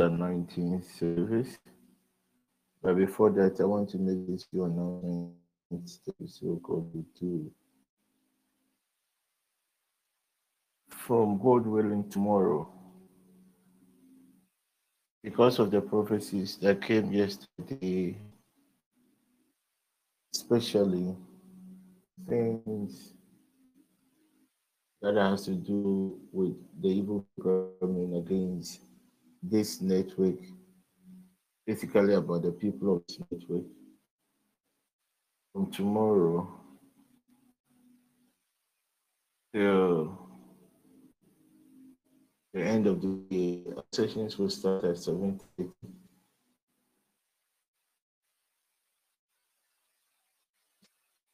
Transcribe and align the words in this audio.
anointing 0.00 0.82
service. 0.82 1.58
But 2.82 2.96
before 2.96 3.30
that, 3.30 3.60
I 3.60 3.64
want 3.64 3.90
to 3.90 3.98
make 3.98 4.26
this 4.26 4.44
few 4.44 4.64
announcements 4.64 6.00
so 6.26 6.60
will 6.66 7.04
do. 7.18 7.50
From 10.88 11.38
God 11.38 11.66
willing 11.66 12.08
tomorrow, 12.08 12.68
because 15.22 15.58
of 15.58 15.70
the 15.70 15.80
prophecies 15.80 16.56
that 16.58 16.80
came 16.80 17.12
yesterday, 17.12 18.16
especially 20.34 21.16
things 22.28 23.12
that 25.02 25.16
has 25.16 25.44
to 25.46 25.52
do 25.52 26.18
with 26.32 26.54
the 26.80 26.88
evil 26.88 27.26
programming 27.38 28.16
against 28.16 28.80
this 29.42 29.80
network, 29.80 30.38
basically 31.66 32.14
about 32.14 32.42
the 32.42 32.52
people 32.52 32.96
of 32.96 33.02
this 33.08 33.18
network. 33.30 33.64
From 35.52 35.70
tomorrow 35.72 36.48
till 39.52 40.16
the 42.52 42.62
end 42.62 42.86
of 42.86 43.00
the 43.00 43.08
day, 43.30 43.64
sessions 43.92 44.38
will 44.38 44.50
start 44.50 44.84
at 44.84 44.98
7 44.98 45.40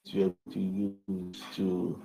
to 0.07 0.21
have 0.23 0.35
to 0.52 0.61
use 0.61 1.43
to 1.55 2.01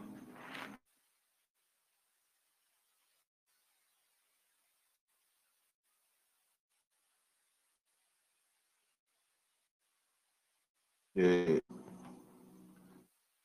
Uh, 11.17 11.59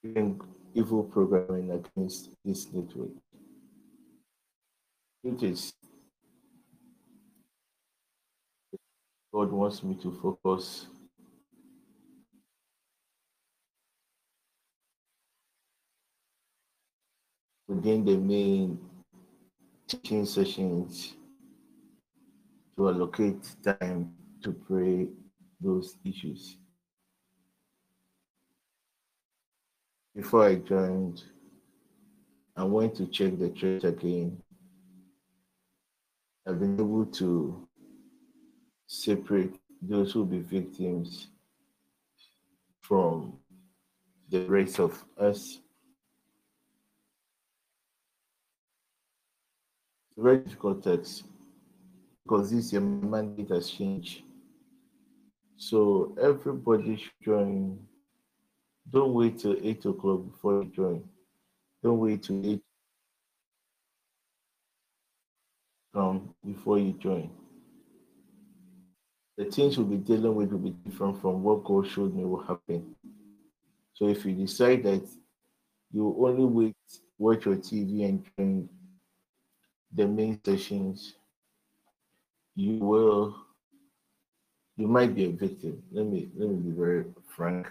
the 0.05 0.39
evil 0.73 1.03
programming 1.03 1.73
against 1.73 2.31
this 2.45 2.73
network. 2.73 3.11
It 5.25 5.43
is 5.43 5.73
God 9.35 9.51
wants 9.51 9.83
me 9.83 9.97
to 9.97 10.13
focus 10.23 10.87
within 17.67 18.05
the 18.05 18.17
main 18.17 18.79
teaching 19.89 20.25
sessions 20.25 21.15
to 22.77 22.89
allocate 22.89 23.43
time 23.65 24.15
to 24.43 24.53
pray 24.53 25.09
those 25.61 25.97
issues. 26.05 26.59
Before 30.17 30.47
I 30.47 30.55
joined, 30.55 31.23
I 32.57 32.65
went 32.65 32.95
to 32.95 33.07
check 33.07 33.39
the 33.39 33.51
church 33.51 33.85
again. 33.85 34.41
I've 36.49 36.59
been 36.59 36.81
able 36.81 37.05
to 37.05 37.69
separate 38.87 39.61
those 39.83 40.13
who 40.13 40.25
be 40.25 40.39
victims 40.39 41.29
from 42.81 43.35
the 44.31 44.47
rest 44.47 44.81
of 44.81 45.05
us. 45.21 45.59
It's 50.09 50.17
very 50.17 50.39
difficult 50.39 50.83
text 50.83 51.25
because 52.25 52.51
this 52.51 52.73
mandate 52.73 53.51
has 53.51 53.69
changed. 53.69 54.23
So 55.59 56.17
everybody 56.19 56.97
should 56.97 57.13
join 57.23 57.81
don't 58.91 59.15
wait 59.15 59.39
till 59.39 59.57
8 59.61 59.85
o'clock 59.87 60.25
before 60.31 60.63
you 60.63 60.71
join. 60.75 61.05
Don't 61.83 61.99
wait 61.99 62.23
till 62.23 62.45
8 62.45 62.61
um, 65.95 66.35
before 66.45 66.79
you 66.79 66.93
join. 66.93 67.31
The 69.37 69.47
things 69.47 69.77
we'll 69.77 69.87
be 69.87 69.97
dealing 69.97 70.35
with 70.35 70.53
will 70.53 70.59
be 70.59 70.71
different 70.71 71.21
from 71.21 71.43
what 71.43 71.65
God 71.65 71.87
showed 71.89 72.15
me 72.15 72.25
will 72.25 72.43
happen. 72.43 72.95
So 73.95 74.09
if 74.09 74.25
you 74.25 74.33
decide 74.33 74.83
that 74.85 75.07
you 75.93 76.17
only 76.19 76.45
wait, 76.45 76.77
watch 77.19 77.47
your 77.47 77.57
TV 77.57 78.05
and 78.05 78.25
join 78.39 78.69
the 79.93 80.07
main 80.07 80.41
sessions, 80.45 81.15
you 82.55 82.79
will 82.79 83.37
you 84.77 84.87
might 84.87 85.15
be 85.15 85.25
a 85.25 85.31
victim. 85.31 85.83
Let 85.91 86.07
me 86.07 86.29
let 86.37 86.51
me 86.51 86.57
be 86.57 86.71
very 86.71 87.05
frank 87.35 87.67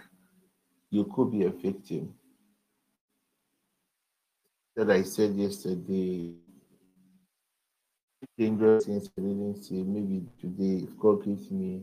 you 0.90 1.04
could 1.04 1.32
be 1.32 1.44
a 1.44 1.50
victim. 1.50 2.14
That 4.76 4.90
I 4.90 5.02
said 5.02 5.34
yesterday, 5.34 6.34
dangerous 8.38 8.86
things 8.86 9.10
I 9.16 9.20
didn't 9.20 9.62
say. 9.62 9.76
Maybe 9.76 10.26
today, 10.40 10.84
if 10.84 10.98
God 10.98 11.24
gives 11.24 11.50
me 11.50 11.82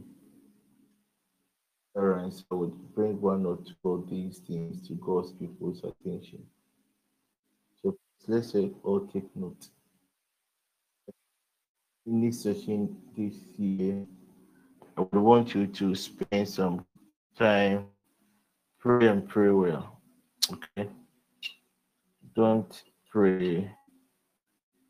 errands, 1.98 2.46
I 2.52 2.56
would 2.56 2.96
bring 2.96 3.20
one 3.20 3.46
or 3.46 3.58
two 3.58 3.90
of 3.92 4.10
these 4.10 4.40
things 4.40 4.88
to 4.88 4.94
God's 4.94 5.32
people's 5.32 5.84
attention. 5.84 6.44
So 7.82 7.98
let's 8.28 8.54
all 8.56 8.72
oh, 8.86 9.00
take 9.12 9.36
note. 9.36 9.68
In 12.06 12.22
this 12.22 12.44
session 12.44 12.96
this 13.18 13.36
year, 13.58 14.06
I 14.98 15.02
would 15.02 15.22
want 15.22 15.56
you 15.56 15.68
to 15.68 15.96
spend 15.96 16.48
some 16.48 16.86
time 17.38 17.86
Pray 18.84 19.08
and 19.08 19.30
pray 19.30 19.50
well. 19.50 20.02
Okay. 20.52 20.90
Don't 22.36 22.84
pray 23.10 23.72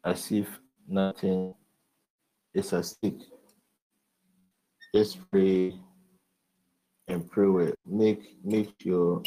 as 0.03 0.31
if 0.31 0.47
nothing 0.87 1.53
is 2.55 2.73
at 2.73 2.85
stake. 2.85 3.21
Just 4.95 5.19
pray 5.29 5.75
and 7.07 7.29
pray 7.29 7.45
well. 7.45 7.73
Make 7.85 8.43
make 8.43 8.73
your 8.83 9.21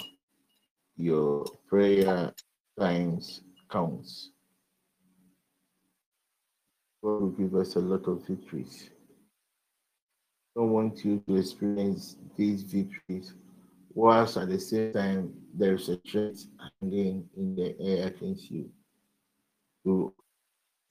your 0.96 1.44
prayer 1.68 2.32
times 2.76 3.42
counts. 3.70 4.32
God 7.04 7.20
will 7.22 7.30
give 7.30 7.54
us 7.54 7.76
a 7.76 7.78
lot 7.78 8.08
of 8.08 8.26
victories. 8.26 8.90
I 10.56 10.60
want 10.62 11.04
you 11.04 11.22
to 11.28 11.36
experience 11.36 12.16
these 12.36 12.62
victories 12.62 13.32
whilst 13.96 14.36
at 14.36 14.50
the 14.50 14.60
same 14.60 14.92
time 14.92 15.32
there's 15.54 15.88
a 15.88 15.96
threat 15.96 16.36
hanging 16.82 17.26
in 17.34 17.56
the 17.56 17.74
air 17.80 18.08
against 18.08 18.50
you. 18.50 18.68
To 19.84 20.12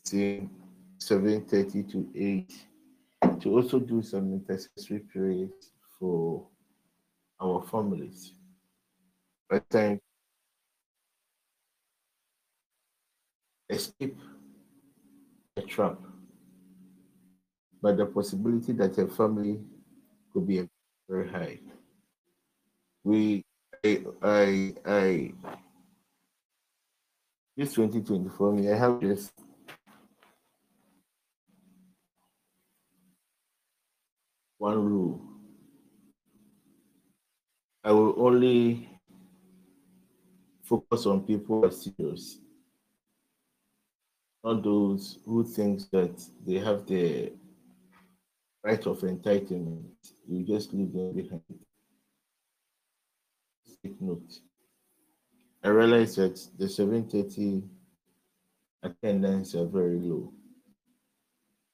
say 0.04 0.50
7.30 0.98 1.92
to 1.92 2.10
8 2.16 3.42
to 3.42 3.50
also 3.56 3.80
do 3.80 4.02
some 4.02 4.34
intercessory 4.34 5.00
prayers 5.00 5.52
for 6.00 6.48
our 7.40 7.64
families. 7.68 8.34
By 9.50 9.60
time 9.70 10.00
escape 13.70 14.18
a 15.58 15.62
trap, 15.62 16.00
but 17.84 17.98
the 17.98 18.06
possibility 18.08 18.74
that 18.74 18.98
a 18.98 19.08
family 19.08 19.60
could 20.34 20.48
be 20.48 20.68
very 21.08 21.30
high 21.30 21.60
we 23.06 23.46
I 23.86 24.04
I, 24.22 24.74
I 24.86 25.32
this 27.56 27.74
2024 27.74 28.52
me, 28.52 28.70
I 28.70 28.76
have 28.76 29.00
this 29.00 29.32
one 34.58 34.84
rule. 34.84 35.22
I 37.84 37.91
will 37.91 38.16
only 38.18 38.90
focus 40.64 41.06
on 41.06 41.22
people 41.22 41.62
who 41.62 41.68
are 41.68 41.72
serious, 41.72 42.40
not 44.44 44.64
those 44.64 45.20
who 45.26 45.44
think 45.44 45.82
that 45.91 46.22
they 46.46 46.56
have 46.56 46.88
the 46.88 47.32
right 48.64 48.85
of 48.88 49.00
entitlement. 49.02 49.85
You 50.28 50.44
just 50.44 50.74
leave 50.74 50.91
them 50.91 51.14
behind 51.14 51.44
note. 53.99 54.40
I 55.64 55.70
realize 55.70 56.16
that 56.16 56.40
the 56.58 56.70
730 56.70 57.64
attendance 58.84 59.55
are 59.55 59.66
very 59.66 59.99
low. 59.99 60.32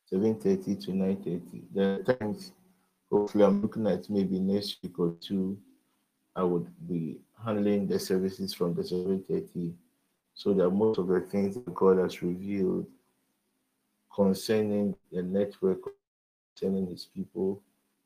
730 0.06 0.76
to 0.86 0.94
930. 0.94 1.64
There 1.74 1.94
are 1.94 2.16
times, 2.16 2.52
hopefully, 3.12 3.44
I'm 3.44 3.62
looking 3.62 3.88
at 3.88 4.10
maybe 4.10 4.40
next 4.40 4.78
week 4.84 5.00
or 5.00 5.16
two, 5.22 5.58
I 6.36 6.44
would 6.44 6.68
be 6.88 7.20
handling 7.44 7.88
the 7.88 8.00
services 8.00 8.54
from 8.54 8.74
the 8.74 8.84
730 8.84 9.74
so 10.34 10.54
that 10.54 10.70
most 10.70 10.98
of 10.98 11.08
the 11.08 11.22
things 11.22 11.56
that 11.56 11.74
God 11.74 11.98
has 11.98 12.22
revealed 12.22 12.88
concerning 14.14 14.96
the 15.12 15.22
network 15.22 15.80
concerning 16.56 16.88
his 16.88 17.06
people, 17.06 17.62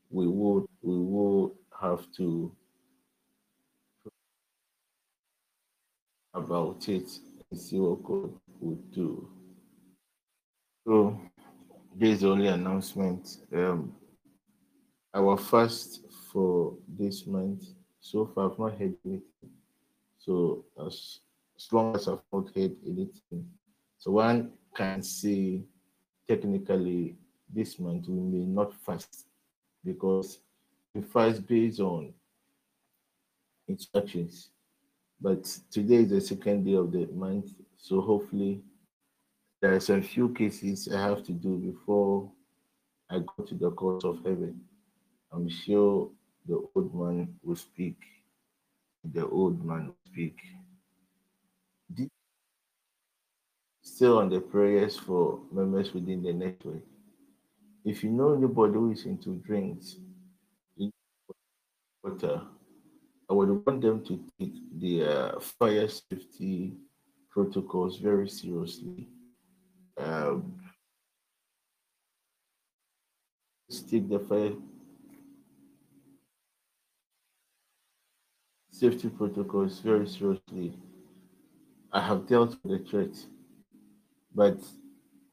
we 0.10 0.28
will 0.28 0.70
we 0.82 0.98
will 0.98 1.56
have 1.80 2.12
to 2.14 2.52
about 6.36 6.88
it 6.90 7.10
and 7.50 7.60
see 7.60 7.80
what 7.80 8.04
God 8.04 8.32
would 8.60 8.92
do. 8.92 9.28
So 10.86 11.20
this 11.96 12.16
is 12.16 12.22
the 12.22 12.30
only 12.30 12.48
announcement. 12.48 13.38
Um, 13.54 13.96
our 15.14 15.38
fast 15.38 16.02
for 16.32 16.76
this 16.88 17.26
month 17.26 17.64
so 18.02 18.30
far 18.36 18.52
I've 18.52 18.60
not 18.60 18.78
heard 18.78 18.94
anything. 19.04 19.24
So 20.20 20.66
as, 20.86 21.20
as 21.58 21.72
long 21.72 21.96
as 21.96 22.08
I've 22.08 22.20
not 22.32 22.54
heard 22.56 22.76
anything, 22.86 23.48
so 23.98 24.12
one 24.12 24.52
can 24.76 25.02
say 25.02 25.64
technically 26.28 27.16
this 27.52 27.80
month 27.80 28.08
we 28.08 28.20
may 28.20 28.46
not 28.46 28.74
fast 28.86 29.26
because 29.84 30.40
we 30.94 31.02
fast 31.02 31.48
based 31.48 31.80
on 31.80 32.14
instructions. 33.68 34.50
But 35.22 35.44
today 35.72 36.04
is 36.04 36.10
the 36.10 36.22
second 36.22 36.66
day 36.66 36.74
of 36.74 36.92
the 36.92 37.08
month, 37.08 37.52
so 37.78 38.02
hopefully 38.02 38.62
there 39.62 39.74
are 39.74 39.80
some 39.80 40.02
few 40.02 40.30
cases 40.30 40.88
I 40.94 41.02
have 41.02 41.24
to 41.24 41.32
do 41.32 41.58
before 41.58 42.32
I 43.10 43.20
go 43.20 43.44
to 43.44 43.56
the 43.56 43.72
court 43.72 44.04
of 44.04 44.18
heaven. 44.18 44.62
I'm 45.32 45.50
sure 45.50 46.12
the 46.48 46.64
old 46.76 46.94
man 46.94 47.34
will 47.44 47.56
speak. 47.56 47.98
The 49.14 49.28
old 49.28 49.64
man 49.66 49.88
will 49.88 50.12
speak. 50.12 50.38
Still 53.82 54.18
on 54.18 54.30
the 54.30 54.42
prayers 54.42 54.98
for 54.98 55.40
members 55.52 55.94
within 55.94 56.22
the 56.22 56.34
network. 56.34 56.84
If 57.86 58.04
you 58.04 58.10
know 58.10 58.34
anybody 58.34 58.74
who 58.74 58.92
is 58.92 59.06
into 59.06 59.36
drinks, 59.46 59.96
water, 62.04 62.42
I 63.30 63.34
would 63.34 63.66
want 63.66 63.82
them 63.82 64.04
to 64.06 64.20
take 64.40 64.54
the 64.80 65.04
uh, 65.04 65.40
fire 65.40 65.88
safety 65.88 66.74
protocols 67.32 67.98
very 67.98 68.30
seriously. 68.30 69.08
Um, 69.98 70.54
the 73.68 74.20
fire 74.20 74.52
safety 78.72 79.10
protocols 79.10 79.80
very 79.80 80.08
seriously. 80.08 80.78
I 81.92 82.02
have 82.02 82.28
dealt 82.28 82.58
with 82.62 82.84
the 82.84 82.90
threat, 82.90 83.16
but 84.34 84.60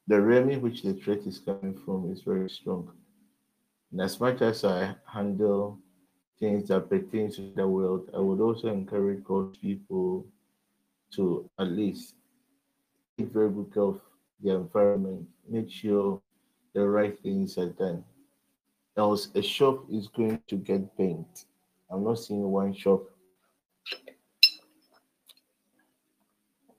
the 0.06 0.20
realm 0.20 0.60
which 0.62 0.82
the 0.82 0.94
threat 0.94 1.26
is 1.26 1.40
coming 1.40 1.76
from 1.84 2.10
is 2.10 2.22
very 2.22 2.48
strong. 2.48 2.90
And 3.90 4.00
as 4.00 4.18
much 4.20 4.40
as 4.42 4.64
I 4.64 4.94
handle 5.06 5.78
things 6.42 6.66
that 6.66 6.90
pertain 6.90 7.30
to 7.30 7.52
the 7.54 7.66
world, 7.66 8.10
I 8.12 8.18
would 8.18 8.40
also 8.40 8.66
encourage 8.66 9.22
God's 9.22 9.56
people 9.58 10.26
to 11.14 11.48
at 11.60 11.68
least 11.68 12.16
take 13.16 13.32
very 13.32 13.48
good 13.48 13.72
care 13.72 13.84
of 13.84 14.00
the 14.42 14.56
environment, 14.56 15.28
make 15.48 15.70
sure 15.70 16.20
the 16.74 16.84
right 16.84 17.16
things 17.22 17.56
are 17.58 17.68
done. 17.68 18.02
Else, 18.96 19.28
a 19.36 19.40
shop 19.40 19.86
is 19.88 20.08
going 20.08 20.40
to 20.48 20.56
get 20.56 20.96
paint. 20.98 21.44
I'm 21.88 22.02
not 22.02 22.18
seeing 22.18 22.42
one 22.42 22.74
shop. 22.74 23.04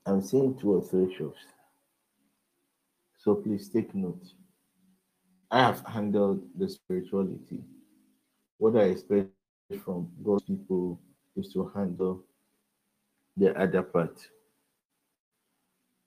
I'm 0.06 0.22
seeing 0.22 0.60
two 0.60 0.74
or 0.74 0.82
three 0.82 1.16
shops. 1.16 1.40
So 3.18 3.36
please 3.36 3.70
take 3.70 3.96
note. 3.96 4.26
I 5.50 5.60
have 5.60 5.86
handled 5.86 6.42
the 6.54 6.68
spirituality. 6.68 7.64
What 8.58 8.76
I 8.76 8.88
expect 8.90 9.30
from 9.74 10.10
God's 10.24 10.44
people 10.44 11.00
is 11.36 11.52
to 11.54 11.72
handle 11.76 12.24
the 13.38 13.58
other 13.60 13.82
part. 13.82 14.20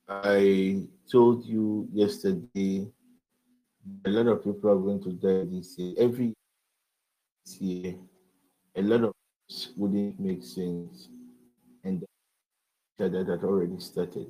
I 0.09 0.83
told 1.11 1.45
you 1.45 1.89
yesterday 1.93 2.87
a 4.05 4.11
lot 4.11 4.27
of 4.27 4.45
people 4.45 4.71
are 4.71 4.77
going 4.77 5.03
to 5.03 5.13
die 5.13 5.51
this 5.51 5.79
year. 5.79 5.95
Every 5.99 6.35
year, 7.59 7.95
a 8.77 8.83
lot 8.83 9.05
of 9.05 9.13
wouldn't 9.77 10.19
make 10.19 10.43
sense. 10.43 11.09
And 11.85 12.05
that 12.99 13.13
had 13.13 13.45
already 13.45 13.79
started. 13.79 14.27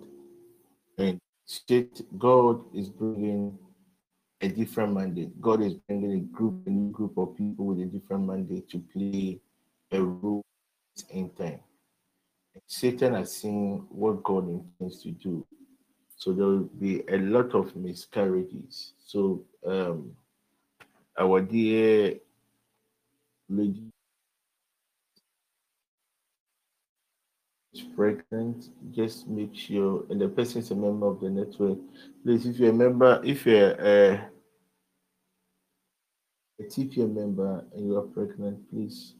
And 0.99 1.19
God 2.19 2.65
is 2.75 2.88
bringing 2.88 3.59
a 4.41 4.49
different 4.49 4.94
mandate. 4.94 5.41
God 5.41 5.62
is 5.62 5.75
bringing 5.75 6.12
a 6.12 6.21
group, 6.21 6.67
a 6.67 6.71
new 6.71 6.91
group 6.91 7.17
of 7.17 7.37
people 7.37 7.67
with 7.67 7.81
a 7.81 7.87
different 7.87 8.27
mandate 8.27 8.69
to 8.71 8.79
play 8.79 9.41
a 9.93 10.00
role 10.00 10.43
in 11.11 11.31
time. 11.31 11.61
Satan 12.67 13.15
has 13.15 13.37
seen 13.37 13.87
what 13.91 14.23
God 14.23 14.49
intends 14.49 15.03
to 15.03 15.11
do. 15.11 15.47
So 16.17 16.33
there 16.33 16.47
will 16.47 16.71
be 16.79 17.03
a 17.09 17.19
lot 17.19 17.55
of 17.55 17.77
miscarriages. 17.77 18.94
So 19.05 19.44
um, 19.67 20.12
our 21.19 21.41
dear 21.41 22.15
lady 23.49 23.93
is 27.76 27.82
pregnant, 27.94 28.70
just 28.90 29.28
make 29.28 29.55
sure, 29.55 30.05
and 30.11 30.20
the 30.20 30.28
person 30.28 30.61
is 30.61 30.70
a 30.70 30.75
member 30.75 31.06
of 31.06 31.20
the 31.20 31.31
network. 31.31 31.78
Please, 32.25 32.46
if 32.46 32.58
you're 32.58 32.70
a 32.70 32.73
member, 32.73 33.20
if 33.25 33.46
you're 33.46 33.75
uh, 33.81 34.20
a, 36.58 36.62
a 36.62 36.64
TPA 36.64 37.12
member 37.12 37.64
and 37.75 37.87
you 37.87 37.96
are 37.96 38.02
pregnant, 38.02 38.69
please 38.70 39.14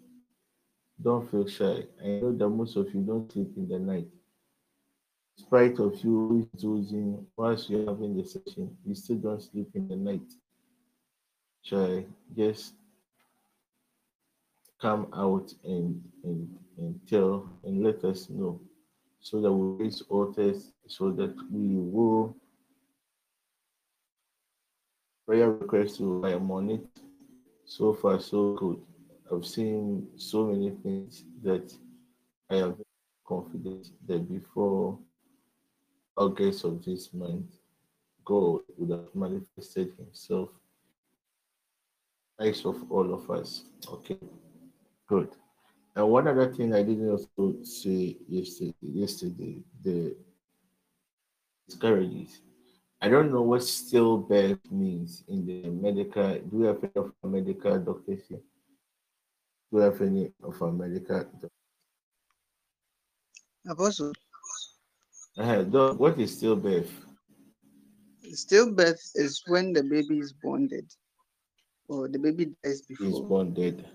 don't 1.03 1.31
feel 1.31 1.47
shy. 1.47 1.85
I 2.03 2.07
know 2.21 2.33
that 2.33 2.49
most 2.49 2.77
of 2.77 2.93
you 2.95 3.01
don't 3.01 3.31
sleep 3.31 3.53
in 3.57 3.69
the 3.69 3.79
night. 3.79 4.09
In 5.39 5.45
spite 5.45 5.79
of 5.79 6.03
you 6.03 6.49
dozing 6.59 7.27
whilst 7.37 7.69
you're 7.69 7.87
having 7.87 8.17
the 8.17 8.25
session, 8.25 8.75
you 8.87 8.95
still 8.95 9.17
don't 9.17 9.43
sleep 9.43 9.69
in 9.75 9.89
the 9.89 9.97
night. 9.97 10.33
Shy, 11.63 12.07
just 12.35 12.75
come 14.81 15.09
out 15.15 15.53
and, 15.65 16.03
and, 16.25 16.57
and 16.79 17.01
tell 17.09 17.49
and 17.65 17.83
let 17.83 18.05
us 18.05 18.29
know 18.31 18.61
so 19.21 19.41
that 19.41 19.53
we 19.53 19.85
raise 19.85 20.03
altars 20.09 20.73
so 20.87 21.11
that 21.11 21.35
we 21.51 21.77
will 21.77 22.37
prayer 25.27 25.51
requests 25.51 25.99
to 25.99 26.25
on 26.25 26.71
it. 26.71 26.87
So 27.65 27.93
far, 27.93 28.21
so 28.21 28.55
good. 28.55 28.81
I've 29.33 29.45
seen 29.45 30.07
so 30.17 30.47
many 30.47 30.71
things 30.71 31.25
that 31.43 31.73
I 32.49 32.57
am 32.57 32.77
confident 33.27 33.89
that 34.07 34.29
before 34.31 34.99
August 36.17 36.65
of 36.65 36.85
this 36.85 37.13
month, 37.13 37.47
God 38.25 38.61
would 38.77 38.91
have 38.91 39.15
manifested 39.15 39.93
Himself 39.99 40.51
eyes 42.41 42.65
of 42.65 42.91
all 42.91 43.13
of 43.15 43.31
us. 43.31 43.65
Okay, 43.89 44.19
good. 45.09 45.31
And 45.97 46.09
one 46.11 46.29
other 46.29 46.53
thing 46.53 46.75
I 46.75 46.83
didn't 46.83 47.09
also 47.11 47.57
say 47.63 48.19
yesterday, 48.29 48.75
yesterday 48.83 49.63
the 49.83 50.15
discourages. 51.67 52.41
I 53.01 53.09
don't 53.09 53.33
know 53.33 53.43
what 53.43 53.63
stillbirth 53.63 54.71
means 54.71 55.25
in 55.29 55.47
the 55.47 55.69
medical. 55.71 56.39
Do 56.39 56.57
we 56.59 56.67
have 56.67 56.83
any 56.85 56.93
of 56.97 57.13
our 57.25 57.31
medical 57.31 57.79
doctors 57.79 58.21
here? 58.29 58.39
Do 59.71 59.79
we 59.79 59.83
have 59.83 60.01
any 60.03 60.33
of 60.43 60.61
our 60.63 60.73
medical 60.73 61.19
doctors? 61.21 61.51
Apostle, 63.69 64.13
Uh, 65.39 65.63
doc, 65.65 65.99
what 65.99 66.19
is 66.21 66.37
stillbirth? 66.37 66.91
stillbirth 68.35 69.01
is 69.15 69.43
when 69.47 69.73
the 69.73 69.83
baby 69.83 70.19
is 70.19 70.33
born 70.43 70.69
dead 70.69 70.87
or 71.89 72.09
the 72.09 72.19
baby 72.19 72.55
dies 72.63 72.81
Is 72.81 72.87
before. 72.89 73.25
born 73.29 73.55
dead. 73.55 73.89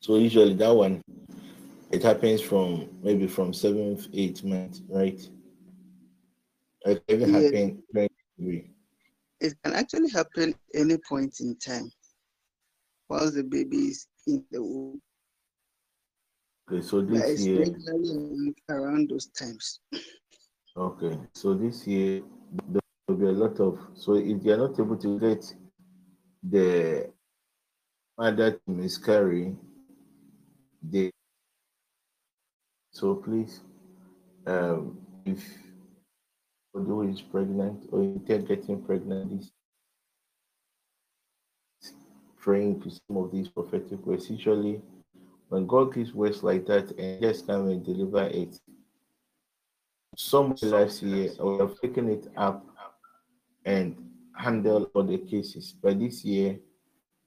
So 0.00 0.16
usually 0.16 0.54
that 0.54 0.70
one, 0.74 1.02
it 1.90 2.02
happens 2.02 2.40
from 2.40 2.88
maybe 3.02 3.26
from 3.26 3.52
seventh, 3.52 4.06
eighth 4.12 4.44
month, 4.44 4.80
right? 4.88 5.20
It 6.86 7.04
can 7.08 7.20
Yes. 7.20 7.32
happen. 7.32 7.82
It 9.40 9.54
can 9.62 9.74
actually 9.74 10.10
happen 10.10 10.54
any 10.74 10.98
point 11.08 11.40
in 11.40 11.56
time 11.58 11.90
while 13.08 13.30
the 13.30 13.42
baby 13.42 13.76
is 13.88 14.06
in 14.26 14.44
the 14.50 14.62
womb. 14.62 15.00
Okay, 16.70 16.82
so 16.82 17.00
this 17.00 17.30
it's 17.30 17.46
year, 17.46 17.64
around 18.68 19.08
those 19.10 19.26
times. 19.26 19.80
okay, 20.76 21.18
so 21.34 21.54
this 21.54 21.86
year 21.86 22.22
there 22.68 22.82
will 23.08 23.16
be 23.16 23.26
a 23.26 23.32
lot 23.32 23.58
of. 23.60 23.78
So 23.94 24.14
if 24.14 24.42
they 24.42 24.50
are 24.52 24.58
not 24.58 24.78
able 24.78 24.96
to 24.98 25.18
get 25.18 25.54
the 26.42 27.10
mother 28.18 28.52
to 28.52 28.70
miscarry, 28.70 29.56
they. 30.90 31.10
So 32.92 33.14
please, 33.14 33.60
um, 34.46 34.98
if 35.24 35.42
who 36.72 37.08
is 37.08 37.20
pregnant 37.20 37.88
or 37.90 38.02
intend 38.02 38.48
getting 38.48 38.82
pregnant 38.82 39.40
is 39.40 39.52
praying 42.38 42.80
to 42.80 42.90
some 42.90 43.16
of 43.16 43.32
these 43.32 43.48
prophetic 43.48 44.04
words. 44.06 44.30
Usually, 44.30 44.80
when 45.48 45.66
God 45.66 45.94
gives 45.94 46.12
words 46.12 46.42
like 46.42 46.66
that 46.66 46.90
and 46.98 47.20
just 47.20 47.46
come 47.46 47.68
and 47.68 47.84
deliver 47.84 48.26
it, 48.26 48.58
some 50.16 50.54
year 50.62 50.88
I 51.38 51.42
would 51.42 51.60
have 51.60 51.80
taken 51.80 52.08
it 52.10 52.28
up 52.36 52.64
and 53.64 53.96
handle 54.36 54.90
all 54.94 55.02
the 55.04 55.18
cases. 55.18 55.74
But 55.80 55.98
this 55.98 56.24
year, 56.24 56.58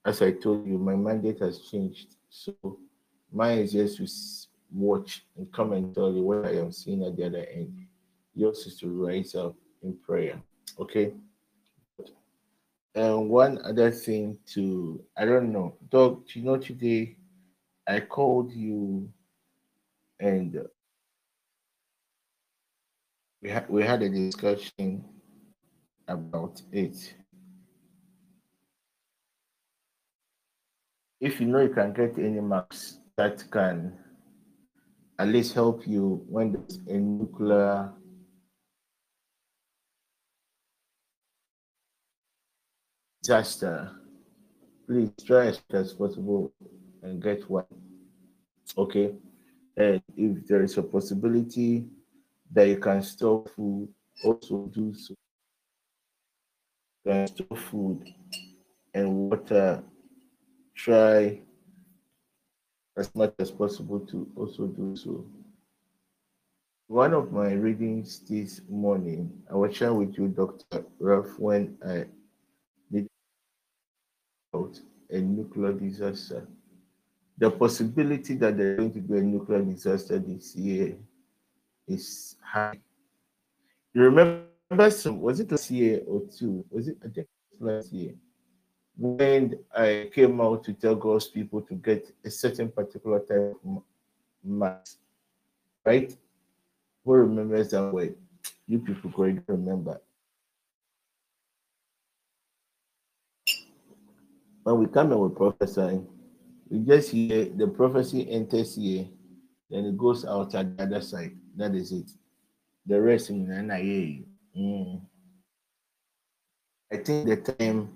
as 0.05 0.21
I 0.21 0.31
told 0.31 0.65
you, 0.65 0.77
my 0.77 0.95
mandate 0.95 1.39
has 1.39 1.59
changed. 1.59 2.15
So 2.29 2.79
mine 3.31 3.59
is 3.59 3.71
just 3.71 3.97
to 3.97 4.07
watch 4.73 5.25
and 5.37 5.51
come 5.51 5.73
and 5.73 5.93
tell 5.93 6.13
you 6.13 6.23
what 6.23 6.45
I 6.45 6.57
am 6.57 6.71
seeing 6.71 7.03
at 7.03 7.15
the 7.15 7.25
other 7.25 7.45
end. 7.51 7.85
Yours 8.33 8.65
is 8.65 8.77
to 8.79 8.87
rise 8.89 9.35
up 9.35 9.55
in 9.83 9.97
prayer. 9.97 10.41
Okay. 10.79 11.13
And 12.93 13.29
one 13.29 13.59
other 13.63 13.91
thing 13.91 14.37
to 14.53 15.03
I 15.17 15.25
don't 15.25 15.51
know, 15.51 15.75
Doug, 15.89 16.23
you 16.33 16.43
know 16.43 16.57
today 16.57 17.17
I 17.87 18.01
called 18.01 18.51
you 18.51 19.09
and 20.19 20.55
uh, 20.55 20.63
we 23.41 23.49
had 23.49 23.69
we 23.69 23.83
had 23.83 24.01
a 24.03 24.09
discussion 24.09 25.03
about 26.07 26.61
it. 26.71 27.15
If 31.19 31.39
you 31.39 31.47
know 31.47 31.61
you 31.61 31.69
can 31.69 31.93
get 31.93 32.17
any 32.17 32.41
marks 32.41 33.00
that 33.17 33.43
can 33.51 33.97
at 35.19 35.27
least 35.27 35.53
help 35.53 35.87
you 35.87 36.25
when 36.27 36.53
there's 36.53 36.79
a 36.87 36.97
nuclear 36.97 37.91
disaster, 43.21 43.91
please 44.87 45.11
try 45.25 45.47
as 45.47 45.61
much 45.69 45.81
as 45.81 45.93
possible 45.93 46.51
and 47.03 47.21
get 47.21 47.47
one. 47.49 47.65
Okay. 48.77 49.13
And 49.77 50.01
if 50.17 50.47
there 50.47 50.63
is 50.63 50.77
a 50.77 50.83
possibility 50.83 51.85
that 52.51 52.67
you 52.67 52.77
can 52.77 53.01
store 53.03 53.45
food, 53.55 53.89
also 54.23 54.69
do 54.73 54.93
so. 54.93 55.13
You 57.05 57.11
can 57.11 57.27
store 57.27 57.57
food 57.57 58.13
and 58.93 59.29
water. 59.29 59.83
Try 60.75 61.41
as 62.97 63.13
much 63.15 63.33
as 63.39 63.51
possible 63.51 63.99
to 63.99 64.27
also 64.35 64.67
do 64.67 64.95
so. 64.95 65.25
One 66.87 67.13
of 67.13 67.31
my 67.31 67.53
readings 67.53 68.19
this 68.19 68.61
morning, 68.69 69.31
I 69.49 69.55
was 69.55 69.75
sharing 69.75 69.97
with 69.97 70.17
you, 70.17 70.27
Dr. 70.27 70.85
Ruff, 70.99 71.39
when 71.39 71.77
I 71.87 72.05
did 72.91 73.07
about 74.53 74.77
a 75.09 75.19
nuclear 75.19 75.73
disaster. 75.73 76.45
The 77.37 77.49
possibility 77.49 78.35
that 78.35 78.57
there's 78.57 78.77
going 78.77 78.91
to 78.93 78.99
be 78.99 79.17
a 79.17 79.21
nuclear 79.21 79.61
disaster 79.61 80.19
this 80.19 80.55
year 80.55 80.97
is 81.87 82.35
high. 82.43 82.79
You 83.93 84.03
remember 84.03 84.91
some, 84.91 85.21
was 85.21 85.39
it 85.39 85.49
last 85.49 85.71
year 85.71 86.01
or 86.05 86.21
two? 86.37 86.65
Was 86.69 86.89
it, 86.89 86.97
last 87.59 87.91
year, 87.93 88.15
when 88.97 89.57
I 89.75 90.09
came 90.13 90.39
out 90.41 90.63
to 90.65 90.73
tell 90.73 90.95
God's 90.95 91.27
people 91.27 91.61
to 91.61 91.73
get 91.75 92.13
a 92.23 92.29
certain 92.29 92.69
particular 92.69 93.19
type 93.19 93.55
of 93.65 93.83
mask, 94.43 94.97
right? 95.85 96.15
Who 97.05 97.13
remembers 97.13 97.71
that 97.71 97.91
way? 97.91 98.13
You 98.67 98.79
people 98.79 99.09
going 99.11 99.37
to 99.37 99.43
remember. 99.47 100.01
When 104.63 104.77
we 104.77 104.87
come 104.87 105.11
and 105.11 105.21
we 105.21 105.29
prophesy, 105.29 106.01
we 106.69 106.79
just 106.79 107.09
hear 107.09 107.45
the 107.45 107.67
prophecy 107.67 108.29
enters 108.29 108.75
here, 108.75 109.07
then 109.69 109.85
it 109.85 109.97
goes 109.97 110.25
out 110.25 110.53
at 110.53 110.77
the 110.77 110.83
other 110.83 111.01
side. 111.01 111.35
That 111.55 111.73
is 111.73 111.91
it. 111.91 112.11
The 112.85 113.01
rest 113.01 113.29
in 113.31 113.47
NIA. 113.47 114.23
Mm. 114.57 115.01
I 116.91 116.97
think 116.97 117.27
the 117.27 117.37
time 117.37 117.89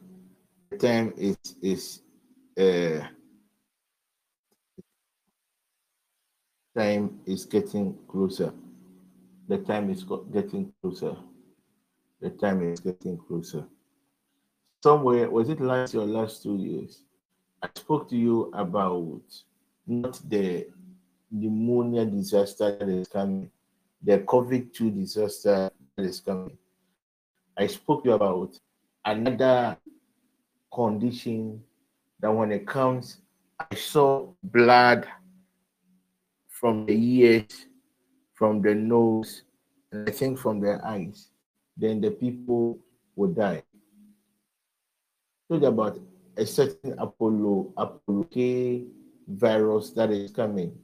time 0.79 1.13
is 1.17 1.37
is 1.61 2.01
uh 2.57 3.05
time 6.77 7.19
is 7.25 7.45
getting 7.45 7.97
closer. 8.07 8.53
The 9.47 9.59
time 9.59 9.89
is 9.89 10.03
getting 10.03 10.73
closer. 10.81 11.15
The 12.19 12.31
time 12.31 12.71
is 12.71 12.79
getting 12.79 13.17
closer. 13.17 13.65
Somewhere 14.83 15.29
was 15.29 15.49
it 15.49 15.61
last 15.61 15.95
or 15.95 16.05
last 16.05 16.43
two 16.43 16.57
years? 16.57 17.03
I 17.61 17.69
spoke 17.75 18.09
to 18.09 18.17
you 18.17 18.51
about 18.53 19.21
not 19.87 20.19
the 20.29 20.67
pneumonia 21.31 22.05
disaster 22.05 22.77
that 22.77 22.89
is 22.89 23.07
coming, 23.07 23.49
the 24.01 24.19
COVID 24.19 24.73
2 24.73 24.91
disaster 24.91 25.71
that 25.95 26.03
is 26.03 26.19
coming. 26.19 26.57
I 27.57 27.67
spoke 27.67 28.03
to 28.03 28.09
you 28.09 28.15
about 28.15 28.59
another 29.03 29.77
condition 30.75 31.63
that 32.19 32.29
when 32.29 32.51
it 32.51 32.67
comes, 32.67 33.21
I 33.57 33.73
saw 33.75 34.27
blood 34.43 35.07
from 36.49 36.85
the 36.85 36.93
ears, 36.93 37.67
from 38.33 38.61
the 38.61 38.75
nose, 38.75 39.43
and 39.91 40.07
I 40.09 40.11
think 40.11 40.37
from 40.37 40.59
the 40.59 40.81
eyes. 40.85 41.29
Then 41.77 42.01
the 42.01 42.11
people 42.11 42.77
would 43.15 43.35
die. 43.35 43.63
Talk 45.49 45.63
about 45.63 45.99
a 46.35 46.45
certain 46.45 46.95
Apollo, 46.97 47.73
Apollo 47.77 48.23
K 48.25 48.85
virus 49.27 49.91
that 49.91 50.11
is 50.11 50.31
coming. 50.31 50.77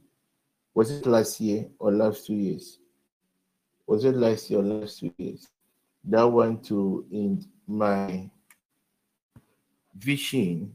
Was 0.74 0.90
it 0.90 1.04
last 1.04 1.38
year 1.40 1.68
or 1.78 1.92
last 1.92 2.26
two 2.26 2.34
years? 2.34 2.78
Was 3.86 4.04
it 4.06 4.16
last 4.16 4.48
year 4.48 4.60
or 4.60 4.62
last 4.62 5.00
two 5.00 5.12
years? 5.18 5.48
That 6.04 6.24
went 6.24 6.64
to 6.66 7.04
in 7.10 7.44
my 7.66 8.30
vision 9.96 10.74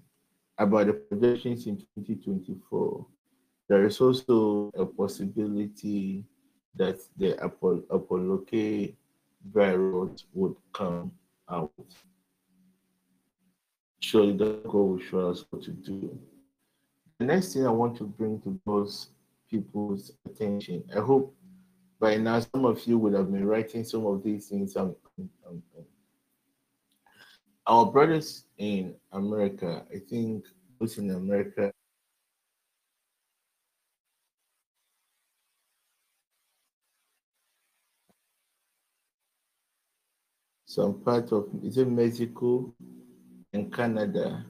about 0.58 0.88
the 0.88 0.94
projections 0.94 1.68
in 1.68 1.78
2024. 1.78 3.06
There 3.68 3.86
is 3.86 4.00
also 4.00 4.72
a 4.76 4.86
possibility 4.86 6.26
that 6.76 7.00
the 7.18 7.36
Apollo, 7.44 7.84
Apollo 7.90 8.46
K 8.50 8.96
virus 9.52 10.26
would 10.34 10.56
come 10.74 11.12
out. 11.50 11.72
Surely 14.00 14.38
the 14.38 14.62
God 14.64 14.74
will 14.74 15.00
show 15.00 15.30
us 15.30 15.44
what 15.50 15.64
to 15.64 15.72
do. 15.72 16.18
The 17.20 17.26
next 17.26 17.54
thing 17.54 17.66
I 17.66 17.72
want 17.72 17.98
to 17.98 18.04
bring 18.04 18.40
to 18.42 18.60
those 18.66 19.10
people's 19.50 20.12
attention, 20.26 20.84
I 20.96 21.00
hope 21.00 21.36
by 22.00 22.18
now 22.18 22.40
some 22.40 22.66
of 22.66 22.86
you 22.86 22.98
would 23.00 23.14
have 23.14 23.32
been 23.32 23.46
writing 23.46 23.84
some 23.84 24.06
of 24.06 24.24
these 24.24 24.48
things 24.48 24.78
our 27.68 27.86
brothers 27.86 28.46
in 28.58 28.96
America, 29.12 29.86
I 29.94 30.00
think 30.00 30.46
those 30.80 30.98
in 30.98 31.12
America 31.12 31.72
some 40.66 41.00
part 41.02 41.32
of 41.32 41.48
is 41.64 41.78
it 41.78 41.90
Mexico 41.90 42.74
and 43.54 43.74
Canada. 43.74 44.46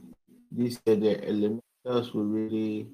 These 0.52 0.80
are 0.88 0.96
the 0.96 1.24
elementals 1.26 2.10
who 2.10 2.24
really 2.24 2.88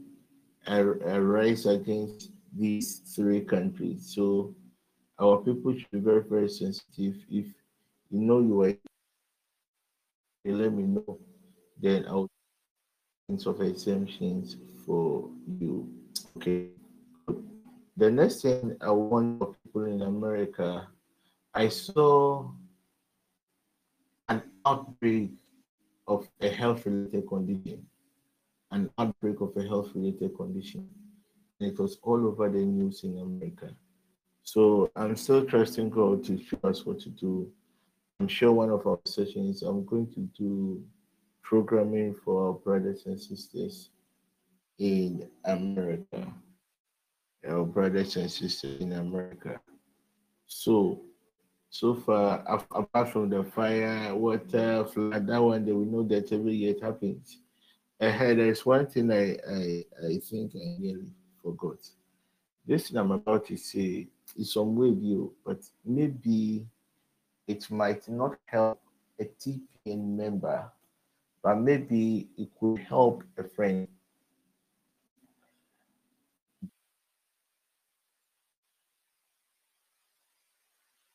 arise 0.68 1.66
against 1.66 2.32
these 2.56 3.00
three 3.16 3.42
countries. 3.42 4.14
So 4.14 4.54
our 5.20 5.38
people 5.38 5.74
should 5.78 5.92
be 5.92 6.00
very, 6.00 6.24
very 6.24 6.50
sensitive. 6.50 7.16
If 7.30 7.48
you 8.12 8.20
know 8.20 8.40
you 8.40 8.62
are, 8.62 8.74
let 10.52 10.74
me 10.74 10.84
know. 10.84 11.20
Then 11.80 12.06
I'll 12.08 12.30
of 13.46 13.62
exemptions 13.62 14.58
for 14.86 15.30
you. 15.60 15.90
Okay. 16.38 16.68
The 17.98 18.12
next 18.12 18.42
thing 18.42 18.76
I 18.82 18.92
want 18.92 19.40
for 19.40 19.56
people 19.64 19.86
in 19.86 20.02
America, 20.02 20.88
I 21.54 21.70
saw 21.70 22.52
an 24.30 24.44
outbreak 24.66 25.32
of 26.08 26.28
a 26.42 26.50
health 26.50 26.86
related 26.86 27.28
condition, 27.28 27.86
an 28.72 28.90
outbreak 28.98 29.42
of 29.42 29.56
a 29.58 29.64
health 29.64 29.92
related 29.96 30.36
condition. 30.36 30.88
And 31.60 31.72
it 31.72 31.80
was 31.80 31.98
all 32.04 32.28
over 32.28 32.50
the 32.50 32.60
news 32.60 33.04
in 33.04 33.18
America. 33.18 33.76
So 34.44 34.92
I'm 34.96 35.16
still 35.16 35.46
trusting 35.46 35.90
God 35.90 36.24
to 36.26 36.38
show 36.44 36.60
us 36.64 36.86
what 36.86 37.00
to 37.02 37.10
do. 37.10 37.52
I'm 38.20 38.28
sure 38.28 38.52
one 38.54 38.70
of 38.70 38.86
our 38.88 39.00
sessions, 39.06 39.64
I'm 39.64 39.86
going 39.86 40.08
to 40.14 40.22
do 40.38 40.84
programming 41.42 42.16
for 42.24 42.48
our 42.48 42.54
brothers 42.54 43.06
and 43.06 43.20
sisters 43.20 43.90
in 44.80 45.30
America. 45.46 46.34
Our 47.48 47.66
brothers 47.66 48.16
and 48.16 48.32
sisters 48.32 48.80
in 48.82 48.94
America. 48.94 49.60
So 50.46 51.02
So 51.70 51.96
far, 51.96 52.44
apart 52.72 53.12
from 53.12 53.30
the 53.30 53.44
fire, 53.44 54.14
water, 54.16 54.86
flood, 54.86 55.26
that 55.28 55.42
one, 55.42 55.66
that 55.66 55.76
we 55.76 55.86
know 55.86 56.04
that 56.04 56.32
every 56.32 56.54
year 56.54 56.76
it 56.76 56.84
happens. 56.84 57.40
Ahead, 58.00 58.38
there's 58.38 58.64
one 58.66 58.86
thing 58.86 59.12
I, 59.12 59.38
I, 59.50 59.84
I 60.06 60.20
think 60.20 60.54
I 60.56 60.78
nearly 60.80 61.12
forgot. 61.42 61.80
This 62.66 62.90
thing 62.90 62.98
I'm 62.98 63.12
about 63.12 63.48
to 63.48 63.58
say 63.58 64.08
is 64.38 64.54
some 64.54 64.76
way 64.76 64.92
view, 64.92 65.34
but 65.44 65.62
maybe 65.84 66.68
it 67.48 67.70
might 67.70 68.08
not 68.08 68.38
help 68.46 68.80
a 69.20 69.26
TPN 69.26 70.18
member, 70.18 70.72
but 71.44 71.56
maybe 71.56 72.30
it 72.38 72.50
could 72.60 72.80
help 72.80 73.24
a 73.38 73.44
friend. 73.44 73.88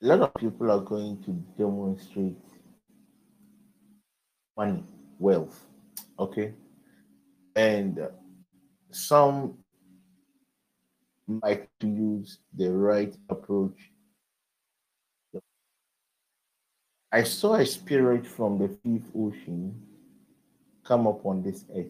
A 0.01 0.07
lot 0.07 0.21
of 0.21 0.35
people 0.35 0.71
are 0.71 0.81
going 0.81 1.21
to 1.25 1.33
demonstrate 1.57 2.37
money, 4.57 4.85
wealth, 5.19 5.65
okay? 6.19 6.55
And 7.57 8.09
some 8.93 9.59
might 11.27 11.69
use 11.83 12.39
the 12.55 12.71
right 12.71 13.15
approach 13.29 13.91
I 17.11 17.23
saw 17.23 17.55
a 17.55 17.67
spirit 17.67 18.27
from 18.27 18.59
the 18.59 18.69
fifth 18.69 19.11
ocean 19.17 19.83
come 20.85 21.07
upon 21.07 21.43
this 21.43 21.65
earth. 21.75 21.87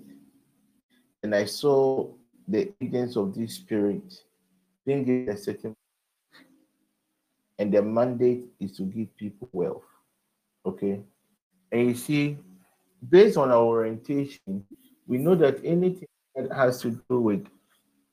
And 1.22 1.34
I 1.34 1.44
saw 1.44 2.08
the 2.46 2.72
agents 2.80 3.16
of 3.16 3.34
this 3.34 3.54
spirit 3.54 4.14
being 4.87 5.04
given 5.04 5.34
a 5.34 5.37
certain 5.37 5.75
and 7.58 7.75
their 7.75 7.82
mandate 7.82 8.44
is 8.60 8.76
to 8.76 8.82
give 8.82 9.14
people 9.16 9.48
wealth. 9.52 9.82
Okay. 10.64 11.00
And 11.72 11.88
you 11.88 11.94
see, 11.94 12.38
based 13.08 13.37
on 13.37 13.50
our 13.50 13.62
orientation, 13.62 14.64
we 15.06 15.18
know 15.18 15.34
that 15.34 15.60
anything 15.64 16.08
that 16.37 16.52
has 16.52 16.80
to 16.82 17.02
do 17.10 17.20
with 17.20 17.46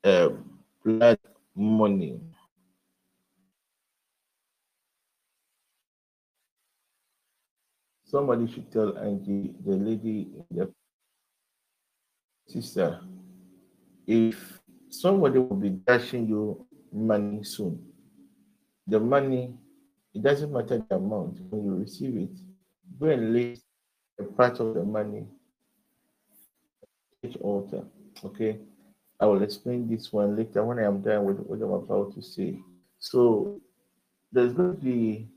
uh, 0.04 0.30
blood 0.84 1.20
money, 1.56 2.20
Somebody 8.06 8.48
should 8.52 8.72
tell 8.72 8.98
Angie, 9.00 9.54
the 9.66 9.76
lady, 9.76 10.28
the 10.52 10.72
sister, 12.48 13.02
if 14.06 14.62
somebody 14.90 15.40
will 15.40 15.56
be 15.56 15.70
dashing 15.70 16.28
you 16.30 16.66
money 16.94 17.44
soon, 17.44 17.84
the 18.88 19.00
money, 19.00 19.56
it 20.14 20.22
doesn't 20.22 20.52
matter 20.54 20.86
the 20.88 20.96
amount, 20.96 21.40
when 21.50 21.66
you 21.66 21.76
receive 21.76 22.16
it, 22.16 22.38
go 23.00 23.08
and 23.08 23.34
lay 23.34 23.58
a 24.20 24.24
part 24.24 24.60
of 24.60 24.76
the 24.76 24.84
money 24.84 25.26
each 27.24 27.38
altar. 27.38 27.84
Okay. 28.24 28.60
I 29.20 29.26
will 29.26 29.42
explain 29.42 29.90
this 29.90 30.14
one 30.14 30.36
later 30.36 30.64
when 30.64 30.78
I 30.78 30.84
am 30.84 31.02
done 31.02 31.26
with 31.26 31.40
what 31.40 31.60
I'm 31.62 31.72
about 31.72 32.14
to 32.14 32.22
say. 32.22 32.60
So 33.00 33.60
there's 34.32 34.54
going 34.54 34.76
to 34.76 34.82
be 34.82 35.28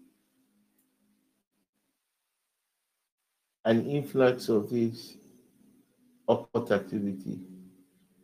an 3.69 3.85
influx 3.87 4.49
of 4.49 4.71
this 4.71 5.19
occult 6.27 6.73
activity. 6.73 7.39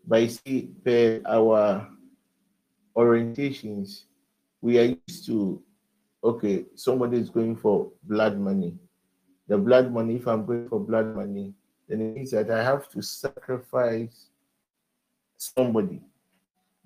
By 0.06 0.26
see, 0.26 0.72
per 0.82 1.20
our 1.28 1.86
orientations, 2.96 4.04
we 4.62 4.78
are 4.78 4.96
used 5.06 5.26
to 5.26 5.62
okay, 6.24 6.64
somebody 6.74 7.18
is 7.18 7.28
going 7.28 7.56
for 7.56 7.92
blood 8.04 8.38
money. 8.38 8.78
The 9.46 9.58
blood 9.58 9.92
money, 9.92 10.16
if 10.16 10.26
I'm 10.26 10.46
going 10.46 10.66
for 10.70 10.80
blood 10.80 11.14
money, 11.14 11.52
then 11.86 12.00
it 12.00 12.14
means 12.14 12.30
that 12.30 12.50
I 12.50 12.64
have 12.64 12.88
to 12.88 13.02
sacrifice 13.02 14.30
somebody. 15.37 16.00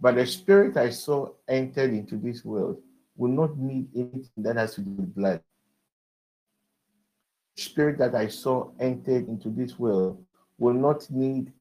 But 0.01 0.17
the 0.17 0.27
spirit 0.27 0.77
I 0.77 0.91
saw 0.91 1.31
entered 1.47 1.91
into 1.95 2.17
this 2.17 2.45
world 2.45 2.83
will 3.17 3.31
not 3.31 3.57
need 3.57 3.87
anything 3.95 4.43
that 4.43 4.57
has 4.57 4.75
to 4.75 4.81
do 4.81 4.91
with 4.91 5.15
blood 5.15 5.41
spirit 7.59 7.99
that 7.99 8.15
I 8.15 8.29
saw 8.29 8.71
entered 8.79 9.29
into 9.29 9.51
this 9.51 9.79
world 9.79 10.25
will 10.59 10.75
not 10.75 11.11
need 11.11 11.53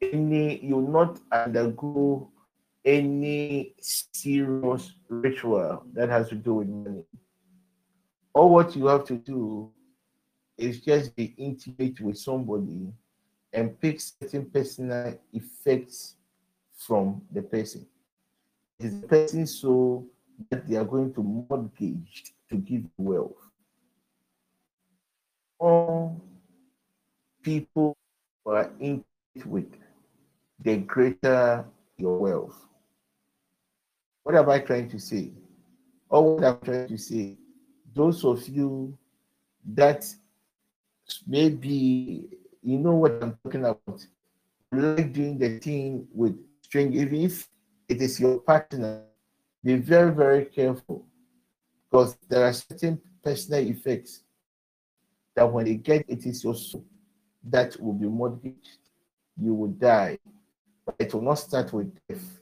any, 0.00 0.64
you 0.64 0.76
will 0.76 0.90
not 0.90 1.20
undergo 1.30 2.30
any 2.84 3.74
serious 3.80 4.94
ritual 5.08 5.84
that 5.92 6.08
has 6.08 6.28
to 6.30 6.34
do 6.34 6.54
with 6.54 6.68
money. 6.68 7.04
All 8.32 8.50
what 8.50 8.74
you 8.74 8.86
have 8.86 9.04
to 9.06 9.16
do 9.16 9.70
is 10.56 10.80
just 10.80 11.14
be 11.14 11.34
intimate 11.36 12.00
with 12.00 12.18
somebody 12.18 12.92
and 13.52 13.78
pick 13.80 14.00
certain 14.00 14.46
personal 14.46 15.18
effects 15.32 16.16
from 16.74 17.22
the 17.30 17.42
person. 17.42 17.86
Is 18.80 19.00
the 19.00 19.06
person 19.06 19.46
so 19.46 20.06
that 20.50 20.66
they 20.66 20.76
are 20.76 20.84
going 20.84 21.12
to 21.14 21.22
mortgage 21.22 22.34
to 22.50 22.56
give 22.56 22.82
wealth? 22.98 23.43
More 25.64 26.16
people 27.42 27.96
are 28.44 28.70
in 28.80 29.02
with, 29.46 29.72
the 30.60 30.76
greater 30.76 31.64
your 31.96 32.18
wealth. 32.18 32.58
What 34.22 34.34
am 34.36 34.48
I 34.50 34.58
trying 34.58 34.90
to 34.90 34.98
say? 34.98 35.32
Or 36.08 36.34
what 36.34 36.44
I'm 36.44 36.60
trying 36.60 36.88
to 36.88 36.98
say, 36.98 37.36
those 37.94 38.24
of 38.24 38.46
you 38.48 38.96
that 39.74 40.04
maybe 41.26 42.28
you 42.62 42.78
know 42.78 42.94
what 42.94 43.22
I'm 43.22 43.38
talking 43.42 43.64
about, 43.64 44.06
like 44.72 45.12
doing 45.12 45.38
the 45.38 45.58
thing 45.58 46.06
with 46.12 46.36
strange, 46.62 46.94
even 46.94 47.22
if 47.22 47.48
it 47.88 48.02
is 48.02 48.20
your 48.20 48.38
partner, 48.38 49.02
be 49.62 49.76
very, 49.76 50.12
very 50.12 50.44
careful 50.44 51.06
because 51.84 52.16
there 52.28 52.44
are 52.44 52.52
certain 52.52 53.00
personal 53.22 53.66
effects 53.66 54.23
that 55.34 55.50
when 55.50 55.64
they 55.64 55.74
get 55.74 56.04
it 56.08 56.24
is 56.26 56.44
your 56.44 56.54
soul 56.54 56.84
that 57.50 57.80
will 57.80 57.92
be 57.92 58.06
mortgaged. 58.06 58.78
You 59.40 59.54
will 59.54 59.68
die. 59.68 60.18
But 60.86 60.96
it 60.98 61.14
will 61.14 61.22
not 61.22 61.34
start 61.34 61.72
with 61.72 61.92
death. 62.08 62.40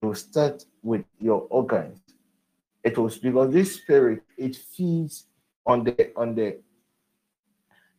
It 0.00 0.06
will 0.06 0.14
start 0.14 0.64
with 0.82 1.04
your 1.20 1.46
organs. 1.50 2.00
It 2.82 2.98
was 2.98 3.18
because 3.18 3.52
this 3.52 3.76
spirit 3.76 4.22
it 4.36 4.56
feeds 4.56 5.26
on 5.64 5.84
the 5.84 6.12
on 6.16 6.34
the 6.34 6.58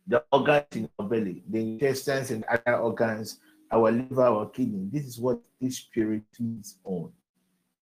the 0.06 0.22
organs 0.30 0.66
in 0.72 0.88
our 0.98 1.06
belly, 1.06 1.42
the 1.48 1.58
intestines 1.58 2.30
and 2.30 2.44
other 2.44 2.76
organs, 2.76 3.38
our 3.70 3.90
liver, 3.90 4.24
our 4.24 4.46
kidney. 4.50 4.88
This 4.92 5.06
is 5.06 5.18
what 5.18 5.40
this 5.58 5.78
spirit 5.78 6.22
feeds 6.36 6.76
on. 6.84 7.10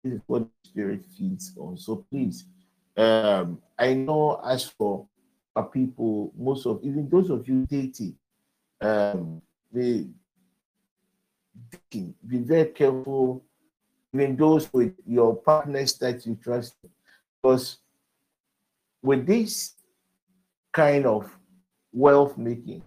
This 0.03 0.13
is 0.13 0.21
what 0.27 0.47
spirit 0.65 1.05
feeds 1.17 1.53
on. 1.57 1.77
So 1.77 2.05
please, 2.11 2.43
um, 2.97 3.61
I 3.77 3.93
know 3.93 4.41
as 4.45 4.65
for 4.65 5.07
are 5.55 5.65
people, 5.65 6.31
most 6.37 6.65
of 6.65 6.79
even 6.83 7.09
those 7.09 7.29
of 7.29 7.47
you 7.47 7.65
dating, 7.65 8.15
um, 8.81 9.41
they 9.71 10.07
dating, 11.91 12.15
be 12.25 12.37
very 12.37 12.65
careful, 12.65 13.43
even 14.13 14.35
those 14.35 14.71
with 14.71 14.93
your 15.05 15.35
partners 15.35 15.93
that 15.93 16.25
you 16.25 16.37
trust, 16.41 16.75
because 17.41 17.77
with 19.01 19.25
this 19.25 19.73
kind 20.71 21.05
of 21.05 21.29
wealth 21.91 22.37
making, 22.37 22.83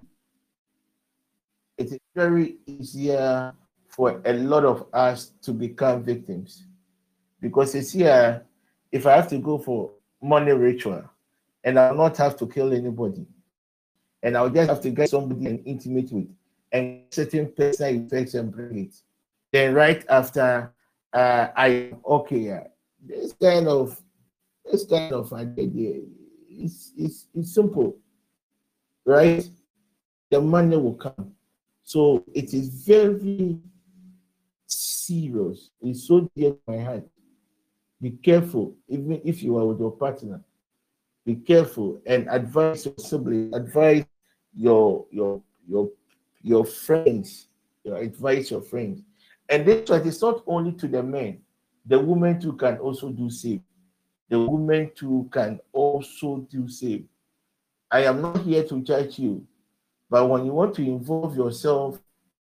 it 1.79 1.93
is 1.93 1.99
very 2.15 2.57
easier 2.67 3.53
for 3.89 4.21
a 4.25 4.33
lot 4.35 4.65
of 4.65 4.87
us 4.93 5.33
to 5.43 5.53
become 5.53 6.03
victims. 6.03 6.65
Because 7.41 7.75
it's 7.75 7.93
here, 7.93 8.45
if 8.93 9.07
I 9.07 9.17
have 9.17 9.29
to 9.29 9.39
go 9.39 9.59
for 9.59 9.91
money 10.23 10.53
ritual, 10.53 11.05
and 11.65 11.79
I'll 11.79 11.95
not 11.95 12.17
have 12.17 12.37
to 12.39 12.47
kill 12.47 12.73
anybody. 12.73 13.27
And 14.23 14.37
I'll 14.37 14.51
just 14.51 14.69
have 14.69 14.81
to 14.83 14.91
get 14.91 15.11
somebody 15.11 15.47
and 15.47 15.67
intimate 15.67 16.13
with 16.13 16.29
and 16.71 17.03
certain 17.11 17.53
personal 17.57 18.05
effects 18.05 18.35
and 18.35 18.53
bring 18.53 18.87
it. 18.87 18.95
Then 19.53 19.75
right 19.75 20.05
after 20.09 20.73
uh, 21.13 21.49
I 21.57 21.93
okay, 22.07 22.39
yeah, 22.39 22.65
this 23.05 23.35
kind 23.35 23.69
of 23.69 24.01
this 24.65 24.87
kind 24.87 25.13
of 25.13 25.33
idea 25.33 26.01
it's 26.49 26.93
it's 26.97 27.27
it's 27.35 27.55
simple, 27.55 27.97
right? 29.05 29.47
The 30.31 30.41
money 30.41 30.77
will 30.77 30.95
come. 30.95 31.33
So 31.83 32.25
it 32.33 32.55
is 32.55 32.69
very 32.87 33.59
serious. 34.67 35.71
It's 35.83 36.07
so 36.09 36.31
dear 36.35 36.53
to 36.53 36.59
my 36.67 36.79
heart. 36.79 37.05
Be 38.01 38.11
careful, 38.11 38.75
even 38.89 39.21
if 39.25 39.43
you 39.43 39.57
are 39.59 39.67
with 39.67 39.79
your 39.79 39.93
partner 39.93 40.41
be 41.25 41.37
careful 41.37 42.01
and 42.07 42.29
advise 42.31 42.85
your 42.87 42.95
siblings, 42.99 43.55
advise 43.55 44.05
your 44.55 45.07
your 45.11 45.43
your 45.69 45.91
your 46.43 46.65
friends, 46.65 47.49
your 47.85 47.97
advise 47.97 48.51
your 48.51 48.63
friends. 48.63 49.03
And 49.49 49.67
this 49.67 49.89
one 49.91 50.07
is 50.07 50.21
not 50.23 50.43
only 50.47 50.73
to 50.73 50.89
the 50.89 51.03
men, 51.03 51.41
the 51.87 51.99
women 51.99 52.41
too 52.41 52.55
can 52.55 52.79
also 52.79 53.11
do 53.11 53.29
same. 53.31 53.63
the 54.29 54.41
women 54.41 54.91
too 54.95 55.29
can 55.31 55.61
also 55.73 56.47
do 56.51 56.67
same. 56.67 57.07
I 57.91 58.05
am 58.05 58.23
not 58.23 58.41
here 58.41 58.65
to 58.65 58.81
judge 58.81 59.19
you, 59.19 59.47
but 60.09 60.27
when 60.27 60.47
you 60.47 60.53
want 60.53 60.75
to 60.77 60.83
involve 60.83 61.37
yourself 61.37 62.01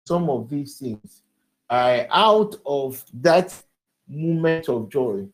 some 0.05 0.29
of 0.29 0.49
these 0.49 0.77
things, 0.77 1.21
I 1.69 2.05
out 2.11 2.57
of 2.65 3.01
that 3.21 3.55
moment 4.09 4.67
of 4.67 4.89
joy, 4.89 5.27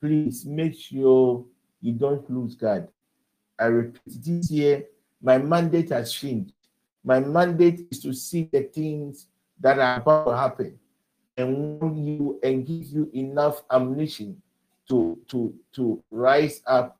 please 0.00 0.46
make 0.46 0.74
sure 0.78 1.44
you 1.80 1.92
don't 1.92 2.28
lose 2.30 2.54
God. 2.54 2.88
I 3.58 3.66
repeat 3.66 4.00
this 4.24 4.50
year, 4.50 4.84
my 5.22 5.38
mandate 5.38 5.90
has 5.90 6.12
changed. 6.12 6.52
My 7.04 7.20
mandate 7.20 7.86
is 7.90 8.00
to 8.00 8.12
see 8.12 8.48
the 8.52 8.62
things 8.62 9.26
that 9.60 9.78
are 9.78 9.96
about 9.96 10.24
to 10.26 10.36
happen 10.36 10.78
and 11.36 11.80
warn 11.80 11.96
you 11.96 12.40
and 12.42 12.66
give 12.66 12.86
you 12.86 13.10
enough 13.14 13.62
ammunition 13.70 14.40
to, 14.88 15.18
to, 15.28 15.54
to 15.72 16.02
rise 16.10 16.62
up 16.66 16.98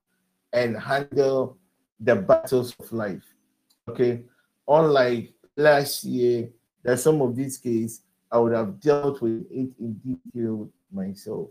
and 0.53 0.77
handle 0.77 1.59
the 1.99 2.17
battles 2.17 2.75
of 2.79 2.93
life. 2.93 3.25
Okay. 3.89 4.23
Unlike 4.69 5.35
last 5.57 6.05
year, 6.05 6.51
that 6.83 6.99
some 6.99 7.21
of 7.21 7.37
these 7.37 7.59
cases 7.59 8.03
I 8.33 8.39
would 8.39 8.53
have 8.53 8.81
dealt 8.81 9.21
with 9.21 9.47
it 9.51 9.71
in 9.79 10.01
detail 10.05 10.71
myself. 10.93 11.49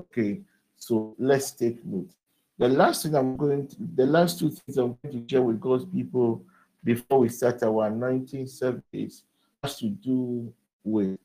Okay. 0.00 0.42
So 0.76 1.14
let's 1.18 1.52
take 1.52 1.84
note. 1.84 2.10
The 2.58 2.68
last 2.68 3.02
thing 3.02 3.14
I'm 3.14 3.36
going 3.36 3.68
to, 3.68 3.76
the 3.94 4.06
last 4.06 4.38
two 4.38 4.50
things 4.50 4.78
I'm 4.78 4.96
going 5.02 5.22
to 5.22 5.28
share 5.28 5.42
with 5.42 5.60
God's 5.60 5.84
people 5.84 6.42
before 6.82 7.20
we 7.20 7.28
start 7.28 7.62
our 7.62 7.90
19 7.90 8.46
service 8.46 9.24
has 9.62 9.78
to 9.78 9.88
do 9.88 10.52
with 10.82 11.18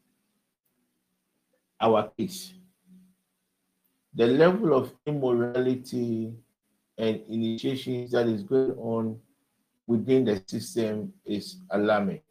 our 1.80 2.12
case. 2.17 2.54
The 4.13 4.28
level 4.28 4.74
of 4.74 4.94
immorality 5.06 6.34
and 6.98 7.22
initiations 7.30 8.12
that 8.12 8.28
is 8.28 8.44
going 8.44 8.72
on 8.72 9.20
within 9.88 10.26
the 10.26 10.44
system 10.46 11.13
is 11.26 11.58
alarming. 11.70 12.22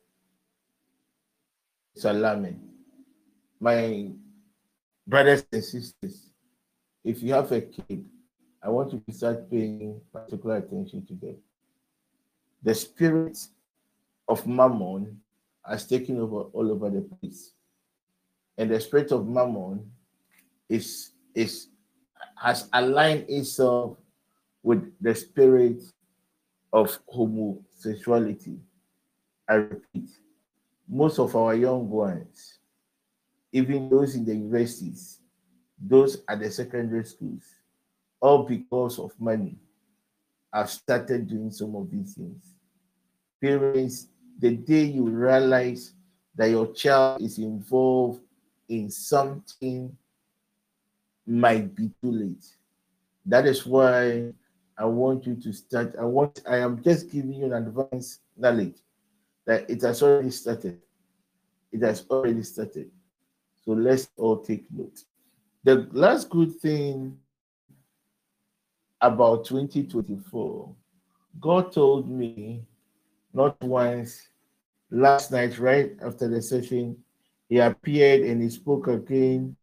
It's 1.94 2.04
alarming. 2.04 2.60
My 3.58 4.10
brothers 5.06 5.46
and 5.50 5.64
sisters, 5.64 6.30
if 7.02 7.22
you 7.22 7.32
have 7.32 7.50
a 7.52 7.62
kid, 7.62 8.04
I 8.62 8.68
want 8.68 8.92
you 8.92 9.02
to 9.06 9.12
start 9.12 9.50
paying 9.50 10.00
particular 10.12 10.56
attention 10.56 11.06
to 11.06 11.14
them. 11.14 11.36
The 12.62 12.74
spirit 12.74 13.38
of 14.28 14.46
mammon 14.46 15.20
has 15.64 15.86
taken 15.86 16.20
over 16.20 16.42
all 16.52 16.70
over 16.70 16.90
the 16.90 17.00
place. 17.00 17.52
And 18.58 18.70
the 18.70 18.80
spirit 18.80 19.12
of 19.12 19.26
mammon 19.26 19.90
is 20.68 21.12
is 21.34 21.68
has 22.36 22.68
aligned 22.72 23.26
itself 23.28 23.96
with 24.62 24.92
the 25.00 25.14
spirit 25.14 25.82
of 26.72 26.98
homosexuality. 27.08 28.58
I 29.48 29.54
repeat, 29.54 30.10
most 30.88 31.18
of 31.18 31.34
our 31.34 31.54
young 31.54 31.88
ones, 31.88 32.58
even 33.52 33.88
those 33.88 34.14
in 34.14 34.24
the 34.24 34.34
universities, 34.34 35.20
those 35.80 36.22
at 36.28 36.40
the 36.40 36.50
secondary 36.50 37.04
schools, 37.04 37.42
all 38.20 38.42
because 38.42 38.98
of 38.98 39.12
money, 39.18 39.56
I've 40.52 40.70
started 40.70 41.28
doing 41.28 41.50
some 41.50 41.74
of 41.76 41.90
these 41.90 42.14
things. 42.14 42.54
Parents, 43.40 44.08
the 44.38 44.56
day 44.56 44.84
you 44.84 45.08
realize 45.08 45.94
that 46.34 46.50
your 46.50 46.72
child 46.72 47.20
is 47.20 47.38
involved 47.38 48.20
in 48.68 48.90
something 48.90 49.96
might 51.26 51.74
be 51.74 51.90
too 52.02 52.12
late. 52.12 52.46
That 53.26 53.46
is 53.46 53.66
why 53.66 54.32
I 54.76 54.84
want 54.84 55.26
you 55.26 55.36
to 55.36 55.52
start. 55.52 55.94
I 55.98 56.04
want 56.04 56.42
I 56.48 56.58
am 56.58 56.82
just 56.82 57.10
giving 57.10 57.34
you 57.34 57.46
an 57.46 57.52
advanced 57.52 58.20
knowledge 58.36 58.76
that 59.46 59.68
it 59.68 59.82
has 59.82 60.02
already 60.02 60.30
started. 60.30 60.80
It 61.72 61.82
has 61.82 62.04
already 62.10 62.42
started. 62.42 62.90
So 63.64 63.72
let's 63.72 64.08
all 64.16 64.38
take 64.38 64.64
note. 64.70 65.00
The 65.64 65.86
last 65.92 66.30
good 66.30 66.58
thing 66.60 67.18
about 69.00 69.44
2024, 69.44 70.74
God 71.40 71.72
told 71.72 72.10
me 72.10 72.62
not 73.32 73.60
once 73.62 74.28
last 74.90 75.30
night, 75.30 75.58
right 75.58 75.92
after 76.04 76.28
the 76.28 76.42
session, 76.42 76.96
he 77.48 77.58
appeared 77.58 78.22
and 78.22 78.42
he 78.42 78.48
spoke 78.50 78.88
again, 78.88 79.56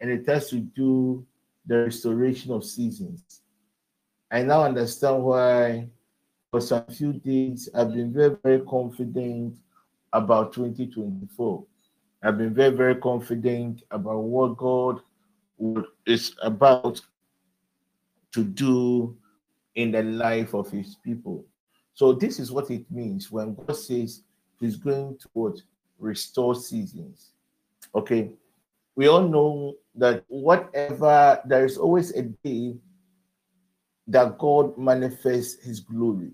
and 0.00 0.10
it 0.10 0.26
has 0.28 0.50
to 0.50 0.60
do 0.60 1.26
the 1.66 1.84
restoration 1.84 2.52
of 2.52 2.64
seasons. 2.64 3.42
I 4.30 4.42
now 4.42 4.64
understand 4.64 5.22
why 5.22 5.88
for 6.50 6.60
some 6.60 6.84
few 6.86 7.14
days 7.14 7.68
I've 7.74 7.92
been 7.92 8.12
very, 8.12 8.36
very 8.42 8.60
confident 8.60 9.56
about 10.12 10.52
2024. 10.52 11.64
I've 12.22 12.38
been 12.38 12.54
very, 12.54 12.74
very 12.74 12.94
confident 12.96 13.82
about 13.90 14.18
what 14.18 14.56
God 14.56 15.00
is 16.06 16.34
about 16.42 17.00
to 18.34 18.44
do 18.44 19.16
in 19.76 19.92
the 19.92 20.02
life 20.02 20.54
of 20.54 20.70
his 20.70 20.96
people. 20.96 21.44
So 21.94 22.12
this 22.12 22.40
is 22.40 22.50
what 22.50 22.70
it 22.70 22.84
means 22.90 23.30
when 23.30 23.54
God 23.54 23.76
says 23.76 24.22
he's 24.58 24.76
going 24.76 25.18
to 25.18 25.28
what? 25.32 25.62
Restore 25.98 26.56
seasons. 26.56 27.30
Okay. 27.94 28.32
We 28.96 29.06
all 29.06 29.26
know 29.26 29.74
that 29.94 30.24
whatever, 30.28 31.40
there 31.46 31.64
is 31.64 31.78
always 31.78 32.10
a 32.12 32.22
day 32.22 32.76
that 34.08 34.38
God 34.38 34.76
manifests 34.76 35.64
his 35.64 35.80
glory. 35.80 36.32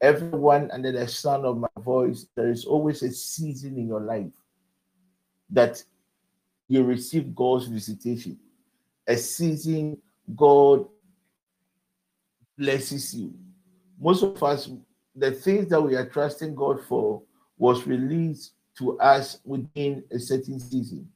Everyone 0.00 0.70
under 0.72 0.92
the 0.92 1.06
sound 1.06 1.44
of 1.44 1.58
my 1.58 1.68
voice, 1.78 2.26
there 2.34 2.50
is 2.50 2.64
always 2.64 3.02
a 3.02 3.12
season 3.12 3.78
in 3.78 3.86
your 3.86 4.00
life 4.00 4.32
that 5.50 5.82
you 6.68 6.82
receive 6.82 7.34
God's 7.34 7.66
visitation, 7.66 8.38
a 9.06 9.16
season 9.16 9.98
God 10.36 10.86
blesses 12.60 13.14
you. 13.14 13.32
Most 13.98 14.22
of 14.22 14.40
us, 14.42 14.70
the 15.16 15.32
things 15.32 15.68
that 15.68 15.80
we 15.80 15.96
are 15.96 16.06
trusting 16.06 16.54
God 16.54 16.84
for 16.86 17.22
was 17.56 17.86
released 17.86 18.52
to 18.76 18.98
us 19.00 19.38
within 19.44 20.04
a 20.12 20.18
certain 20.18 20.60
season. 20.60 21.08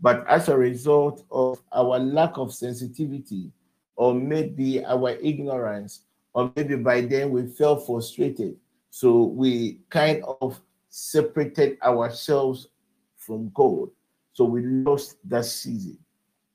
But 0.00 0.24
as 0.28 0.48
a 0.48 0.56
result 0.56 1.24
of 1.30 1.60
our 1.72 1.98
lack 1.98 2.38
of 2.38 2.54
sensitivity, 2.54 3.50
or 3.96 4.14
maybe 4.14 4.84
our 4.84 5.10
ignorance, 5.10 6.04
or 6.34 6.52
maybe 6.56 6.76
by 6.76 7.02
then 7.02 7.30
we 7.30 7.46
felt 7.46 7.84
frustrated. 7.84 8.56
So 8.90 9.24
we 9.24 9.80
kind 9.90 10.24
of 10.40 10.60
separated 10.88 11.78
ourselves 11.82 12.68
from 13.16 13.50
God. 13.54 13.90
So 14.34 14.44
we 14.44 14.62
lost 14.62 15.16
that 15.28 15.44
season. 15.44 15.98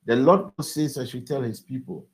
The 0.05 0.15
Lord 0.15 0.51
says 0.61 0.97
I 0.97 1.05
should 1.05 1.27
tell 1.27 1.41
his 1.41 1.59
people 1.59 2.05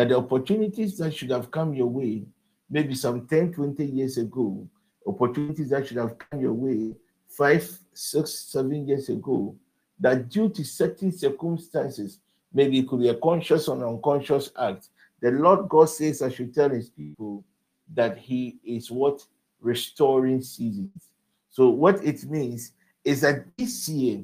that 0.00 0.08
the 0.08 0.16
opportunities 0.16 0.96
that 0.96 1.14
should 1.14 1.28
have 1.28 1.50
come 1.50 1.74
your 1.74 1.86
way, 1.86 2.24
maybe 2.70 2.94
some 2.94 3.26
10, 3.26 3.52
20 3.52 3.84
years 3.84 4.16
ago, 4.16 4.66
opportunities 5.06 5.68
that 5.68 5.86
should 5.86 5.98
have 5.98 6.16
come 6.18 6.40
your 6.40 6.54
way 6.54 6.94
five, 7.28 7.70
six, 7.92 8.32
seven 8.32 8.88
years 8.88 9.10
ago, 9.10 9.54
that 9.98 10.30
due 10.30 10.48
to 10.48 10.64
certain 10.64 11.12
circumstances, 11.12 12.18
maybe 12.50 12.78
it 12.78 12.88
could 12.88 13.00
be 13.00 13.10
a 13.10 13.14
conscious 13.14 13.68
or 13.68 13.86
unconscious 13.86 14.50
act, 14.58 14.88
the 15.20 15.32
Lord 15.32 15.68
God 15.68 15.90
says 15.90 16.22
I 16.22 16.30
should 16.30 16.54
tell 16.54 16.70
his 16.70 16.88
people 16.88 17.44
that 17.92 18.16
he 18.16 18.56
is 18.64 18.90
what? 18.90 19.22
Restoring 19.60 20.40
seasons. 20.40 21.10
So 21.50 21.68
what 21.68 22.02
it 22.02 22.24
means 22.24 22.72
is 23.04 23.20
that 23.20 23.44
this 23.58 23.86
year, 23.90 24.22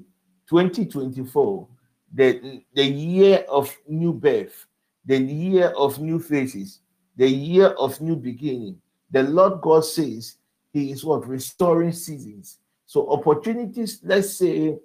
2024, 0.48 1.68
the, 2.14 2.62
the 2.72 2.84
year 2.84 3.44
of 3.46 3.76
new 3.86 4.14
birth, 4.14 4.66
the 5.06 5.18
year 5.18 5.68
of 5.76 6.00
new 6.00 6.18
faces, 6.18 6.80
the 7.16 7.28
year 7.28 7.68
of 7.68 8.00
new 8.00 8.16
beginning. 8.16 8.80
The 9.10 9.22
Lord 9.22 9.60
God 9.60 9.84
says 9.84 10.36
He 10.72 10.90
is 10.90 11.04
what? 11.04 11.26
Restoring 11.26 11.92
seasons. 11.92 12.58
So, 12.86 13.08
opportunities, 13.10 14.00
let's 14.02 14.30
say 14.34 14.76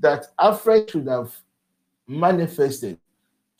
that 0.00 0.26
Alfred 0.38 0.90
should 0.90 1.06
have 1.08 1.34
manifested 2.06 2.98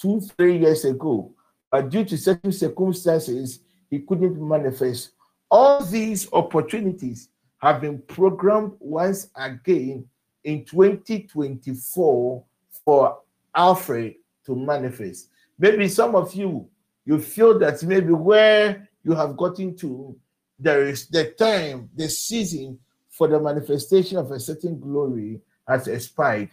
two, 0.01 0.21
three 0.21 0.59
years 0.59 0.85
ago, 0.85 1.33
but 1.71 1.91
due 1.91 2.05
to 2.05 2.17
certain 2.17 2.53
circumstances, 2.53 3.61
he 3.91 4.01
couldn't 4.01 4.41
manifest. 4.41 5.11
All 5.51 5.85
these 5.85 6.31
opportunities 6.33 7.31
have 7.59 7.81
been 7.81 8.01
programmed 8.03 8.75
once 8.79 9.31
again 9.35 10.07
in 10.45 10.65
2024 10.65 12.45
for 12.85 13.19
Alfred 13.55 14.15
to 14.47 14.55
manifest. 14.55 15.31
Maybe 15.59 15.88
some 15.88 16.14
of 16.14 16.35
you, 16.35 16.68
you 17.05 17.18
feel 17.18 17.59
that 17.59 17.83
maybe 17.83 18.12
where 18.12 18.88
you 19.03 19.14
have 19.14 19.37
gotten 19.37 19.77
to, 19.79 20.16
there 20.59 20.85
is 20.85 21.09
the 21.09 21.33
time, 21.33 21.90
the 21.94 22.09
season 22.09 22.79
for 23.09 23.29
the 23.29 23.40
manifestation 23.40 24.18
of 24.18 24.31
a 24.31 24.38
certain 24.38 24.79
glory 24.79 25.40
has 25.66 25.88
expired. 25.88 26.51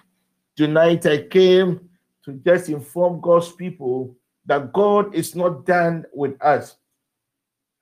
Tonight 0.55 1.05
I 1.05 1.23
came 1.23 1.89
to 2.23 2.33
just 2.33 2.69
inform 2.69 3.21
God's 3.21 3.51
people 3.51 4.15
that 4.45 4.73
God 4.73 5.13
is 5.13 5.35
not 5.35 5.65
done 5.65 6.05
with 6.13 6.41
us. 6.41 6.75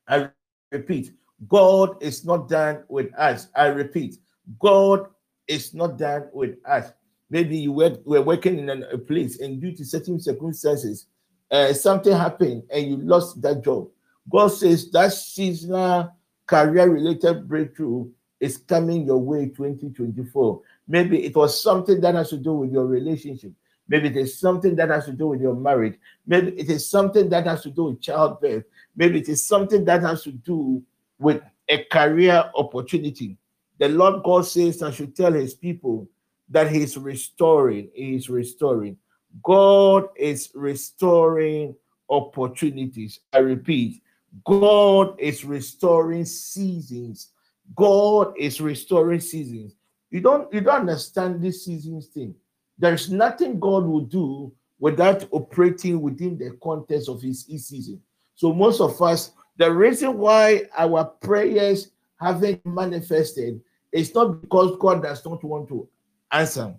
I 0.07 0.29
repeat, 0.71 1.13
God 1.47 2.01
is 2.01 2.25
not 2.25 2.49
done 2.49 2.83
with 2.89 3.13
us. 3.17 3.47
I 3.55 3.67
repeat, 3.67 4.17
God 4.59 5.07
is 5.47 5.73
not 5.73 5.97
done 5.97 6.29
with 6.33 6.57
us. 6.65 6.91
Maybe 7.29 7.57
you 7.57 7.71
were, 7.71 7.97
were 8.05 8.21
working 8.21 8.59
in 8.59 8.69
a 8.69 8.97
place 8.97 9.39
and 9.39 9.61
due 9.61 9.71
to 9.73 9.85
certain 9.85 10.19
circumstances, 10.19 11.07
uh, 11.53 11.71
something 11.71 12.11
happened 12.11 12.63
and 12.71 12.87
you 12.87 12.97
lost 12.97 13.39
that 13.43 13.63
job. 13.63 13.87
God 14.29 14.47
says 14.47 14.89
that 14.91 15.13
seasonal 15.13 16.11
career 16.47 16.89
related 16.89 17.47
breakthrough 17.47 18.09
is 18.39 18.57
coming 18.57 19.05
your 19.05 19.19
way 19.19 19.45
2024. 19.49 20.61
Maybe 20.87 21.23
it 21.23 21.35
was 21.35 21.61
something 21.61 22.01
that 22.01 22.15
has 22.15 22.29
to 22.31 22.37
do 22.37 22.53
with 22.53 22.71
your 22.71 22.87
relationship. 22.87 23.53
Maybe 23.87 24.07
it 24.07 24.17
is 24.17 24.39
something 24.39 24.75
that 24.77 24.89
has 24.89 25.05
to 25.05 25.11
do 25.11 25.27
with 25.27 25.41
your 25.41 25.55
marriage. 25.55 25.99
Maybe 26.25 26.59
it 26.59 26.69
is 26.69 26.89
something 26.89 27.29
that 27.29 27.45
has 27.45 27.61
to 27.63 27.69
do 27.69 27.85
with 27.85 28.01
childbirth. 28.01 28.63
Maybe 28.95 29.19
it 29.19 29.29
is 29.29 29.45
something 29.45 29.85
that 29.85 30.01
has 30.01 30.23
to 30.23 30.31
do 30.31 30.81
with 31.19 31.41
a 31.69 31.83
career 31.85 32.49
opportunity. 32.55 33.37
The 33.77 33.89
Lord 33.89 34.23
God 34.23 34.47
says, 34.47 34.81
I 34.81 34.89
should 34.89 35.15
tell 35.15 35.33
his 35.33 35.53
people 35.53 36.07
that 36.49 36.71
he's 36.71 36.97
restoring. 36.97 37.89
He 37.93 38.15
is 38.15 38.29
restoring. 38.29 38.97
God 39.41 40.09
is 40.15 40.51
restoring 40.53 41.75
opportunities. 42.09 43.19
I 43.31 43.39
repeat, 43.39 44.01
God 44.45 45.19
is 45.19 45.43
restoring 45.45 46.25
seasons. 46.25 47.29
God 47.75 48.33
is 48.37 48.61
restoring 48.61 49.19
seasons. 49.19 49.75
You 50.11 50.21
don't 50.21 50.53
you 50.53 50.61
don't 50.61 50.81
understand 50.81 51.41
this 51.41 51.65
seasons 51.65 52.07
thing. 52.07 52.35
There's 52.77 53.09
nothing 53.09 53.59
God 53.59 53.85
will 53.85 54.01
do 54.01 54.51
without 54.79 55.25
operating 55.31 56.01
within 56.01 56.37
the 56.37 56.57
context 56.61 57.09
of 57.09 57.21
his 57.21 57.45
season. 57.45 58.01
So 58.35 58.53
most 58.53 58.81
of 58.81 59.01
us, 59.01 59.31
the 59.57 59.71
reason 59.71 60.17
why 60.17 60.63
our 60.77 61.05
prayers 61.05 61.91
haven't 62.19 62.65
manifested 62.65 63.61
is 63.91 64.13
not 64.13 64.41
because 64.41 64.75
God 64.79 65.03
does 65.03 65.23
not 65.25 65.43
want 65.43 65.67
to 65.69 65.87
answer, 66.31 66.73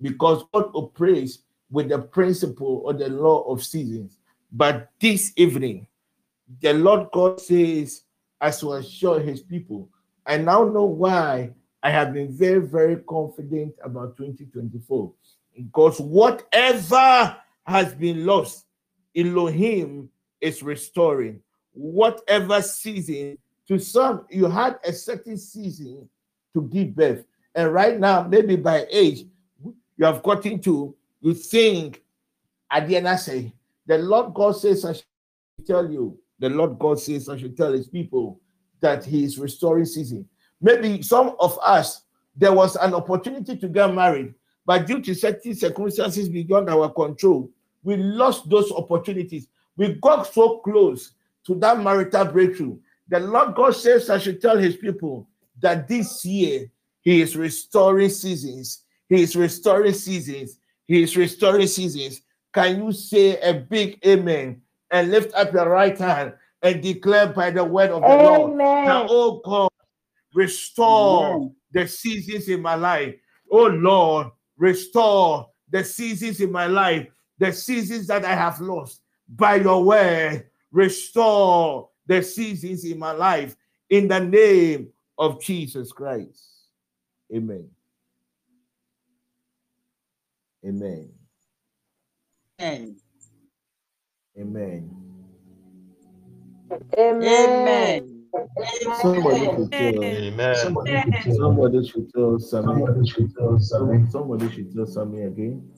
because 0.00 0.44
God 0.52 0.70
operates 0.74 1.40
with 1.70 1.88
the 1.88 1.98
principle 1.98 2.82
or 2.84 2.92
the 2.92 3.08
law 3.08 3.42
of 3.42 3.64
seasons. 3.64 4.16
But 4.50 4.90
this 5.00 5.32
evening, 5.36 5.86
the 6.60 6.72
Lord 6.72 7.10
God 7.12 7.40
says, 7.40 8.02
as 8.40 8.60
to 8.60 8.74
assure 8.74 9.20
his 9.20 9.42
people, 9.42 9.88
I 10.24 10.38
now 10.38 10.64
know 10.64 10.84
why 10.84 11.52
I 11.82 11.90
have 11.90 12.12
been 12.12 12.30
very, 12.30 12.60
very 12.60 12.96
confident 12.96 13.74
about 13.82 14.16
2024. 14.16 15.12
Because 15.54 16.00
whatever 16.00 17.36
has 17.66 17.94
been 17.94 18.24
lost, 18.24 18.66
Elohim 19.16 20.08
is 20.40 20.62
restoring. 20.62 21.40
Whatever 21.72 22.62
season, 22.62 23.38
to 23.66 23.78
some, 23.78 24.24
you 24.30 24.46
had 24.46 24.78
a 24.84 24.92
certain 24.92 25.36
season 25.36 26.08
to 26.54 26.62
give 26.62 26.94
birth. 26.94 27.24
And 27.54 27.72
right 27.72 27.98
now, 27.98 28.22
maybe 28.22 28.56
by 28.56 28.86
age, 28.90 29.26
you 29.96 30.04
have 30.04 30.22
gotten 30.22 30.60
to, 30.60 30.94
you 31.20 31.34
think, 31.34 32.02
at 32.70 32.86
the 32.86 32.96
end 32.96 33.08
I 33.08 33.16
say, 33.16 33.52
the 33.86 33.98
Lord 33.98 34.34
God 34.34 34.52
says, 34.52 34.84
I 34.84 34.92
should 34.92 35.04
tell 35.66 35.90
you, 35.90 36.18
the 36.38 36.48
Lord 36.48 36.78
God 36.78 37.00
says, 37.00 37.28
I 37.28 37.36
should 37.36 37.56
tell 37.56 37.72
his 37.72 37.88
people 37.88 38.40
that 38.80 39.04
he 39.04 39.24
is 39.24 39.38
restoring 39.38 39.86
season. 39.86 40.28
Maybe 40.60 41.02
some 41.02 41.34
of 41.40 41.58
us, 41.62 42.02
there 42.36 42.52
was 42.52 42.76
an 42.76 42.94
opportunity 42.94 43.56
to 43.56 43.68
get 43.68 43.92
married, 43.92 44.34
but 44.64 44.86
due 44.86 45.00
to 45.00 45.14
certain 45.14 45.54
circumstances 45.54 46.28
beyond 46.28 46.68
our 46.68 46.90
control, 46.90 47.50
we 47.82 47.96
lost 47.96 48.48
those 48.48 48.70
opportunities. 48.72 49.48
We 49.76 49.94
got 49.94 50.32
so 50.32 50.58
close 50.58 51.12
to 51.46 51.54
that 51.56 51.82
marital 51.82 52.26
breakthrough. 52.26 52.78
The 53.08 53.20
Lord 53.20 53.54
God 53.54 53.74
says, 53.74 54.10
I 54.10 54.18
should 54.18 54.40
tell 54.40 54.58
his 54.58 54.76
people 54.76 55.28
that 55.60 55.88
this 55.88 56.24
year 56.24 56.70
he 57.00 57.22
is 57.22 57.36
restoring 57.36 58.10
seasons. 58.10 58.82
He 59.08 59.22
is 59.22 59.34
restoring 59.34 59.94
seasons. 59.94 60.57
He 60.88 61.02
is 61.02 61.16
restoring 61.16 61.68
seasons. 61.68 62.22
Can 62.52 62.82
you 62.82 62.92
say 62.92 63.38
a 63.40 63.54
big 63.54 63.98
amen 64.04 64.62
and 64.90 65.10
lift 65.10 65.34
up 65.34 65.52
your 65.52 65.68
right 65.68 65.96
hand 65.96 66.32
and 66.62 66.82
declare 66.82 67.28
by 67.28 67.50
the 67.50 67.62
word 67.62 67.90
of 67.90 68.02
the 68.02 68.08
amen. 68.08 68.24
Lord 68.24 68.58
that, 68.58 69.06
oh 69.10 69.40
God, 69.44 69.70
restore 70.34 71.36
amen. 71.36 71.54
the 71.72 71.86
seasons 71.86 72.48
in 72.48 72.62
my 72.62 72.74
life. 72.74 73.14
Oh 73.50 73.66
Lord, 73.66 74.28
restore 74.56 75.48
the 75.70 75.84
seasons 75.84 76.40
in 76.40 76.50
my 76.50 76.66
life, 76.66 77.06
the 77.38 77.52
seasons 77.52 78.06
that 78.08 78.24
I 78.24 78.34
have 78.34 78.60
lost. 78.60 79.02
By 79.28 79.56
your 79.56 79.84
word, 79.84 80.48
restore 80.72 81.90
the 82.06 82.22
seasons 82.22 82.84
in 82.84 82.98
my 82.98 83.12
life 83.12 83.54
in 83.90 84.08
the 84.08 84.20
name 84.20 84.88
of 85.18 85.40
Jesus 85.42 85.92
Christ. 85.92 86.48
Amen. 87.34 87.68
Amen. 90.68 91.08
Amen. 92.60 92.96
Amen. 94.38 94.90
Amen. 96.98 98.24
Somebody 99.00 99.44
should 99.46 99.72
tell. 99.72 100.04
Amen. 100.04 100.56
Somebody 101.36 101.88
should 101.88 102.12
tell 102.12 102.38
Sammy. 102.38 102.66
Somebody 102.66 103.08
should 103.08 103.34
tell 103.34 103.58
Sammy. 103.58 104.10
Somebody 104.10 104.50
should 104.50 104.74
tell 104.74 104.86
Sammy 104.86 105.22
again. 105.22 105.70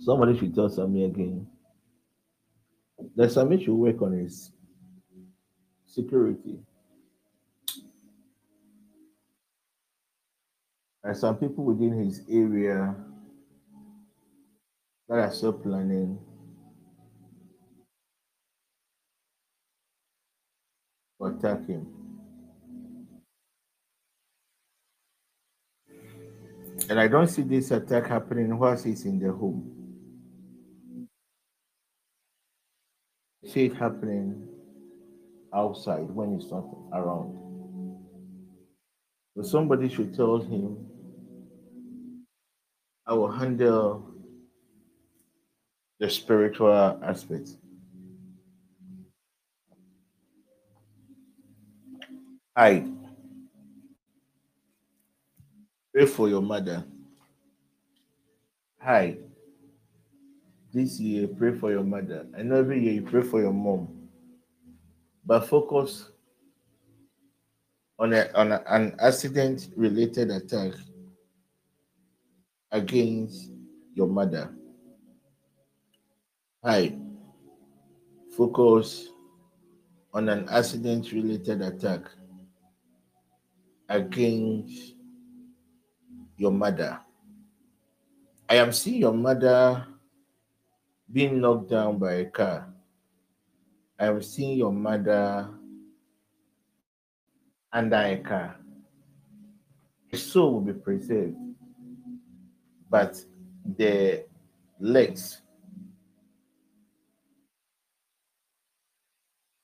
Somebody 0.00 0.38
should 0.38 0.54
tell 0.54 0.68
Sammy 0.68 1.04
again. 1.04 1.46
That 3.16 3.32
Sammy 3.32 3.64
should 3.64 3.74
work 3.74 4.02
on 4.02 4.12
his 4.12 4.52
security. 5.86 6.58
And 11.02 11.16
some 11.16 11.36
people 11.36 11.64
within 11.64 11.98
his 11.98 12.22
area 12.28 12.94
that 15.08 15.18
are 15.18 15.32
still 15.32 15.52
planning 15.52 16.18
to 21.18 21.26
attack 21.26 21.66
him. 21.66 21.86
And 26.88 26.98
I 26.98 27.08
don't 27.08 27.28
see 27.28 27.42
this 27.42 27.70
attack 27.70 28.06
happening 28.08 28.58
whilst 28.58 28.84
he's 28.84 29.04
in 29.04 29.18
the 29.18 29.32
home. 29.32 29.76
See 33.46 33.66
it 33.66 33.74
happening 33.74 34.48
outside 35.54 36.10
when 36.10 36.38
he's 36.38 36.50
not 36.50 36.66
around. 36.92 37.38
But 39.34 39.46
somebody 39.46 39.88
should 39.88 40.14
tell 40.14 40.38
him, 40.38 40.89
I 43.10 43.12
will 43.12 43.32
handle 43.32 44.04
the 45.98 46.08
spiritual 46.08 46.72
aspect. 47.02 47.56
Hi. 52.56 52.84
Pray 55.92 56.06
for 56.06 56.28
your 56.28 56.40
mother. 56.40 56.84
Hi. 58.80 59.16
This 60.72 61.00
year, 61.00 61.26
pray 61.26 61.58
for 61.58 61.72
your 61.72 61.82
mother. 61.82 62.28
And 62.34 62.52
every 62.52 62.80
year, 62.80 62.92
you 62.92 63.02
pray 63.02 63.22
for 63.22 63.40
your 63.40 63.52
mom. 63.52 63.88
But 65.26 65.48
focus 65.48 66.10
on, 67.98 68.12
a, 68.12 68.30
on 68.36 68.52
a, 68.52 68.62
an 68.68 68.94
accident 69.00 69.70
related 69.74 70.30
attack 70.30 70.74
against 72.72 73.50
your 73.94 74.06
mother. 74.06 74.52
Hi. 76.64 76.96
Focus 78.36 79.08
on 80.14 80.28
an 80.28 80.48
accident 80.48 81.12
related 81.12 81.62
attack 81.62 82.02
against 83.88 84.94
your 86.36 86.52
mother. 86.52 87.00
I 88.48 88.56
am 88.56 88.72
seeing 88.72 89.00
your 89.00 89.12
mother 89.12 89.86
being 91.12 91.40
knocked 91.40 91.70
down 91.70 91.98
by 91.98 92.12
a 92.14 92.24
car. 92.24 92.72
I 93.98 94.06
am 94.06 94.22
seeing 94.22 94.58
your 94.58 94.72
mother 94.72 95.50
under 97.72 97.96
a 97.96 98.16
car. 98.18 98.56
The 100.10 100.18
soul 100.18 100.54
will 100.54 100.60
be 100.60 100.72
preserved, 100.72 101.36
but 102.90 103.24
the 103.76 104.24
legs 104.80 105.42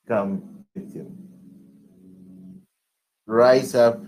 come 0.07 0.65
with 0.75 0.95
him. 0.95 1.29
Rise 3.27 3.75
up 3.75 4.01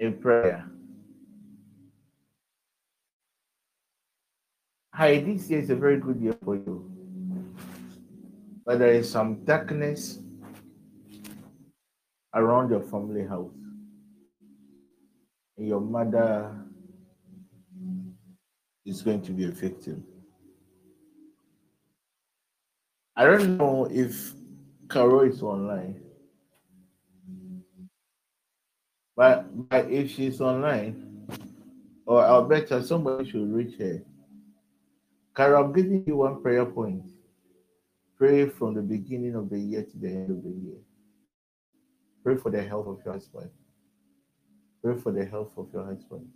in 0.00 0.18
prayer. 0.18 0.68
Hi, 4.92 5.20
this 5.20 5.48
year 5.50 5.60
is 5.60 5.70
a 5.70 5.76
very 5.76 5.98
good 5.98 6.20
year 6.20 6.36
for 6.44 6.56
you. 6.56 6.90
But 8.66 8.80
there 8.80 8.92
is 8.92 9.10
some 9.10 9.44
darkness 9.44 10.18
around 12.34 12.70
your 12.70 12.82
family 12.82 13.26
house. 13.26 13.63
Your 15.56 15.80
mother 15.80 16.52
is 18.84 19.02
going 19.02 19.22
to 19.22 19.32
be 19.32 19.44
a 19.44 19.50
victim. 19.50 20.04
I 23.16 23.24
don't 23.24 23.56
know 23.56 23.86
if 23.90 24.32
Carol 24.90 25.20
is 25.20 25.42
online, 25.42 26.00
but, 29.16 29.68
but 29.68 29.90
if 29.90 30.10
she's 30.10 30.40
online, 30.40 31.28
or 32.04 32.24
I'll 32.24 32.44
bet 32.44 32.70
her 32.70 32.82
somebody 32.82 33.30
should 33.30 33.52
reach 33.52 33.78
her. 33.78 34.02
Carol, 35.36 35.64
I'm 35.64 35.72
giving 35.72 36.04
you 36.06 36.16
one 36.16 36.42
prayer 36.42 36.66
point. 36.66 37.04
Pray 38.18 38.48
from 38.48 38.74
the 38.74 38.82
beginning 38.82 39.36
of 39.36 39.48
the 39.50 39.58
year 39.58 39.84
to 39.84 39.98
the 39.98 40.08
end 40.08 40.30
of 40.30 40.42
the 40.42 40.50
year. 40.50 40.78
Pray 42.24 42.36
for 42.36 42.50
the 42.50 42.62
health 42.62 42.86
of 42.86 42.98
your 43.04 43.14
husband. 43.14 43.50
Pray 44.84 44.96
for 44.96 45.12
the 45.12 45.24
health 45.24 45.50
of 45.56 45.68
your 45.72 45.82
husband. 45.82 46.28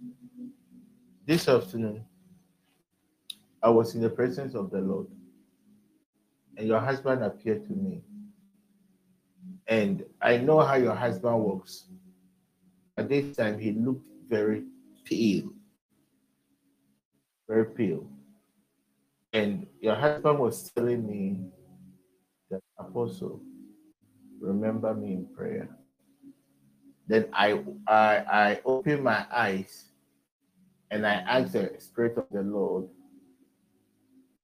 This 1.26 1.46
afternoon, 1.48 2.02
I 3.62 3.68
was 3.68 3.94
in 3.94 4.00
the 4.00 4.08
presence 4.08 4.54
of 4.54 4.70
the 4.70 4.78
Lord, 4.78 5.06
and 6.56 6.66
your 6.66 6.80
husband 6.80 7.22
appeared 7.22 7.66
to 7.66 7.72
me. 7.74 8.00
And 9.66 10.02
I 10.22 10.38
know 10.38 10.60
how 10.60 10.76
your 10.76 10.94
husband 10.94 11.38
works. 11.40 11.88
At 12.96 13.10
this 13.10 13.36
time, 13.36 13.58
he 13.58 13.72
looked 13.72 14.06
very 14.26 14.64
pale. 15.04 15.52
Very 17.46 17.66
pale. 17.66 18.08
And 19.34 19.66
your 19.78 19.94
husband 19.94 20.38
was 20.38 20.70
telling 20.70 21.06
me 21.06 21.50
that, 22.50 22.62
Apostle, 22.78 23.42
remember 24.40 24.94
me 24.94 25.12
in 25.12 25.26
prayer. 25.36 25.68
Then 27.08 27.28
I, 27.32 27.58
I, 27.86 28.16
I 28.30 28.60
opened 28.66 29.02
my 29.02 29.24
eyes 29.32 29.86
and 30.90 31.06
I 31.06 31.14
asked 31.14 31.54
the 31.54 31.72
Spirit 31.78 32.18
of 32.18 32.26
the 32.30 32.42
Lord, 32.42 32.86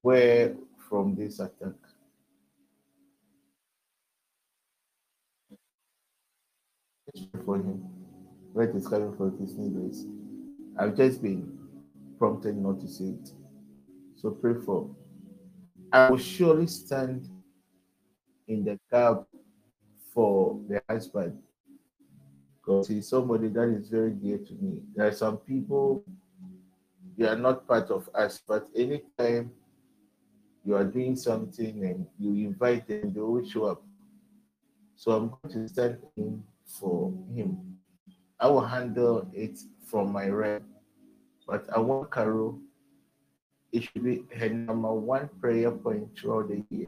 where 0.01 0.55
from 0.89 1.15
this 1.15 1.39
attack? 1.39 1.75
For 7.45 7.57
him, 7.57 7.85
where 8.51 8.67
it 8.67 8.75
is 8.75 8.87
coming 8.87 9.15
from 9.15 9.37
his 9.39 9.55
needles. 9.55 10.05
I've 10.77 10.97
just 10.97 11.21
been 11.21 11.57
prompted 12.17 12.57
not 12.57 12.81
to 12.81 12.87
say 12.87 13.05
it. 13.05 13.31
So 14.15 14.31
pray 14.31 14.55
for. 14.65 14.89
I 15.93 16.09
will 16.09 16.17
surely 16.17 16.67
stand 16.67 17.29
in 18.47 18.65
the 18.65 18.79
gap 18.91 19.23
for 20.13 20.59
the 20.67 20.81
husband 20.89 21.44
because 22.65 22.87
he's 22.87 23.07
somebody 23.07 23.47
that 23.49 23.69
is 23.69 23.89
very 23.89 24.11
dear 24.11 24.37
to 24.37 24.53
me. 24.53 24.81
There 24.95 25.07
are 25.07 25.11
some 25.11 25.37
people, 25.37 26.03
they 27.17 27.27
are 27.27 27.37
not 27.37 27.67
part 27.67 27.91
of 27.91 28.09
us, 28.15 28.41
but 28.47 28.67
anytime 28.75 29.51
you 30.65 30.75
are 30.75 30.83
doing 30.83 31.15
something 31.15 31.85
and 31.85 32.07
you 32.17 32.47
invite 32.47 32.87
them, 32.87 33.13
they 33.13 33.21
will 33.21 33.47
show 33.47 33.65
up. 33.65 33.83
So 34.95 35.11
I'm 35.11 35.29
going 35.29 35.67
to 35.67 35.69
stand 35.71 35.97
in 36.17 36.43
for 36.65 37.13
him. 37.35 37.77
I 38.39 38.47
will 38.47 38.65
handle 38.65 39.29
it 39.33 39.59
from 39.85 40.11
my 40.11 40.29
right, 40.29 40.63
but 41.47 41.65
I 41.75 41.79
want 41.79 42.11
Carol 42.11 42.59
it 43.71 43.83
should 43.83 44.03
be 44.05 44.23
her 44.37 44.49
number 44.49 44.93
one 44.93 45.29
prayer 45.41 45.69
point 45.69 46.07
throughout 46.17 46.47
the 46.47 46.63
year. 46.69 46.87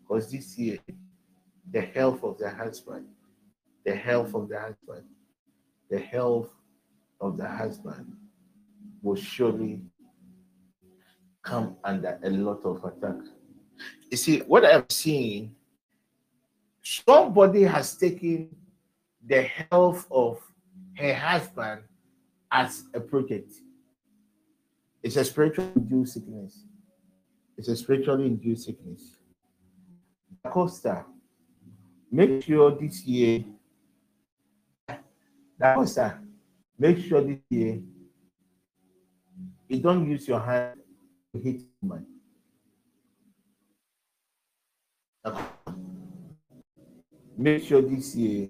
Because 0.00 0.30
this 0.32 0.56
year, 0.56 0.78
the 1.70 1.82
health 1.82 2.24
of 2.24 2.38
the 2.38 2.48
husband, 2.48 3.06
the 3.84 3.94
health 3.94 4.32
mm. 4.32 4.42
of 4.42 4.48
the 4.48 4.60
husband, 4.60 5.04
the 5.90 5.98
health 5.98 6.50
of 7.20 7.36
the 7.36 7.48
husband 7.48 8.12
will 9.02 9.16
surely 9.16 9.82
come 11.42 11.76
under 11.84 12.18
a 12.22 12.30
lot 12.30 12.64
of 12.64 12.84
attack. 12.84 13.16
You 14.10 14.16
see, 14.16 14.40
what 14.40 14.64
I'm 14.64 14.84
seeing, 14.90 15.54
somebody 16.82 17.62
has 17.62 17.96
taken 17.96 18.54
the 19.26 19.42
health 19.42 20.06
of 20.10 20.40
her 20.96 21.14
husband 21.14 21.82
as 22.50 22.84
a 22.94 23.00
project. 23.00 23.52
It's 25.02 25.16
a 25.16 25.24
spiritually 25.24 25.72
induced 25.76 26.14
sickness. 26.14 26.64
It's 27.56 27.68
a 27.68 27.76
spiritually 27.76 28.26
induced 28.26 28.66
sickness. 28.66 29.16
Costa, 30.46 31.04
make 32.10 32.42
sure 32.42 32.70
this 32.72 33.04
year, 33.04 33.44
Costa, 35.60 36.18
make 36.78 36.98
sure 36.98 37.20
this 37.20 37.38
year 37.50 37.80
you 39.68 39.78
don't 39.78 40.08
use 40.08 40.26
your 40.26 40.40
hand 40.40 40.80
to 41.34 41.40
hit 41.40 41.60
someone. 41.80 42.06
Make 47.36 47.64
sure 47.64 47.82
this 47.82 48.14
year 48.16 48.48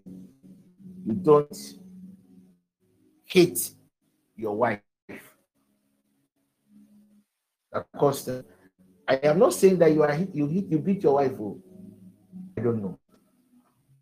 you 1.04 1.14
don't 1.14 1.56
hit 3.24 3.70
your 4.36 4.56
wife. 4.56 4.80
Acosta. 7.72 8.38
Uh, 8.38 8.42
I 9.06 9.14
am 9.26 9.38
not 9.38 9.54
saying 9.54 9.78
that 9.78 9.92
you 9.92 10.02
are 10.02 10.12
hit, 10.12 10.34
you 10.34 10.46
hit, 10.46 10.66
you 10.66 10.78
beat 10.78 11.02
your 11.02 11.14
wife. 11.14 11.32
Oh. 11.40 11.60
I 12.56 12.62
don't 12.62 12.82
know. 12.82 12.98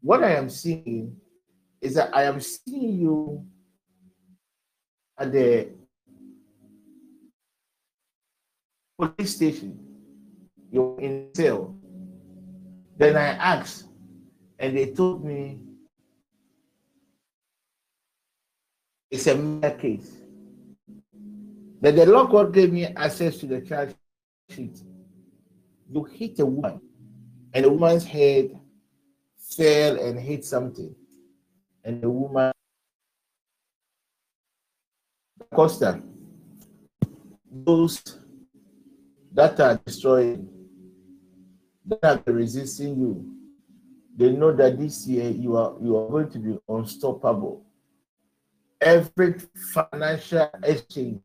What 0.01 0.25
I 0.25 0.35
am 0.37 0.49
seeing 0.49 1.17
is 1.81 1.95
that 1.95 2.15
I 2.15 2.25
am 2.25 2.41
seeing 2.41 2.99
you 2.99 3.45
at 5.19 5.33
the 5.33 5.69
police 8.99 9.37
station. 9.37 9.79
You're 10.71 11.01
in 11.01 11.29
cell. 11.35 11.77
Then 12.97 13.17
I 13.17 13.29
asked, 13.29 13.87
and 14.59 14.77
they 14.77 14.91
told 14.93 15.25
me 15.25 15.61
it's 19.11 19.27
a 19.27 19.37
mere 19.37 19.71
case. 19.71 20.11
But 21.81 21.95
the 21.95 22.07
law 22.07 22.27
court 22.27 22.53
gave 22.53 22.73
me 22.73 22.87
access 22.87 23.39
to 23.39 23.47
the 23.47 23.61
charge 23.61 23.95
sheet. 24.51 24.83
You 25.91 26.05
hit 26.05 26.41
a 26.41 26.47
woman, 26.47 26.81
and 27.55 27.65
the 27.65 27.71
woman's 27.71 28.05
head 28.05 28.59
fell 29.39 29.99
and 29.99 30.19
hit 30.19 30.45
something, 30.45 30.95
and 31.89 32.03
the 32.03 32.11
woman 32.11 32.53
Costa, 35.55 36.03
those 37.51 38.03
that 39.33 39.59
are 39.59 39.81
destroying, 39.87 40.47
that 41.87 42.23
are 42.27 42.33
resisting 42.33 42.99
you, 42.99 43.35
they 44.15 44.33
know 44.33 44.53
that 44.53 44.79
this 44.79 45.07
year 45.07 45.31
you 45.31 45.57
are 45.57 45.75
you 45.81 45.97
are 45.97 46.11
going 46.11 46.29
to 46.31 46.39
be 46.39 46.59
unstoppable. 46.69 47.65
Every 48.79 49.37
financial 49.73 50.51
exchange 50.63 51.23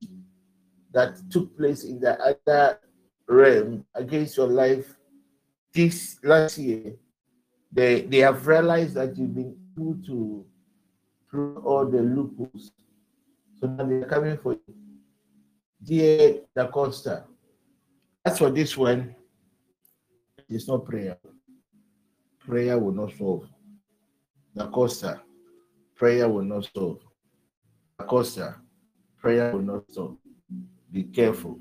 that 0.94 1.20
took 1.30 1.58
place 1.58 1.84
in 1.84 2.00
the 2.00 2.18
other 2.20 2.80
realm 3.28 3.86
against 3.94 4.38
your 4.38 4.48
life 4.48 4.96
this 5.74 6.18
last 6.24 6.58
year, 6.58 6.96
they 7.70 8.04
they 8.04 8.20
have 8.20 8.48
realized 8.48 8.94
that 8.94 9.18
you've 9.18 9.36
been 9.36 9.58
able 9.78 9.96
to 10.06 10.46
through 11.34 11.58
all 11.66 11.84
the 11.84 12.00
loopholes. 12.00 12.72
So 13.60 13.66
now 13.66 13.86
they're 13.86 14.06
coming 14.06 14.38
for 14.38 14.54
you. 14.54 14.76
Dear 15.84 16.42
Da 16.56 16.68
Costa, 16.68 17.26
as 18.24 18.38
for 18.38 18.52
this 18.52 18.78
one, 18.78 19.16
it's 20.48 20.68
not 20.68 20.86
prayer. 20.86 21.18
Prayer 22.46 22.78
will 22.78 22.94
not 22.94 23.14
solve. 23.18 23.48
Da 24.56 24.68
Costa, 24.68 25.22
prayer 25.96 26.30
will 26.30 26.44
not 26.44 26.70
solve. 26.76 27.00
Da 27.98 28.06
Costa, 28.06 28.62
prayer 29.18 29.52
will 29.54 29.64
not 29.64 29.92
solve. 29.92 30.18
Be 30.92 31.04
careful. 31.04 31.58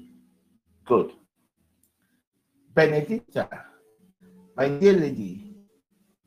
Good. 0.85 1.13
Benedicta, 2.75 3.49
my 4.55 4.69
dear 4.69 4.93
lady, 4.93 5.57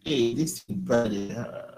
hey, 0.04 0.34
this 0.34 0.66
is 0.68 0.76
bad. 0.76 1.12
Uh, 1.38 1.76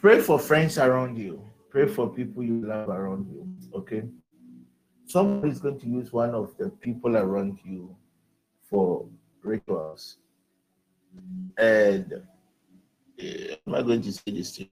Pray 0.00 0.20
for 0.20 0.38
friends 0.38 0.78
around 0.78 1.16
you. 1.18 1.42
Pray 1.70 1.86
for 1.86 2.08
people 2.08 2.42
you 2.42 2.64
love 2.66 2.88
around 2.88 3.26
you. 3.28 3.48
Okay. 3.74 4.02
Somebody 5.04 5.52
is 5.52 5.60
going 5.60 5.78
to 5.80 5.86
use 5.86 6.12
one 6.12 6.34
of 6.34 6.56
the 6.58 6.70
people 6.70 7.16
around 7.16 7.58
you 7.64 7.96
for 8.68 9.08
rituals. 9.42 10.18
And 11.58 12.12
uh, 12.12 13.56
am 13.66 13.74
I 13.74 13.82
going 13.82 14.02
to 14.02 14.12
say 14.12 14.22
this 14.26 14.52
to 14.52 14.66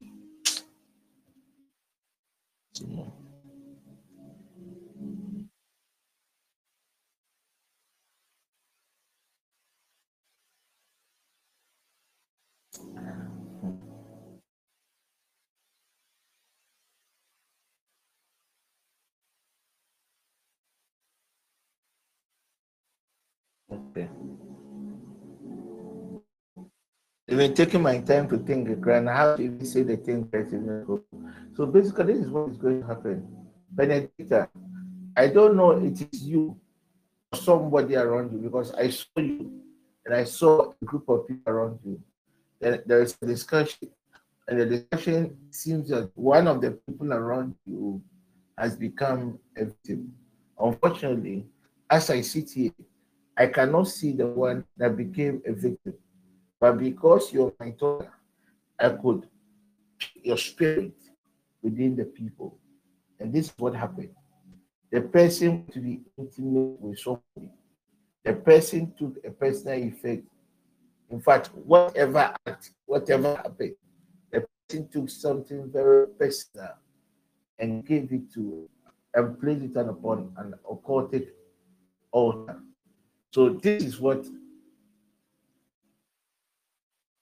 Okay. 23.74 24.08
I've 27.28 27.38
been 27.38 27.54
taking 27.54 27.82
my 27.82 27.98
time 27.98 28.28
to 28.28 28.38
think, 28.38 28.68
and 28.68 29.08
how 29.08 29.34
to 29.34 29.42
even 29.42 29.64
say 29.64 29.82
the 29.82 29.96
thing 29.96 30.28
So 31.56 31.66
basically, 31.66 32.12
this 32.12 32.24
is 32.26 32.30
what 32.30 32.50
is 32.50 32.56
going 32.56 32.82
to 32.82 32.86
happen. 32.86 33.26
Benedicta, 33.70 34.48
I 35.16 35.26
don't 35.28 35.56
know 35.56 35.72
it 35.72 36.00
is 36.00 36.22
you 36.22 36.56
or 37.32 37.38
somebody 37.38 37.96
around 37.96 38.32
you 38.32 38.38
because 38.38 38.72
I 38.74 38.90
saw 38.90 39.18
you 39.18 39.60
and 40.04 40.14
I 40.14 40.24
saw 40.24 40.72
a 40.80 40.84
group 40.84 41.08
of 41.08 41.26
people 41.26 41.52
around 41.52 41.80
you. 41.84 42.00
Then 42.60 42.82
there 42.86 43.02
is 43.02 43.16
a 43.20 43.26
discussion, 43.26 43.88
and 44.46 44.60
the 44.60 44.66
discussion 44.66 45.36
seems 45.50 45.88
that 45.88 46.10
one 46.14 46.46
of 46.46 46.60
the 46.60 46.72
people 46.86 47.12
around 47.12 47.56
you 47.66 48.00
has 48.56 48.76
become 48.76 49.40
a 49.56 49.64
victim. 49.64 50.12
Unfortunately, 50.60 51.46
as 51.90 52.10
I 52.10 52.20
sit 52.20 52.50
here, 52.50 52.70
I 53.36 53.46
cannot 53.48 53.88
see 53.88 54.12
the 54.12 54.26
one 54.26 54.64
that 54.76 54.96
became 54.96 55.42
a 55.46 55.52
victim. 55.52 55.94
But 56.60 56.78
because 56.78 57.32
you're 57.32 57.52
my 57.58 57.70
daughter, 57.70 58.12
I 58.78 58.90
could 58.90 59.28
your 60.22 60.38
spirit 60.38 60.94
within 61.62 61.96
the 61.96 62.04
people. 62.04 62.58
And 63.20 63.32
this 63.32 63.46
is 63.46 63.54
what 63.56 63.74
happened. 63.74 64.10
The 64.90 65.00
person 65.00 65.66
to 65.72 65.80
be 65.80 66.00
intimate 66.16 66.80
with 66.80 66.98
somebody, 66.98 67.52
the 68.24 68.34
person 68.34 68.94
took 68.98 69.16
a 69.24 69.30
personal 69.30 69.82
effect. 69.82 70.26
In 71.10 71.20
fact, 71.20 71.48
whatever 71.54 72.34
act, 72.46 72.70
whatever 72.86 73.34
happened, 73.36 73.74
the 74.30 74.46
person 74.68 74.88
took 74.88 75.10
something 75.10 75.70
very 75.72 76.08
personal 76.08 76.74
and 77.58 77.84
gave 77.84 78.12
it 78.12 78.32
to 78.34 78.68
and 79.14 79.40
placed 79.40 79.64
it 79.64 79.76
upon 79.76 80.32
an 80.38 80.54
occultic 80.68 81.28
altar. 82.10 82.60
So 83.34 83.48
this 83.48 83.82
is 83.82 83.98
what 83.98 84.24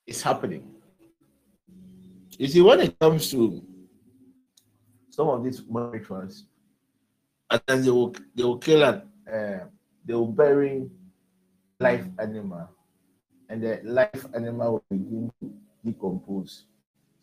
is 0.06 0.20
happening. 0.20 0.74
You 2.38 2.48
see, 2.48 2.60
when 2.60 2.80
it 2.80 2.98
comes 2.98 3.30
to 3.30 3.62
some 5.08 5.28
of 5.30 5.42
these 5.42 5.62
rituals, 5.66 6.44
and 7.48 7.62
then 7.66 7.82
they 7.82 7.90
will 7.90 8.14
they 8.34 8.44
will 8.44 8.58
kill 8.58 8.84
and 8.84 9.02
uh, 9.26 9.64
they 10.04 10.12
will 10.12 10.26
bury 10.26 10.90
live 11.80 12.06
animal, 12.18 12.68
and 13.48 13.62
the 13.62 13.80
live 13.82 14.26
animal 14.34 14.72
will 14.90 14.98
begin 14.98 15.32
to 15.40 15.50
decompose. 15.82 16.66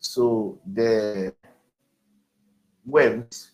So 0.00 0.58
the 0.66 1.32
worms 2.84 3.52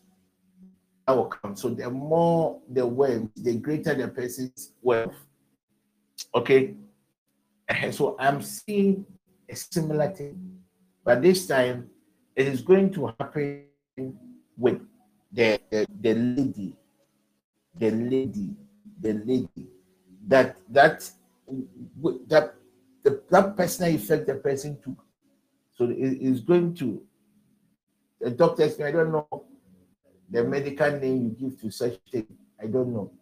that 1.07 1.14
will 1.14 1.26
come. 1.26 1.55
So 1.57 1.68
the 1.68 1.91
more 1.91 2.59
the 2.70 2.87
worms, 2.87 3.28
the 3.37 3.57
greater 3.57 3.93
the 3.93 4.09
person's 4.09 4.72
wealth. 4.80 5.26
Okay. 6.35 6.75
So 7.91 8.17
I'm 8.19 8.43
seeing 8.43 9.05
a 9.49 9.57
similar 9.57 10.11
thing, 10.11 10.61
but 11.05 11.23
this 11.23 11.47
time 11.47 11.91
it 12.35 12.47
is 12.47 12.62
going 12.62 12.93
to 12.93 13.12
happen 13.19 13.64
with 14.57 14.81
the, 15.33 15.61
the, 15.71 15.87
the 16.01 16.14
lady, 16.14 16.77
the 17.79 17.91
lady, 17.91 18.51
the 19.01 19.12
lady 19.14 19.67
that 20.27 20.57
that 20.69 21.09
that 22.29 22.55
the 23.03 23.23
that 23.31 23.57
personal 23.57 23.95
effect 23.95 24.27
the 24.27 24.35
person 24.35 24.79
took. 24.83 24.99
So 25.77 25.85
it 25.85 26.19
is 26.21 26.41
going 26.41 26.75
to 26.75 27.03
the 28.21 28.31
doctor 28.31 28.67
doctors. 28.67 28.81
I 28.81 28.91
don't 28.91 29.12
know 29.12 29.45
the 30.31 30.43
medical 30.43 30.91
name 30.91 31.37
you 31.39 31.51
give 31.51 31.61
to 31.61 31.71
such 31.71 31.99
thing. 32.11 32.27
I 32.61 32.67
don't 32.67 32.93
know. 32.93 33.12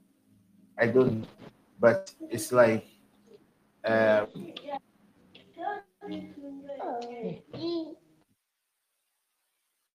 I 0.78 0.86
don't. 0.86 1.26
But 1.84 2.14
it's 2.30 2.50
like 2.50 2.86
um, 3.84 4.26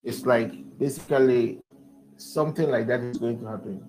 it's 0.04 0.24
like 0.24 0.52
basically 0.78 1.62
something 2.16 2.70
like 2.70 2.86
that 2.86 3.00
is 3.00 3.18
going 3.18 3.40
to 3.40 3.48
happen. 3.48 3.82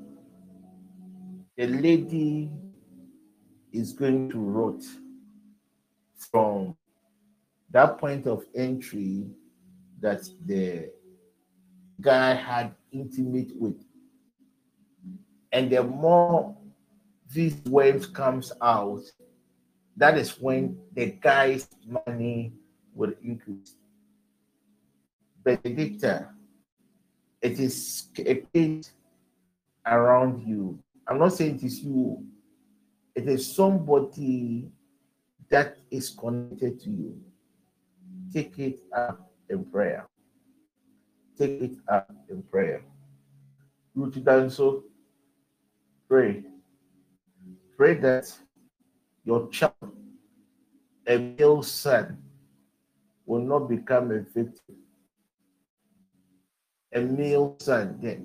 The 1.59 1.66
lady 1.66 2.51
is 3.70 3.92
going 3.92 4.30
to 4.30 4.38
rot 4.38 4.82
from 6.32 6.78
that 7.70 7.98
point 7.98 8.26
of 8.26 8.46
entry 8.55 9.26
that 10.01 10.22
the 10.46 10.90
guy 12.01 12.32
had 12.32 12.74
intimate 12.92 13.53
with. 13.57 13.84
And 15.53 15.68
the 15.70 15.84
more 15.84 16.57
these 17.33 17.57
waves 17.66 18.07
comes 18.07 18.53
out, 18.61 19.03
that 19.97 20.16
is 20.16 20.41
when 20.41 20.78
the 20.95 21.07
guy's 21.20 21.68
money 21.87 22.53
will 22.95 23.12
increase. 23.22 23.76
Benedicta, 25.43 26.28
it 27.41 27.59
is 27.59 28.09
a 28.18 28.35
case 28.53 28.93
around 29.87 30.47
you. 30.47 30.78
I'm 31.07 31.18
not 31.18 31.33
saying 31.33 31.57
it 31.57 31.62
is 31.64 31.81
you, 31.81 32.24
it 33.14 33.28
is 33.28 33.55
somebody 33.55 34.70
that 35.49 35.78
is 35.91 36.11
connected 36.11 36.81
to 36.81 36.91
you. 36.91 37.20
Take 38.33 38.59
it 38.59 38.81
up 38.93 39.31
in 39.49 39.64
prayer 39.64 40.07
take 41.41 41.62
it 41.62 41.76
up 41.89 42.11
in 42.28 42.43
prayer. 42.43 42.83
Ruth 43.95 44.18
so 44.53 44.85
pray. 46.07 46.45
Pray 47.81 47.95
that 47.95 48.31
your 49.24 49.49
child, 49.49 49.72
a 51.07 51.16
male 51.16 51.62
son, 51.62 52.18
will 53.24 53.41
not 53.41 53.70
become 53.70 54.11
a 54.11 54.20
victim. 54.20 54.76
A 56.93 57.01
male 57.01 57.57
son, 57.59 57.99
the 58.03 58.20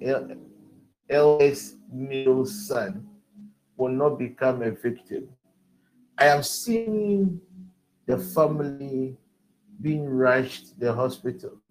eldest 1.09 1.75
male 1.89 2.45
son, 2.45 3.07
will 3.77 3.93
not 3.93 4.19
become 4.19 4.61
a 4.61 4.71
victim. 4.71 5.29
I 6.17 6.25
am 6.25 6.43
seeing 6.43 7.39
the 8.07 8.17
family 8.17 9.15
being 9.79 10.03
rushed 10.03 10.73
to 10.73 10.79
the 10.81 10.93
hospital 10.93 11.61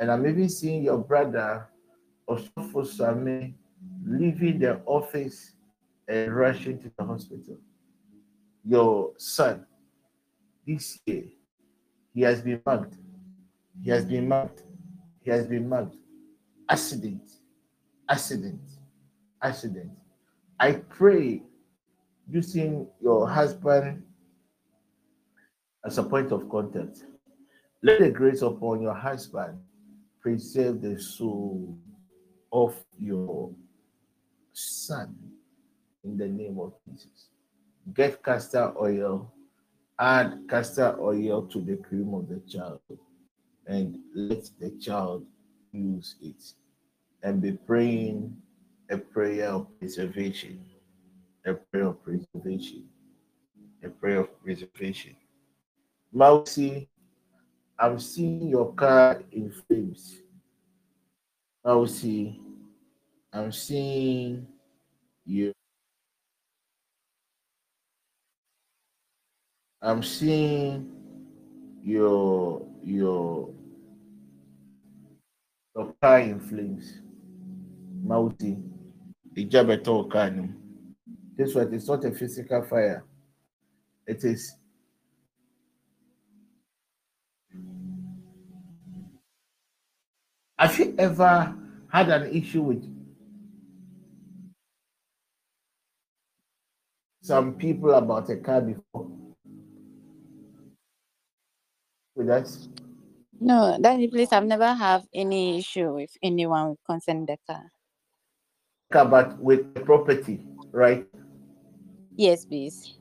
and 0.00 0.10
I'm 0.10 0.26
even 0.26 0.48
seeing 0.48 0.82
your 0.82 0.98
brother, 0.98 1.68
Osofo 2.28 2.84
Sami, 2.84 3.54
leaving 4.04 4.58
the 4.58 4.80
office 4.86 5.52
and 6.08 6.34
rushing 6.34 6.78
to 6.80 6.90
the 6.96 7.04
hospital. 7.04 7.56
Your 8.64 9.12
son, 9.16 9.66
this 10.66 10.98
year, 11.06 11.24
he 12.14 12.22
has 12.22 12.42
been 12.42 12.60
mugged. 12.64 12.96
He 13.82 13.90
has 13.90 14.04
been 14.04 14.28
mugged. 14.28 14.62
He 15.22 15.30
has 15.30 15.46
been 15.46 15.68
mugged. 15.68 15.96
Accident, 16.68 17.22
accident, 18.08 18.60
accident. 19.42 19.90
I 20.58 20.72
pray 20.72 21.42
using 22.28 22.88
your 23.00 23.28
husband 23.28 24.02
as 25.84 25.98
a 25.98 26.02
point 26.02 26.32
of 26.32 26.48
contact. 26.48 27.04
Let 27.82 28.00
the 28.00 28.10
grace 28.10 28.42
upon 28.42 28.82
your 28.82 28.94
husband 28.94 29.58
preserve 30.20 30.80
the 30.80 30.98
soul 31.00 31.78
of 32.52 32.74
your 32.98 33.52
son 34.52 35.14
in 36.06 36.16
the 36.16 36.28
name 36.28 36.58
of 36.58 36.72
Jesus. 36.88 37.28
Get 37.92 38.22
castor 38.22 38.72
oil, 38.80 39.32
add 39.98 40.40
castor 40.48 40.96
oil 41.00 41.42
to 41.48 41.60
the 41.60 41.76
cream 41.76 42.14
of 42.14 42.28
the 42.28 42.40
child, 42.48 42.80
and 43.66 43.98
let 44.14 44.48
the 44.58 44.70
child 44.80 45.26
use 45.72 46.16
it. 46.22 46.42
And 47.22 47.42
be 47.42 47.52
praying 47.52 48.36
a 48.90 48.96
prayer 48.96 49.48
of 49.48 49.78
preservation, 49.78 50.64
a 51.44 51.54
prayer 51.54 51.86
of 51.86 52.02
preservation, 52.04 52.84
a 53.82 53.88
prayer 53.88 54.20
of 54.20 54.42
preservation. 54.42 55.16
Mousy 56.12 56.88
I'm 57.78 57.98
seeing 57.98 58.48
your 58.48 58.72
car 58.72 59.22
in 59.32 59.52
flames. 59.52 60.22
See. 61.88 62.40
I'm 63.32 63.52
seeing 63.52 64.46
you. 65.24 65.52
I'm 69.86 70.02
seeing 70.02 70.90
your 71.84 72.66
your 72.82 73.50
car 76.02 76.18
in 76.18 76.40
flames. 76.40 77.02
Mauti. 78.04 78.60
This 81.36 81.54
one 81.54 81.72
is 81.72 81.86
not 81.86 82.04
a 82.04 82.10
physical 82.10 82.64
fire. 82.64 83.04
It 84.08 84.24
is 84.24 84.56
Have 90.58 90.76
you 90.80 90.96
ever 90.98 91.54
had 91.92 92.08
an 92.08 92.34
issue 92.34 92.62
with 92.62 92.82
some 97.22 97.54
people 97.54 97.92
about 97.92 98.28
a 98.30 98.36
car 98.36 98.60
before? 98.62 99.25
With 102.16 102.30
us? 102.30 102.68
No, 103.38 103.76
Daddy, 103.78 104.08
please, 104.08 104.32
I've 104.32 104.46
never 104.46 104.72
have 104.72 105.04
any 105.12 105.58
issue 105.58 105.94
with 105.94 106.10
anyone 106.22 106.76
concerning 106.88 107.26
the 107.26 107.36
car. 107.46 107.70
But 108.90 109.38
with 109.38 109.74
the 109.74 109.80
property, 109.80 110.40
right? 110.72 111.06
Yes, 112.16 112.46
please. 112.46 112.94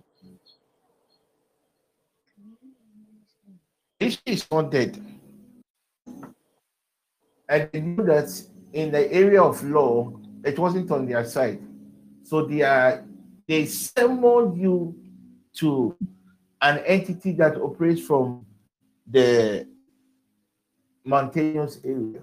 If 3.97 4.19
she's 4.27 4.45
dead, 4.69 5.01
and 7.47 7.69
they 7.71 7.79
knew 7.79 8.03
that 8.03 8.29
in 8.73 8.91
the 8.91 9.11
area 9.13 9.41
of 9.41 9.63
law, 9.63 10.11
it 10.43 10.59
wasn't 10.59 10.91
on 10.91 11.05
their 11.05 11.23
side. 11.23 11.61
So 12.23 12.45
they 12.45 12.63
are 12.63 13.05
they 13.47 13.65
summoned 13.67 14.59
you 14.59 14.95
to 15.59 15.95
an 16.61 16.79
entity 16.79 17.31
that 17.33 17.55
operates 17.55 18.01
from 18.01 18.45
the 19.07 19.67
mountainous 21.03 21.79
area. 21.83 22.21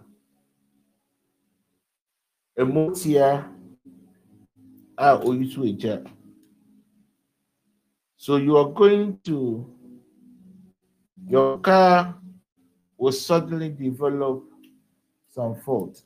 Emotia 2.58 3.48
are 4.98 5.18
Oyusu 5.18 6.06
So 8.16 8.36
you 8.36 8.56
are 8.56 8.70
going 8.70 9.18
to 9.24 9.66
your 11.28 11.58
car 11.58 12.14
will 12.98 13.12
suddenly 13.12 13.70
develop 13.70 14.44
some 15.30 15.54
fault. 15.56 16.02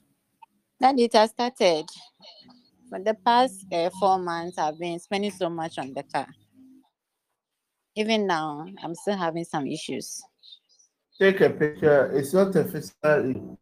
That 0.79 0.99
it 0.99 1.13
has 1.15 1.31
started. 1.31 1.85
For 2.89 3.01
the 3.01 3.15
past 3.15 3.67
uh, 3.73 3.91
four 3.99 4.19
months, 4.19 4.59
I've 4.59 4.79
been 4.79 5.01
spending 5.01 5.33
so 5.33 5.51
much 5.51 5.79
on 5.79 5.93
the 5.93 6.05
car. 6.05 6.29
Even 7.97 8.27
now, 8.27 8.67
I'm 8.83 8.95
still 8.95 9.17
having 9.17 9.45
some 9.45 9.67
issues. 9.67 10.23
Take 11.19 11.41
a 11.41 11.51
picture. 11.51 12.11
It's 12.13 12.33
not 12.35 12.55
a 12.57 12.65
physical. 12.65 13.59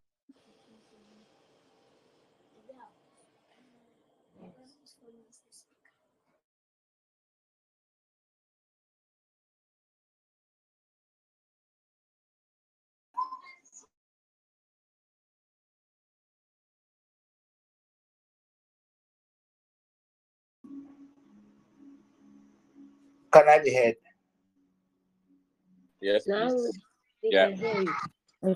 Can 23.32 23.48
I 23.48 23.58
be 23.58 23.74
heard? 23.74 23.96
Yes, 26.00 26.26
Now 26.26 26.50
please. 27.24 27.32
Yeah. 27.32 27.50
can 27.50 27.56
hear 27.56 27.82
you. 27.82 28.54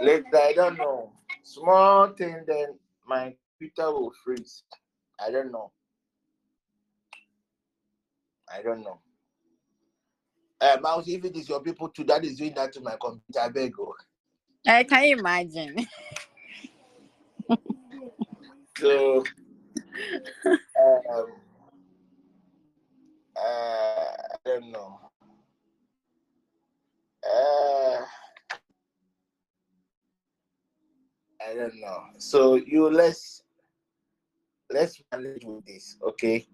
Later, 0.00 0.24
I 0.36 0.52
don't 0.54 0.78
know. 0.78 1.12
Small 1.42 2.08
thing, 2.08 2.44
then 2.46 2.78
my 3.06 3.34
computer 3.58 3.92
will 3.92 4.12
freeze. 4.24 4.62
I 5.20 5.30
don't 5.30 5.50
know. 5.50 5.72
I 8.52 8.62
don't 8.62 8.82
know. 8.82 9.00
Uh, 10.60 10.76
Mouse, 10.80 11.08
if 11.08 11.24
it 11.24 11.36
is 11.36 11.48
your 11.48 11.60
people 11.60 11.88
too, 11.88 12.04
that 12.04 12.24
is 12.24 12.36
doing 12.38 12.54
that 12.54 12.72
to 12.72 12.80
my 12.80 12.96
computer, 13.00 13.40
I 13.40 13.48
beg 13.48 13.72
you. 13.76 13.92
I 14.66 14.84
can 14.84 15.04
you 15.04 15.18
imagine. 15.18 15.86
So, 18.78 19.24
um, 20.44 21.26
uh, 23.34 23.40
I 23.40 24.36
don't 24.44 24.70
know. 24.70 25.05
Uh, 27.34 28.04
I 31.48 31.54
don't 31.54 31.80
know. 31.80 31.98
So 32.18 32.54
you 32.54 32.90
let's 32.90 33.42
let's 34.70 35.00
manage 35.12 35.44
with 35.44 35.64
this, 35.66 35.96
okay? 36.02 36.46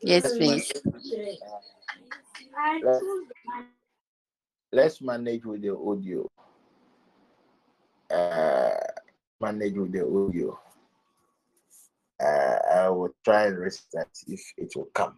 Yes, 0.00 0.24
Let's 0.24 0.36
please. 0.36 0.72
manage- 0.84 1.32
let's, 2.82 3.04
let's 4.72 5.02
manage 5.02 5.44
with 5.44 5.62
the 5.62 5.76
audio. 5.76 6.28
Uh, 8.10 8.70
manage 9.40 9.74
with 9.74 9.92
the 9.92 10.04
audio. 10.04 10.58
Uh, 12.20 12.58
I 12.74 12.88
will 12.88 13.14
try 13.24 13.46
and 13.46 13.58
restart 13.58 14.08
if 14.28 14.40
it 14.56 14.72
will 14.76 14.88
come. 14.94 15.16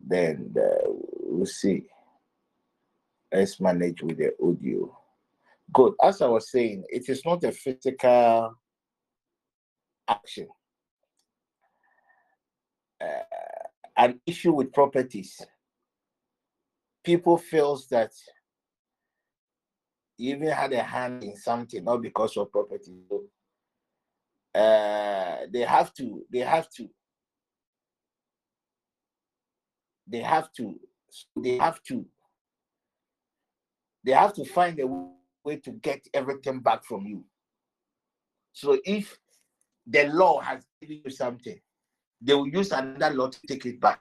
Then 0.00 0.54
uh, 0.56 0.86
we'll 0.86 1.46
see. 1.46 1.84
Let's 3.32 3.60
manage 3.60 4.02
with 4.02 4.18
the 4.18 4.32
audio. 4.42 4.96
Good. 5.72 5.94
As 6.02 6.20
I 6.20 6.26
was 6.26 6.50
saying, 6.50 6.84
it 6.88 7.08
is 7.08 7.24
not 7.24 7.44
a 7.44 7.52
physical 7.52 8.54
action. 10.08 10.48
Uh, 13.00 13.22
an 13.96 14.20
issue 14.26 14.52
with 14.52 14.72
properties. 14.72 15.40
People 17.04 17.38
feels 17.38 17.88
that 17.88 18.10
you 20.18 20.34
even 20.34 20.48
had 20.48 20.72
a 20.72 20.82
hand 20.82 21.22
in 21.22 21.36
something, 21.36 21.84
not 21.84 22.02
because 22.02 22.36
of 22.36 22.50
property. 22.50 22.92
Uh, 24.54 25.36
they 25.50 25.60
have 25.60 25.94
to. 25.94 26.26
They 26.30 26.40
have 26.40 26.68
to. 26.70 26.90
They 30.06 30.20
have 30.20 30.52
to. 30.54 30.78
They 31.36 31.56
have 31.56 31.82
to. 31.84 32.04
They 34.04 34.12
have 34.12 34.32
to 34.34 34.44
find 34.44 34.78
a 34.80 34.86
way 35.44 35.56
to 35.56 35.70
get 35.72 36.06
everything 36.14 36.60
back 36.60 36.84
from 36.84 37.06
you. 37.06 37.24
So 38.52 38.78
if 38.84 39.18
the 39.86 40.08
law 40.08 40.40
has 40.40 40.64
given 40.80 41.02
you 41.04 41.10
something, 41.10 41.58
they 42.20 42.34
will 42.34 42.48
use 42.48 42.72
another 42.72 43.14
law 43.14 43.28
to 43.28 43.38
take 43.46 43.64
it 43.66 43.80
back. 43.80 44.00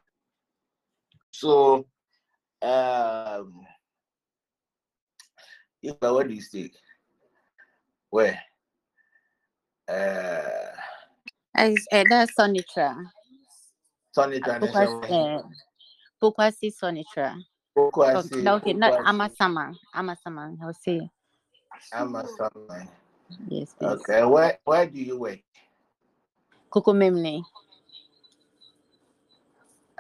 So, 1.32 1.86
um, 2.62 3.66
if 5.82 5.96
what 6.00 6.28
do 6.28 6.34
you 6.34 6.42
say? 6.42 6.72
Where? 8.10 8.40
Uh, 9.88 10.70
uh, 11.58 12.04
that's 12.10 12.34
Sonitra. 12.38 12.96
Sonny 14.12 14.40
Pokuase, 14.40 15.40
uh, 15.40 15.42
Pokuase 16.22 16.72
Sonitra. 16.72 17.36
Okay, 17.80 18.48
okay, 18.48 18.74
not 18.74 18.94
Amasama. 19.06 19.76
Amasama, 19.96 20.58
I'll 20.62 20.74
say. 20.74 21.10
Amasama. 21.94 22.88
Yes, 23.48 23.74
please. 23.78 23.88
Okay, 23.88 24.24
where 24.26 24.58
where 24.66 24.86
do 24.86 25.00
you 25.00 25.20
work? 25.20 25.40
Kokomlemle. 26.72 27.44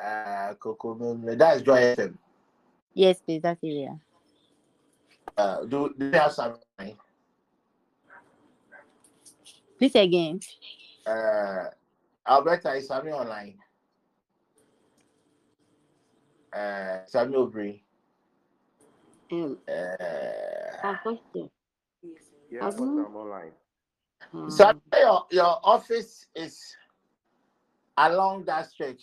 Uh, 0.01 0.53
Coco 0.59 0.95
That's 1.36 1.61
Joy 1.61 1.95
FM. 1.95 2.15
Yes, 2.93 3.19
please, 3.21 3.41
that 3.41 3.57
area. 3.63 3.99
Uh, 5.38 5.65
do, 5.65 5.93
do 5.97 6.09
they 6.09 6.17
have 6.17 6.32
something? 6.32 6.95
Please 9.77 9.95
again. 9.95 10.39
Uh, 11.05 11.65
Alberta 12.27 12.73
is 12.73 12.88
Sammy 12.88 13.11
online. 13.11 13.55
Uh, 16.54 17.06
Sammy 17.06 17.36
Obri. 17.36 17.82
Um, 19.32 19.58
Uh, 19.68 19.72
a 20.84 21.00
question. 21.04 21.50
Yeah, 22.52 22.62
but 22.72 22.82
I'm 22.82 23.16
online. 23.16 23.52
Um, 24.34 24.50
Sammy, 24.50 24.80
your, 25.00 25.26
your 25.32 25.60
office 25.64 26.28
is 26.36 26.76
along 27.97 28.45
that 28.45 28.70
stretch. 28.70 29.02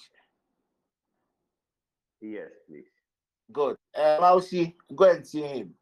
Yes, 2.20 2.50
please. 2.68 2.84
Good. 3.52 3.76
Uh, 3.94 4.18
Mausi, 4.20 4.74
go 4.94 5.04
and 5.10 5.24
see 5.26 5.42
him. 5.42 5.74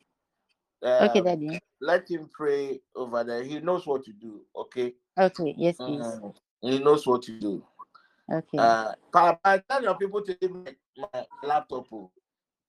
Uh, 0.84 1.08
Okay, 1.08 1.20
Daddy. 1.22 1.60
Let 1.80 2.10
him 2.10 2.28
pray 2.30 2.80
over 2.94 3.24
there. 3.24 3.42
He 3.42 3.58
knows 3.60 3.86
what 3.86 4.04
to 4.04 4.12
do. 4.12 4.42
Okay. 4.54 4.94
Okay, 5.18 5.54
yes, 5.56 5.76
please. 5.78 6.00
Mhm. 6.00 6.34
He 6.60 6.78
knows 6.78 7.06
what 7.06 7.22
to 7.22 7.38
do. 7.38 7.62
Okay. 8.30 8.58
Uh, 8.58 8.92
Papa, 9.12 9.62
tell 9.68 9.82
your 9.82 9.96
people 9.96 10.22
to 10.22 10.34
give 10.34 10.50
me 10.54 10.72
my 10.96 11.24
laptop. 11.42 11.86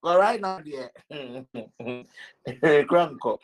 But 0.01 0.19
right 0.19 0.39
now, 0.39 0.61
there, 0.63 0.91
crank 2.88 3.26
up. 3.26 3.39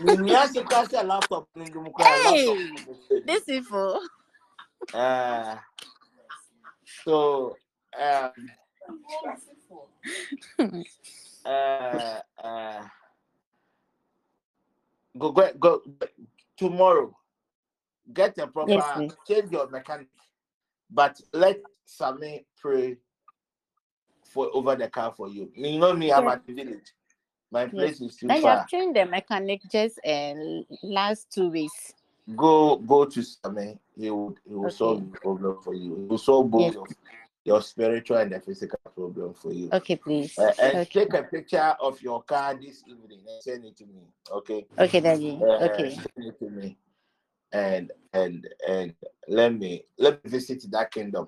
Minya 0.00 0.46
se 0.48 0.62
ka 0.64 0.84
sɛ 0.84 1.04
laptop 1.06 1.48
Hey! 1.54 2.46
laptop 2.46 2.58
no 2.86 2.94
sɛ 3.10 3.26
This 3.26 3.48
info. 3.48 4.00
Uh, 4.94 5.56
so 7.04 7.56
um, 8.00 8.32
uh, 11.44 12.20
uh, 12.42 12.84
go, 15.18 15.32
go 15.32 15.52
go 15.58 15.82
tomorrow. 16.56 17.14
Get 18.12 18.38
a 18.38 18.46
proper 18.46 18.70
Yes, 18.70 19.12
change 19.26 19.52
your 19.52 19.68
mechanic, 19.68 20.08
but 20.90 21.20
let 21.32 21.60
Sammy 21.84 22.46
pray 22.56 22.96
for 24.38 24.48
over 24.54 24.76
the 24.76 24.86
car 24.88 25.12
for 25.16 25.28
you. 25.28 25.50
You 25.56 25.80
know 25.80 25.92
me, 25.94 26.12
I'm 26.12 26.28
at 26.28 26.46
the 26.46 26.52
village. 26.52 26.92
My 27.50 27.66
place 27.66 28.00
is 28.00 28.14
too 28.14 28.28
you 28.28 28.40
far. 28.40 28.58
have 28.58 28.68
trained 28.68 28.94
the 28.94 29.04
mechanic 29.04 29.60
just 29.68 29.98
uh, 30.06 30.34
last 30.84 31.26
two 31.32 31.48
weeks. 31.50 31.92
Go 32.36 32.76
go 32.76 33.04
to 33.06 33.22
Sammy. 33.22 33.78
He 33.96 34.10
will 34.10 34.36
he 34.46 34.54
will 34.54 34.66
Okay. 34.66 34.76
solve 34.76 35.10
the 35.10 35.18
problem 35.18 35.56
for 35.64 35.74
you. 35.74 35.96
He 35.96 36.02
will 36.02 36.18
solve 36.18 36.50
both 36.50 36.62
Yes. 36.62 36.76
of 36.76 36.88
your 37.44 37.62
spiritual 37.62 38.18
and 38.18 38.30
the 38.30 38.40
physical 38.40 38.78
problem 38.94 39.34
for 39.34 39.52
you. 39.52 39.70
Okay, 39.72 39.96
please. 39.96 40.38
Uh, 40.38 40.52
and 40.62 40.78
Okay. 40.82 41.00
take 41.00 41.14
a 41.14 41.22
picture 41.24 41.74
of 41.80 42.00
your 42.00 42.22
car 42.22 42.54
this 42.54 42.84
evening 42.86 43.22
and 43.26 43.42
send 43.42 43.64
it 43.64 43.76
to 43.78 43.86
me. 43.86 44.02
Okay. 44.30 44.66
Okay, 44.78 45.00
Daddy. 45.00 45.40
Uh, 45.42 45.64
Okay. 45.66 45.90
Send 45.90 46.26
it 46.28 46.38
to 46.38 46.50
me. 46.50 46.76
And 47.50 47.90
and 48.12 48.46
and 48.68 48.94
let 49.26 49.52
me 49.58 49.82
let 49.98 50.22
me 50.22 50.30
visit 50.30 50.62
that 50.70 50.92
kingdom. 50.92 51.26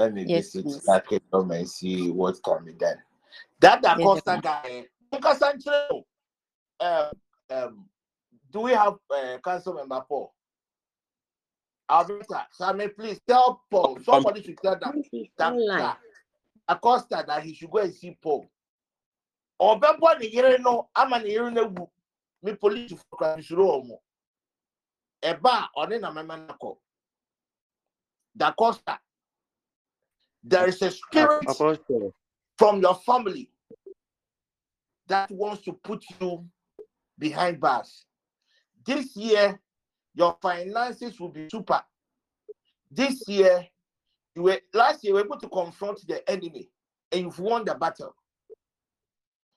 Let 0.00 0.14
me 0.14 0.24
Yes, 0.26 0.52
visit 0.54 0.64
please. 0.64 0.84
that 0.86 1.06
kingdom 1.06 1.50
and 1.50 1.68
see 1.68 2.10
what 2.10 2.42
can 2.42 2.64
be 2.64 2.72
done. 2.72 2.96
That 3.60 3.82
the 3.82 3.88
Yes, 3.98 4.06
Costa 4.06 4.40
guy. 4.42 4.86
Lucas 5.12 5.38
Sancho, 5.38 6.06
Um, 6.80 7.10
um, 7.50 7.90
do 8.50 8.60
we 8.60 8.72
have 8.72 8.96
uh, 9.10 9.36
council 9.44 9.74
member 9.74 10.00
Paul? 10.08 10.32
Alberta, 11.90 12.46
Sammy, 12.52 12.88
please 12.88 13.20
tell 13.28 13.62
Paul. 13.70 13.98
Somebody 14.02 14.42
should 14.42 14.56
tell 14.62 14.78
that 14.78 14.94
He's 15.12 15.28
that, 15.36 15.52
online. 15.52 15.78
that 15.78 15.98
Acosta 16.66 17.22
that 17.26 17.42
he 17.42 17.52
should 17.52 17.70
go 17.70 17.78
and 17.80 17.92
see 17.94 18.16
Paul. 18.22 18.46
Ọbẹ̀bọ̀ 19.60 20.18
ni 20.20 20.26
yere 20.34 20.56
no 20.58 20.88
ama 20.94 21.18
ni 21.18 21.32
yere 21.32 21.50
no 21.50 21.64
wu 21.66 21.90
mi 22.42 22.52
polisi 22.54 22.96
fokura 22.96 23.36
nsoro 23.36 23.66
ọmọ. 23.82 23.96
Ẹba 25.22 25.50
a 25.50 25.68
ọne 25.76 26.00
na 26.00 26.10
mẹ́mẹ́ 26.10 26.46
nakọ. 26.48 26.78
Da 28.34 28.52
Costa. 28.52 28.98
There 30.42 30.68
is 30.68 30.80
a 30.82 30.90
spirit 30.90 31.42
Apostle, 31.46 32.14
from 32.58 32.80
your 32.80 32.94
family 32.94 33.50
that 35.08 35.30
wants 35.30 35.62
to 35.64 35.72
put 35.72 36.04
you 36.20 36.44
behind 37.18 37.60
bars. 37.60 38.04
This 38.86 39.14
year, 39.16 39.60
your 40.14 40.36
finances 40.40 41.20
will 41.20 41.28
be 41.28 41.48
super. 41.50 41.82
This 42.90 43.28
year, 43.28 43.66
you 44.34 44.42
were 44.42 44.60
last 44.72 45.04
year 45.04 45.10
you 45.10 45.14
were 45.14 45.24
able 45.24 45.38
to 45.38 45.48
confront 45.48 46.06
the 46.06 46.28
enemy 46.30 46.70
and 47.12 47.22
you've 47.22 47.38
won 47.38 47.64
the 47.64 47.74
battle. 47.74 48.14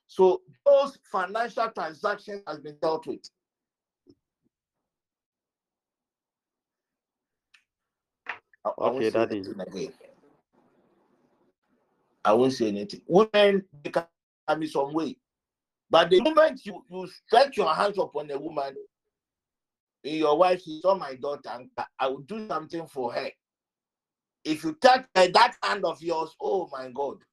So 0.07 0.41
those 0.65 0.97
financial 1.11 1.69
transactions 1.69 2.41
has 2.45 2.59
been 2.59 2.77
dealt 2.81 3.07
with. 3.07 3.21
I, 8.65 8.69
I 8.69 8.71
won't 8.77 8.95
Okay, 8.97 9.09
that 9.09 9.33
is- 9.33 9.47
again. 9.47 9.93
I 12.25 12.33
won't 12.33 12.53
say 12.53 12.67
anything. 12.69 13.01
Women 13.07 13.65
they 13.83 13.91
can 13.91 14.59
be 14.59 14.67
some 14.67 14.93
way. 14.93 15.17
But 15.89 16.09
the 16.09 16.21
moment 16.21 16.65
you, 16.65 16.83
you 16.89 17.07
stretch 17.07 17.57
your 17.57 17.73
hands 17.73 17.97
upon 17.97 18.31
a 18.31 18.39
woman, 18.39 18.75
your 20.03 20.37
wife 20.37 20.61
is 20.67 20.83
on 20.85 20.99
my 20.99 21.15
daughter, 21.15 21.49
and 21.53 21.69
I 21.99 22.07
will 22.07 22.19
do 22.21 22.47
something 22.47 22.87
for 22.87 23.13
her. 23.13 23.29
If 24.43 24.63
you 24.63 24.73
touch 24.73 25.05
that 25.15 25.55
hand 25.61 25.85
of 25.85 26.01
yours, 26.01 26.35
oh 26.41 26.69
my 26.71 26.89
God. 26.89 27.17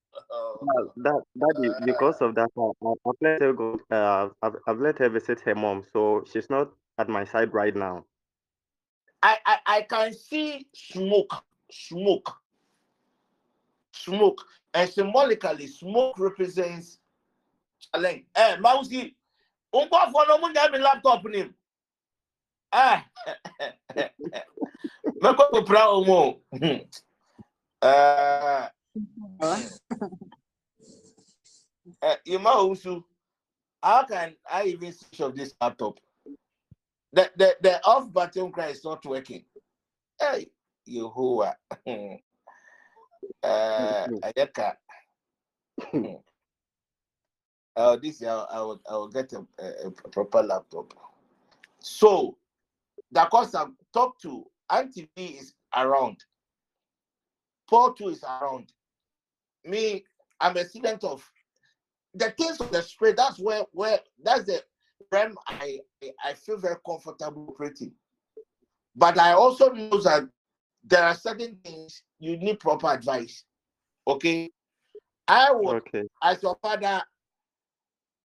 Uh, 0.62 0.84
that, 0.96 1.22
that 1.36 1.54
is 1.62 1.72
because 1.86 2.20
of 2.20 2.34
that. 2.34 2.48
I, 2.58 2.60
I- 2.60 2.92
I've 3.08 3.14
let 3.22 3.40
her 3.40 3.52
go. 3.54 3.80
Uh, 3.90 4.28
I've, 4.42 4.56
I've 4.66 4.78
let 4.78 4.98
her 4.98 5.08
visit 5.08 5.40
her 5.40 5.54
mom, 5.54 5.84
so 5.90 6.22
she's 6.30 6.50
not 6.50 6.70
at 6.98 7.08
my 7.08 7.24
side 7.24 7.54
right 7.54 7.74
now. 7.74 8.04
I, 9.22 9.38
I, 9.46 9.58
I 9.66 9.82
can 9.82 10.12
see 10.12 10.66
smoke, 10.74 11.32
smoke, 11.70 12.30
smoke, 13.94 14.44
and 14.74 14.90
symbolically, 14.90 15.66
smoke 15.66 16.18
represents 16.18 16.98
challenge. 17.92 18.24
Eh, 18.34 18.56
Mausi, 18.56 19.14
unko 19.74 20.12
for 20.12 20.26
no 20.28 20.38
mun 20.38 20.52
mi 20.72 20.78
laptop 20.78 21.24
nim. 21.24 21.54
Eh, 22.72 23.00
me 25.20 25.34
ko 25.34 25.48
ko 25.52 25.62
pra 25.62 25.86
omo. 25.88 26.40
Eh, 27.82 28.68
eh, 32.02 32.16
Ima 32.26 32.62
Usu, 32.62 33.02
how 33.82 34.04
can 34.04 34.34
I 34.50 34.64
even 34.64 34.92
switch 34.92 35.20
off 35.22 35.34
this 35.34 35.54
laptop? 35.60 35.98
The, 37.12 37.30
the, 37.36 37.56
the 37.62 37.84
off 37.86 38.12
button 38.12 38.52
cry 38.52 38.68
is 38.68 38.84
not 38.84 39.04
working. 39.06 39.44
Hey, 40.20 40.48
Yehovah. 40.86 41.54
uh, 43.42 44.06
Ayaka. 44.22 44.74
Uh, 47.76 47.96
this 48.02 48.20
year 48.20 48.44
I 48.50 48.60
will, 48.60 48.80
I 48.88 48.94
will 48.94 49.08
get 49.08 49.32
a, 49.32 49.44
a, 49.58 49.88
a 49.88 50.08
proper 50.10 50.42
laptop. 50.42 50.92
So, 51.80 52.36
the 53.10 53.24
course 53.26 53.54
I 53.54 53.66
talk 53.92 54.20
to 54.20 54.46
Auntie 54.70 55.08
B 55.16 55.38
is 55.40 55.54
around. 55.76 56.18
Paul 57.68 57.92
too 57.94 58.08
is 58.08 58.22
around. 58.24 58.72
Me, 59.64 60.04
I'm 60.40 60.56
a 60.56 60.64
student 60.64 61.04
of 61.04 61.28
the 62.14 62.30
things 62.32 62.60
of 62.60 62.70
the 62.72 62.82
spirit. 62.82 63.16
That's 63.16 63.38
where 63.38 63.64
where 63.72 64.00
that's 64.22 64.44
the 64.44 64.62
realm 65.12 65.36
I 65.46 65.80
I- 66.02 66.12
I 66.24 66.34
feel 66.34 66.56
very 66.58 66.76
comfortable 66.84 67.48
operating. 67.50 67.92
But 68.96 69.18
I 69.18 69.32
also 69.32 69.70
know 69.70 70.00
that 70.00 70.28
there 70.84 71.04
are 71.04 71.14
certain 71.14 71.56
things 71.64 72.02
you 72.18 72.36
need 72.36 72.58
proper 72.60 72.88
advice. 72.88 73.44
Okay. 74.06 74.50
I 75.28 75.52
will 75.52 75.76
Okay. 75.76 76.02
as 76.22 76.42
your 76.42 76.56
father, 76.62 77.02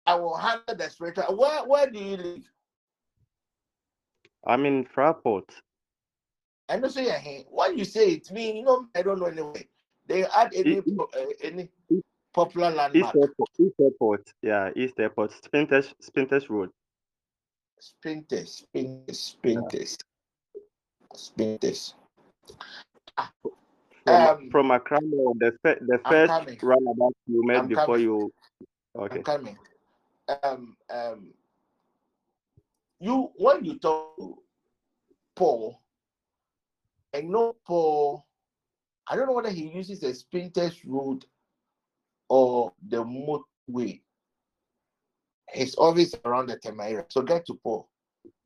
I 0.05 0.15
will 0.15 0.35
handle 0.35 0.75
the 0.75 0.89
spiritual. 0.89 1.35
Where 1.37 1.63
where 1.65 1.89
do 1.89 1.99
you 1.99 2.17
live? 2.17 2.43
I'm 4.47 4.65
in 4.65 4.85
Fraport. 4.85 5.49
I 6.69 6.77
know 6.77 6.87
say 6.87 7.09
hey, 7.09 7.45
what 7.49 7.77
you 7.77 7.85
say 7.85 8.13
it, 8.13 8.31
me, 8.31 8.57
you 8.57 8.63
know, 8.63 8.87
I 8.95 9.01
don't 9.01 9.19
know 9.19 9.25
anyway. 9.27 9.67
They 10.07 10.23
add 10.25 10.53
any 10.53 10.77
East- 10.77 10.97
po- 10.97 11.09
uh, 11.15 11.25
any 11.43 11.69
popular 12.33 12.67
East 12.69 12.77
landmark. 12.77 13.15
Airport. 13.15 13.49
East 13.59 13.75
Airport. 13.79 14.33
Yeah, 14.41 14.71
East 14.75 14.99
Airport. 14.99 15.31
Spintex 15.31 15.93
Spintex 16.01 16.49
Road. 16.49 16.69
Spintes, 17.81 18.63
Spintes, 18.73 19.35
Spintes, 19.43 19.97
Spintes. 21.13 21.93
From, 21.93 22.04
Um, 24.07 24.49
from 24.51 24.69
Accra, 24.69 24.99
the 24.99 25.57
fir- 25.63 25.79
the 25.81 25.99
first 26.07 26.27
coming. 26.27 26.59
roundabout 26.61 27.13
you 27.25 27.43
met 27.43 27.61
I'm 27.61 27.67
before 27.67 27.85
coming. 27.85 28.01
you. 28.01 28.33
Okay. 28.95 29.15
I'm 29.17 29.23
coming. 29.23 29.57
Um, 30.43 30.77
um, 30.89 31.33
you 32.99 33.31
when 33.37 33.65
you 33.65 33.79
talk 33.79 34.15
to 34.17 34.37
Paul, 35.35 35.81
I 37.15 37.21
know 37.21 37.55
Paul. 37.65 38.25
I 39.07 39.15
don't 39.15 39.27
know 39.27 39.33
whether 39.33 39.49
he 39.49 39.69
uses 39.69 39.99
the 39.99 40.07
Spintex 40.07 40.81
road 40.85 41.25
or 42.29 42.73
the 42.87 43.03
motorway. 43.03 44.01
He's 45.51 45.75
always 45.75 46.15
around 46.25 46.47
the 46.47 46.57
Temera. 46.57 47.05
So 47.09 47.21
get 47.21 47.45
to 47.47 47.55
Paul. 47.55 47.89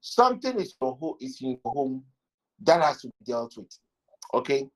Something 0.01 0.59
is 0.59 0.75
your 0.81 0.95
home 0.95 1.15
is 1.19 1.41
in 1.41 1.59
your 1.63 1.73
home 1.73 2.03
that 2.61 2.81
has 2.81 3.01
to 3.01 3.07
be 3.07 3.25
dealt 3.25 3.57
with. 3.57 3.77
Okay. 4.33 4.69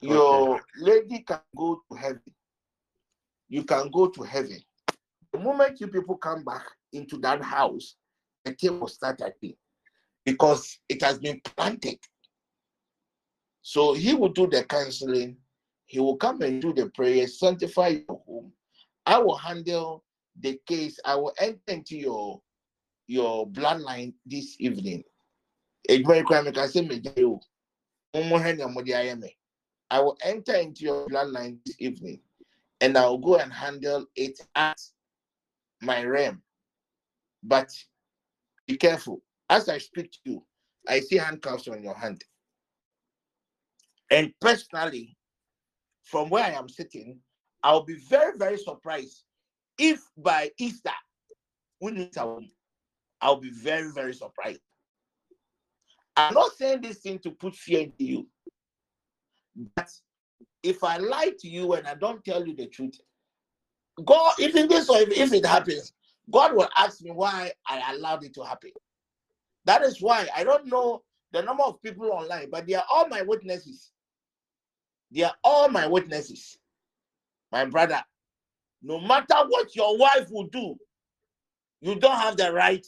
Your 0.00 0.60
lady 0.76 1.20
can 1.20 1.40
go 1.56 1.80
to 1.90 1.96
heaven. 1.96 2.22
You 3.48 3.64
can 3.64 3.90
go 3.90 4.08
to 4.08 4.22
heaven. 4.22 4.58
The 5.32 5.38
moment 5.38 5.80
you 5.80 5.86
people 5.86 6.16
come 6.16 6.44
back 6.44 6.64
into 6.92 7.18
that 7.18 7.42
house, 7.42 7.96
the 8.44 8.52
thing 8.52 8.80
will 8.80 8.88
start 8.88 9.20
again 9.20 9.54
because 10.24 10.78
it 10.88 11.02
has 11.02 11.18
been 11.18 11.40
planted. 11.56 11.98
So 13.62 13.94
he 13.94 14.14
will 14.14 14.28
do 14.30 14.46
the 14.46 14.64
counseling. 14.64 15.36
He 15.86 16.00
will 16.00 16.16
come 16.16 16.42
and 16.42 16.60
do 16.60 16.72
the 16.72 16.86
prayer, 16.86 17.26
sanctify 17.26 17.88
your 17.88 18.20
home. 18.26 18.52
I 19.06 19.18
will 19.18 19.36
handle 19.36 20.04
the 20.40 20.58
case. 20.66 20.98
I 21.04 21.14
will 21.16 21.34
enter 21.38 21.60
into 21.68 21.96
your 21.96 22.40
your 23.06 23.46
bloodline 23.48 24.14
this 24.24 24.56
evening. 24.58 25.04
Edwin 25.88 26.24
Kwame 26.24 26.54
can 26.54 26.68
say, 26.68 26.80
I 28.14 30.00
will 30.00 30.18
enter 30.22 30.54
into 30.54 30.84
your 30.84 31.06
bloodline 31.08 31.58
this 31.64 31.76
evening 31.78 32.20
and 32.80 32.96
I 32.98 33.06
will 33.06 33.18
go 33.18 33.36
and 33.36 33.52
handle 33.52 34.06
it 34.16 34.40
at 34.54 34.80
my 35.80 36.04
realm. 36.04 36.42
But 37.42 37.70
be 38.66 38.76
careful. 38.76 39.22
As 39.48 39.68
I 39.68 39.78
speak 39.78 40.12
to 40.12 40.18
you, 40.24 40.46
I 40.88 41.00
see 41.00 41.16
handcuffs 41.16 41.68
on 41.68 41.82
your 41.82 41.94
hand. 41.94 42.24
And 44.10 44.32
personally, 44.40 45.16
from 46.04 46.28
where 46.28 46.44
I 46.44 46.50
am 46.50 46.68
sitting, 46.68 47.18
I'll 47.62 47.84
be 47.84 47.96
very, 48.08 48.36
very 48.36 48.58
surprised 48.58 49.24
if 49.78 50.00
by 50.16 50.50
Easter. 50.58 50.90
I'll 53.20 53.36
be 53.36 53.50
very, 53.50 53.90
very 53.92 54.14
surprised. 54.14 54.60
I'm 56.16 56.34
not 56.34 56.52
saying 56.52 56.82
this 56.82 56.98
thing 56.98 57.18
to 57.20 57.30
put 57.30 57.54
fear 57.54 57.80
into 57.80 58.04
you. 58.04 58.28
But 59.76 59.90
if 60.62 60.82
I 60.84 60.98
lie 60.98 61.32
to 61.40 61.48
you 61.48 61.72
and 61.74 61.86
I 61.86 61.94
don't 61.94 62.24
tell 62.24 62.46
you 62.46 62.54
the 62.54 62.66
truth, 62.66 63.00
God, 64.04 64.34
even 64.38 64.68
this 64.68 64.88
or 64.88 64.98
if, 64.98 65.10
if 65.10 65.32
it 65.32 65.46
happens, 65.46 65.92
God 66.30 66.54
will 66.54 66.68
ask 66.76 67.02
me 67.02 67.10
why 67.10 67.52
I 67.66 67.92
allowed 67.92 68.24
it 68.24 68.34
to 68.34 68.42
happen. 68.42 68.70
That 69.64 69.82
is 69.82 70.00
why 70.00 70.28
I 70.34 70.44
don't 70.44 70.66
know 70.66 71.02
the 71.32 71.42
number 71.42 71.62
of 71.62 71.82
people 71.82 72.10
online, 72.10 72.50
but 72.50 72.66
they 72.66 72.74
are 72.74 72.84
all 72.90 73.08
my 73.08 73.22
witnesses. 73.22 73.90
They 75.10 75.22
are 75.22 75.34
all 75.44 75.68
my 75.68 75.86
witnesses. 75.86 76.58
My 77.50 77.64
brother, 77.66 78.02
no 78.82 79.00
matter 79.00 79.34
what 79.48 79.74
your 79.76 79.98
wife 79.98 80.30
will 80.30 80.48
do, 80.48 80.76
you 81.80 81.96
don't 81.96 82.16
have 82.16 82.36
the 82.36 82.52
right 82.52 82.86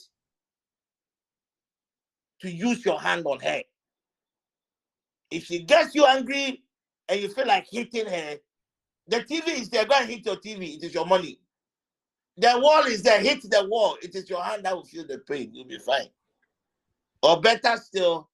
to 2.44 2.50
use 2.50 2.84
your 2.84 3.00
hand 3.00 3.24
on 3.24 3.40
her. 3.40 3.62
If 5.30 5.46
she 5.46 5.60
gets 5.60 5.94
you 5.94 6.04
angry 6.04 6.62
and 7.08 7.20
you 7.20 7.28
feel 7.28 7.46
like 7.46 7.66
hitting 7.70 8.06
her, 8.06 8.36
the 9.08 9.20
TV 9.20 9.60
is 9.60 9.70
there. 9.70 9.86
Go 9.86 9.94
and 9.98 10.08
hit 10.08 10.26
your 10.26 10.36
TV. 10.36 10.76
It 10.76 10.84
is 10.84 10.94
your 10.94 11.06
money. 11.06 11.40
The 12.36 12.52
wall 12.58 12.82
is 12.84 13.02
there. 13.02 13.20
Hit 13.20 13.42
the 13.50 13.66
wall. 13.68 13.96
It 14.02 14.14
is 14.14 14.28
your 14.28 14.42
hand 14.42 14.64
that 14.64 14.74
will 14.76 14.84
feel 14.84 15.06
the 15.06 15.18
pain. 15.18 15.50
You'll 15.54 15.66
be 15.66 15.78
fine. 15.78 16.08
Or 17.22 17.40
better 17.40 17.76
still, 17.78 18.28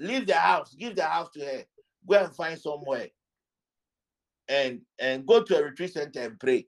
leave 0.00 0.26
the 0.26 0.34
house. 0.34 0.74
Give 0.74 0.96
the 0.96 1.04
house 1.04 1.30
to 1.34 1.44
her. 1.44 1.64
Go 2.08 2.24
and 2.24 2.34
find 2.34 2.58
somewhere. 2.58 3.08
And 4.48 4.80
and 4.98 5.26
go 5.26 5.42
to 5.42 5.58
a 5.58 5.62
retreat 5.62 5.92
center 5.92 6.20
and 6.22 6.40
pray. 6.40 6.66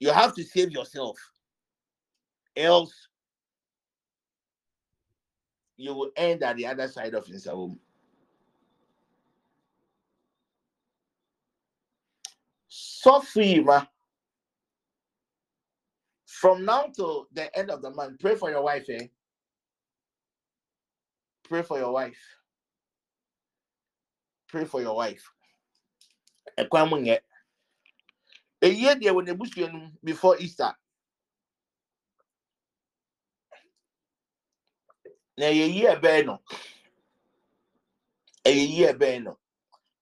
You 0.00 0.10
have 0.10 0.34
to 0.34 0.42
save 0.42 0.72
yourself. 0.72 1.18
Else 2.56 3.08
you 5.76 5.94
will 5.94 6.10
end 6.16 6.42
at 6.42 6.56
the 6.56 6.66
other 6.66 6.88
side 6.88 7.14
of 7.14 7.26
Nsawam. 7.26 7.78
Sophie, 12.68 13.60
ma. 13.60 13.84
From 16.26 16.64
now 16.64 16.86
to 16.96 17.26
the 17.32 17.56
end 17.56 17.70
of 17.70 17.82
the 17.82 17.90
month, 17.90 18.20
pray 18.20 18.34
for 18.34 18.50
your 18.50 18.62
wife, 18.62 18.86
eh? 18.90 19.06
Pray 21.48 21.62
for 21.62 21.78
your 21.78 21.92
wife. 21.92 22.18
Pray 24.48 24.64
for 24.64 24.80
your 24.80 24.96
wife. 24.96 25.30
Eyie 28.64 28.94
deɛ 28.96 29.12
wɔ 29.12 29.20
n'ebusua 29.22 29.70
no 29.70 29.78
mu 29.78 29.90
before 30.02 30.38
Easter. 30.38 30.72
Na 35.36 35.46
ɛyɛ 35.46 35.74
yie 35.74 35.88
ɛbɛn 35.94 36.26
no. 36.26 36.40
Ɛyɛ 38.44 38.68
yie 38.68 38.92
ɛbɛn 38.92 39.24
no. 39.24 39.38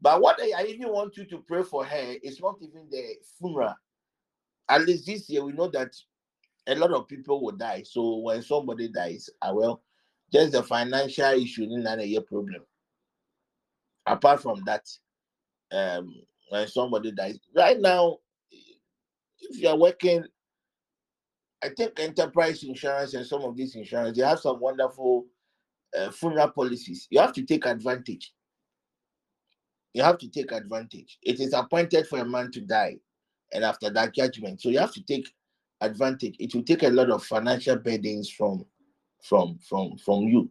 But 0.00 0.20
what 0.20 0.40
I 0.40 0.64
even 0.66 0.92
want 0.92 1.16
you 1.16 1.24
to 1.26 1.38
pray 1.38 1.62
for 1.62 1.84
her 1.84 2.16
is 2.22 2.40
not 2.40 2.56
even 2.60 2.88
the 2.90 3.16
funeral. 3.38 3.74
At 4.68 4.84
least 4.84 5.06
this 5.06 5.28
year 5.30 5.44
we 5.44 5.52
know 5.52 5.68
that 5.68 5.94
a 6.66 6.74
lot 6.74 6.92
of 6.92 7.08
people 7.08 7.42
will 7.42 7.52
die. 7.52 7.82
So 7.84 8.16
when 8.16 8.42
somebody 8.42 8.88
dies, 8.88 9.30
I 9.40 9.52
will 9.52 9.80
just 10.32 10.52
the 10.52 10.62
financial 10.62 11.30
issue 11.30 11.64
is 11.64 11.84
not 11.84 12.00
a 12.00 12.20
problem. 12.20 12.62
Apart 14.06 14.42
from 14.42 14.62
that, 14.64 14.88
um, 15.70 16.14
when 16.48 16.66
somebody 16.66 17.12
dies, 17.12 17.38
right 17.54 17.78
now, 17.78 18.18
if 19.40 19.60
you 19.60 19.68
are 19.68 19.76
working, 19.76 20.24
I 21.62 21.68
think 21.68 21.98
enterprise 22.00 22.64
insurance 22.64 23.14
and 23.14 23.26
some 23.26 23.42
of 23.42 23.56
these 23.56 23.76
insurance, 23.76 24.16
they 24.16 24.24
have 24.24 24.40
some 24.40 24.58
wonderful 24.60 25.26
uh, 25.96 26.10
funeral 26.10 26.48
policies. 26.48 27.06
You 27.10 27.20
have 27.20 27.32
to 27.34 27.42
take 27.42 27.66
advantage. 27.66 28.32
You 29.94 30.02
have 30.02 30.18
to 30.18 30.28
take 30.28 30.52
advantage. 30.52 31.18
It 31.22 31.38
is 31.38 31.52
appointed 31.52 32.08
for 32.08 32.18
a 32.18 32.24
man 32.24 32.50
to 32.52 32.60
die, 32.62 32.96
and 33.52 33.62
after 33.62 33.90
that 33.90 34.14
judgment. 34.14 34.60
So 34.60 34.70
you 34.70 34.78
have 34.78 34.92
to 34.94 35.02
take 35.04 35.28
advantage. 35.80 36.36
It 36.38 36.54
will 36.54 36.62
take 36.62 36.82
a 36.82 36.88
lot 36.88 37.10
of 37.10 37.24
financial 37.24 37.76
burdens 37.76 38.30
from 38.30 38.64
from 39.22 39.58
from 39.68 39.96
from 39.98 40.22
you. 40.22 40.50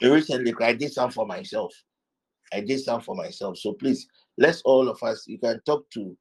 Recently, 0.00 0.54
I 0.60 0.72
did 0.72 0.92
some 0.92 1.10
for 1.10 1.26
myself. 1.26 1.72
I 2.52 2.60
did 2.60 2.80
some 2.80 3.00
for 3.00 3.14
myself. 3.14 3.58
So 3.58 3.74
please, 3.74 4.08
let's 4.38 4.62
all 4.62 4.88
of 4.88 5.02
us. 5.02 5.26
You 5.28 5.38
can 5.38 5.60
talk 5.64 5.88
to, 5.90 6.16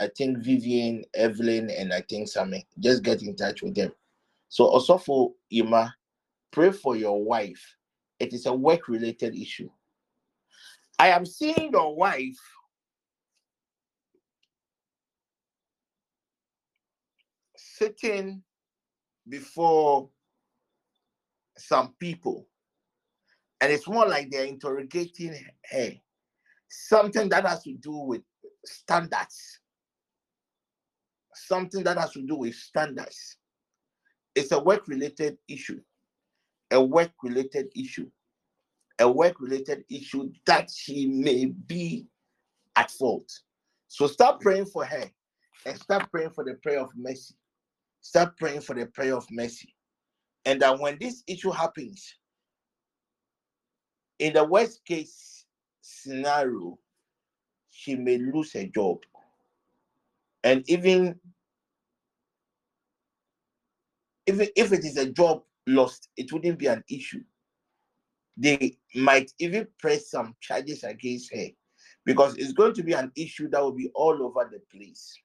I 0.00 0.08
think 0.16 0.38
Vivian, 0.38 1.04
Evelyn, 1.14 1.70
and 1.70 1.92
I 1.92 2.02
think 2.02 2.28
Sammy. 2.28 2.66
Just 2.78 3.02
get 3.02 3.22
in 3.22 3.36
touch 3.36 3.62
with 3.62 3.74
them. 3.74 3.92
So 4.48 4.64
also 4.66 4.98
for 4.98 5.32
Ima, 5.50 5.94
pray 6.50 6.72
for 6.72 6.96
your 6.96 7.22
wife. 7.22 7.76
It 8.18 8.32
is 8.32 8.46
a 8.46 8.52
work-related 8.52 9.36
issue. 9.36 9.70
I 10.98 11.08
am 11.08 11.26
seeing 11.26 11.70
your 11.72 11.96
wife 11.96 12.38
sitting 17.56 18.42
before 19.28 20.08
some 21.58 21.94
people, 21.98 22.46
and 23.60 23.72
it's 23.72 23.88
more 23.88 24.06
like 24.06 24.30
they're 24.30 24.44
interrogating 24.44 25.34
her. 25.70 25.90
Something 26.68 27.28
that 27.30 27.46
has 27.46 27.62
to 27.64 27.72
do 27.72 27.96
with 27.96 28.22
standards. 28.64 29.60
Something 31.34 31.82
that 31.84 31.98
has 31.98 32.12
to 32.12 32.22
do 32.22 32.36
with 32.36 32.54
standards. 32.54 33.36
It's 34.34 34.52
a 34.52 34.60
work 34.60 34.88
related 34.88 35.38
issue. 35.48 35.80
A 36.70 36.82
work 36.82 37.12
related 37.22 37.68
issue. 37.76 38.10
A 38.98 39.10
work 39.10 39.40
related 39.40 39.84
issue 39.90 40.30
that 40.46 40.70
she 40.70 41.06
may 41.06 41.46
be 41.46 42.06
at 42.76 42.90
fault. 42.90 43.30
So 43.88 44.06
start 44.06 44.40
praying 44.40 44.66
for 44.66 44.84
her 44.84 45.10
and 45.66 45.78
start 45.78 46.10
praying 46.10 46.30
for 46.30 46.44
the 46.44 46.54
prayer 46.54 46.80
of 46.80 46.90
mercy. 46.96 47.34
Start 48.00 48.36
praying 48.36 48.60
for 48.60 48.74
the 48.74 48.86
prayer 48.86 49.16
of 49.16 49.26
mercy. 49.30 49.74
And 50.44 50.60
that 50.62 50.78
when 50.78 50.98
this 51.00 51.22
issue 51.26 51.50
happens, 51.50 52.14
in 54.18 54.34
the 54.34 54.44
worst 54.44 54.84
case 54.84 55.44
scenario, 55.80 56.78
she 57.70 57.96
may 57.96 58.18
lose 58.18 58.52
her 58.52 58.66
job. 58.66 58.98
And 60.44 60.62
even 60.68 61.18
if, 64.26 64.40
if 64.54 64.72
it 64.72 64.84
is 64.84 64.98
a 64.98 65.10
job 65.10 65.42
lost, 65.66 66.10
it 66.16 66.32
wouldn't 66.32 66.58
be 66.58 66.66
an 66.66 66.84
issue. 66.88 67.22
They 68.36 68.76
might 68.94 69.32
even 69.38 69.66
press 69.78 70.10
some 70.10 70.36
charges 70.40 70.84
against 70.84 71.34
her 71.34 71.46
because 72.04 72.36
it's 72.36 72.52
going 72.52 72.74
to 72.74 72.82
be 72.82 72.92
an 72.92 73.10
issue 73.16 73.48
that 73.48 73.62
will 73.62 73.72
be 73.72 73.90
all 73.94 74.22
over 74.22 74.48
the 74.50 74.60
place. 74.76 75.16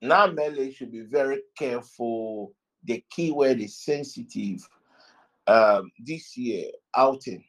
Now, 0.00 0.26
Mele 0.26 0.70
should 0.72 0.90
be 0.90 1.02
very 1.02 1.42
careful. 1.56 2.54
The 2.84 3.04
keyword 3.10 3.60
is 3.60 3.78
sensitive. 3.78 4.66
Um, 5.46 5.90
this 5.98 6.36
year, 6.36 6.70
outing, 6.96 7.44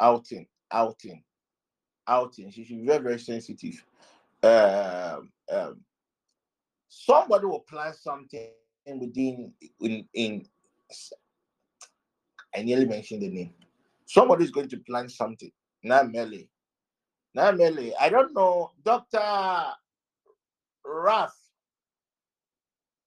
outing, 0.00 0.46
outing, 0.72 1.22
outing. 2.08 2.50
She 2.50 2.64
should 2.64 2.78
be 2.78 2.86
very, 2.86 3.02
very 3.02 3.18
sensitive. 3.18 3.84
Um, 4.42 5.30
um, 5.52 5.80
somebody 6.88 7.46
will 7.46 7.60
plan 7.60 7.92
something 7.94 8.48
within 8.86 9.52
in 9.80 10.06
in. 10.14 10.46
I 12.54 12.62
nearly 12.62 12.86
mentioned 12.86 13.22
the 13.22 13.28
name. 13.28 13.54
Somebody 14.06 14.44
is 14.44 14.50
going 14.50 14.68
to 14.68 14.78
plan 14.78 15.08
something. 15.08 15.50
Now, 15.82 16.04
Mele. 16.04 16.44
Now, 17.34 17.50
Mele. 17.52 17.92
I 18.00 18.08
don't 18.08 18.32
know, 18.32 18.70
Doctor 18.84 19.20
Raf 20.84 21.34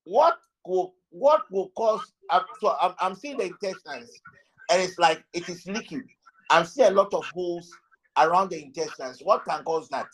what 0.10 0.40
will 0.66 0.96
what 1.12 1.44
will 1.52 1.70
cause 1.78 2.14
uh, 2.32 2.42
so 2.60 2.76
I'm, 2.82 2.94
I'm 3.00 3.16
seeing 3.16 3.38
the 3.38 3.46
intestines 3.46 4.22
and 4.72 4.82
it's 4.82 4.98
like 4.98 5.24
it 5.34 5.48
is 5.48 5.66
leaking 5.68 6.08
i'm 6.50 6.66
seeing 6.66 6.88
a 6.88 6.92
lot 6.92 7.14
of 7.14 7.28
holes 7.28 7.78
around 8.20 8.50
the 8.50 8.62
intestines 8.64 9.22
what 9.24 9.44
can 9.46 9.64
cause 9.64 9.88
that 9.90 10.08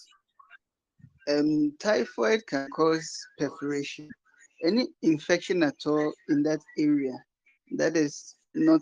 Um, 1.27 1.73
typhoid 1.79 2.45
can 2.47 2.69
cause 2.69 3.09
perforation. 3.39 4.13
Any 4.63 4.87
infection 5.01 5.63
at 5.63 5.75
all 5.85 6.13
in 6.29 6.43
that 6.43 6.61
area 6.77 7.13
that 7.77 7.97
is 7.97 8.35
not 8.53 8.81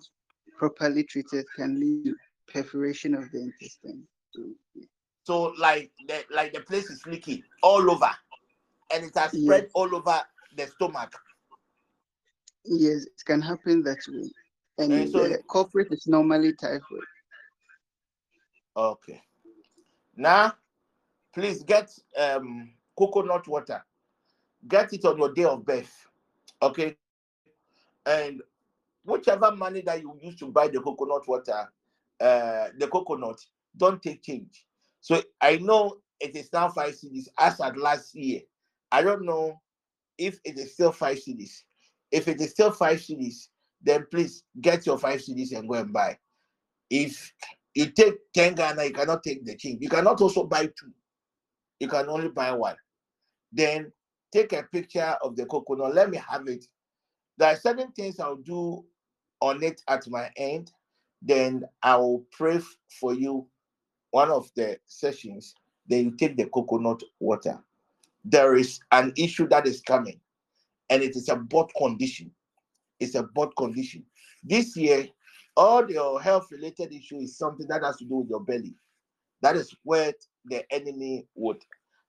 properly 0.57 1.03
treated 1.03 1.45
can 1.55 1.79
lead 1.79 2.05
to 2.05 2.15
perforation 2.53 3.15
of 3.15 3.31
the 3.31 3.39
intestine. 3.41 4.03
So, 4.35 4.41
yeah. 4.75 4.85
so 5.23 5.53
like 5.57 5.91
the 6.07 6.23
like 6.31 6.53
the 6.53 6.59
place 6.61 6.89
is 6.89 7.05
leaking 7.05 7.43
all 7.61 7.89
over 7.89 8.11
and 8.93 9.05
it 9.05 9.15
has 9.15 9.33
Yes. 9.33 9.43
spread 9.43 9.69
all 9.73 9.95
over 9.95 10.19
the 10.55 10.67
stomach. 10.67 11.13
Yes, 12.65 13.05
it 13.05 13.21
can 13.25 13.41
happen 13.41 13.83
that 13.83 13.99
way. 14.09 14.29
And 14.79 14.91
And 14.93 15.09
so- 15.09 15.27
the 15.27 15.41
culprit 15.49 15.87
is 15.91 16.07
normally 16.07 16.53
typhoid. 16.53 17.07
Okay. 18.75 19.21
Now, 20.15 20.53
please 21.33 21.63
get 21.63 21.91
um 22.19 22.71
coconut 22.97 23.47
water. 23.47 23.83
Get 24.67 24.93
it 24.93 25.05
on 25.05 25.17
your 25.17 25.33
day 25.33 25.43
of 25.43 25.65
birth. 25.65 26.07
Okay. 26.61 26.95
And 28.05 28.41
whichever 29.03 29.51
money 29.55 29.81
that 29.81 30.01
you 30.01 30.17
use 30.21 30.35
to 30.37 30.47
buy 30.51 30.67
the 30.67 30.81
coconut 30.81 31.27
water, 31.27 31.69
uh 32.19 32.67
the 32.77 32.87
coconut, 32.91 33.39
don't 33.77 34.01
take 34.01 34.23
change. 34.23 34.65
So 35.01 35.21
I 35.41 35.57
know 35.57 35.97
it 36.19 36.35
is 36.35 36.51
now 36.53 36.69
five 36.69 36.93
CDs 36.93 37.27
as 37.37 37.59
at 37.59 37.77
last 37.77 38.15
year. 38.15 38.41
I 38.91 39.01
don't 39.01 39.25
know 39.25 39.59
if 40.17 40.39
it 40.45 40.57
is 40.57 40.73
still 40.73 40.91
five 40.91 41.17
CDs. 41.17 41.63
If 42.11 42.27
it 42.27 42.39
is 42.39 42.51
still 42.51 42.71
five 42.71 42.99
CDs, 42.99 43.47
then 43.81 44.05
please 44.09 44.43
get 44.61 44.85
your 44.85 44.97
five 44.97 45.19
CDs 45.19 45.57
and 45.57 45.67
go 45.67 45.75
and 45.75 45.91
buy. 45.91 46.17
If 46.89 47.33
you 47.75 47.87
take 47.91 48.15
10 48.33 48.55
Ghana, 48.55 48.83
you 48.85 48.91
cannot 48.93 49.23
take 49.23 49.45
the 49.45 49.55
change. 49.55 49.81
You 49.81 49.89
cannot 49.89 50.21
also 50.21 50.45
buy 50.45 50.65
two. 50.65 50.91
You 51.79 51.87
can 51.87 52.07
only 52.07 52.29
buy 52.29 52.51
one. 52.51 52.75
Then 53.51 53.91
take 54.31 54.53
a 54.53 54.63
picture 54.63 55.15
of 55.21 55.35
the 55.35 55.45
coconut. 55.45 55.95
Let 55.95 56.09
me 56.09 56.19
have 56.29 56.47
it. 56.47 56.65
There 57.37 57.51
are 57.51 57.55
certain 57.55 57.91
things 57.91 58.19
I'll 58.19 58.35
do 58.35 58.85
on 59.41 59.63
it 59.63 59.81
at 59.87 60.07
my 60.07 60.29
end. 60.37 60.71
Then 61.21 61.63
I 61.81 61.95
will 61.97 62.25
pray 62.31 62.59
for 62.99 63.13
you 63.13 63.47
one 64.11 64.29
of 64.29 64.49
the 64.55 64.77
sessions. 64.85 65.55
Then 65.87 66.05
you 66.05 66.11
take 66.11 66.37
the 66.37 66.45
coconut 66.45 67.01
water. 67.19 67.59
There 68.23 68.55
is 68.55 68.79
an 68.91 69.13
issue 69.17 69.47
that 69.49 69.67
is 69.67 69.81
coming, 69.81 70.19
and 70.89 71.03
it 71.03 71.15
is 71.15 71.27
a 71.29 71.35
bot 71.35 71.71
condition. 71.77 72.31
It's 72.99 73.15
a 73.15 73.23
bot 73.23 73.55
condition. 73.57 74.05
This 74.43 74.77
year, 74.77 75.07
all 75.55 75.89
your 75.89 76.19
uh, 76.19 76.23
health 76.23 76.47
related 76.51 76.91
issue 76.91 77.17
is 77.17 77.37
something 77.37 77.67
that 77.67 77.83
has 77.83 77.97
to 77.97 78.05
do 78.05 78.15
with 78.15 78.29
your 78.29 78.39
belly. 78.39 78.75
That 79.41 79.55
is 79.55 79.75
where 79.83 80.13
the 80.45 80.63
enemy 80.73 81.27
would. 81.35 81.61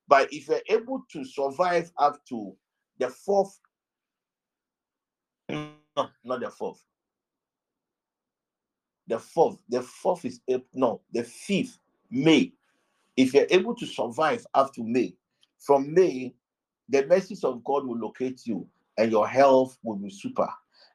But 0.07 0.31
if 0.31 0.47
you're 0.47 0.61
able 0.69 1.03
to 1.11 1.25
survive 1.25 1.91
up 1.97 2.23
to 2.29 2.55
the 2.97 3.09
fourth, 3.09 3.59
no, 5.49 5.69
not 6.23 6.39
the 6.39 6.49
fourth. 6.49 6.83
The 9.07 9.19
fourth, 9.19 9.59
the 9.69 9.81
fourth 9.81 10.25
is 10.25 10.39
no, 10.73 11.01
the 11.11 11.23
fifth 11.23 11.77
May. 12.09 12.53
If 13.15 13.33
you're 13.33 13.47
able 13.49 13.75
to 13.75 13.85
survive 13.85 14.45
to 14.55 14.83
May, 14.83 15.15
from 15.59 15.93
May, 15.93 16.33
the 16.89 17.05
mercies 17.05 17.43
of 17.43 17.63
God 17.63 17.85
will 17.85 17.97
locate 17.97 18.45
you 18.45 18.67
and 18.97 19.11
your 19.11 19.27
health 19.27 19.77
will 19.83 19.97
be 19.97 20.09
super. 20.09 20.47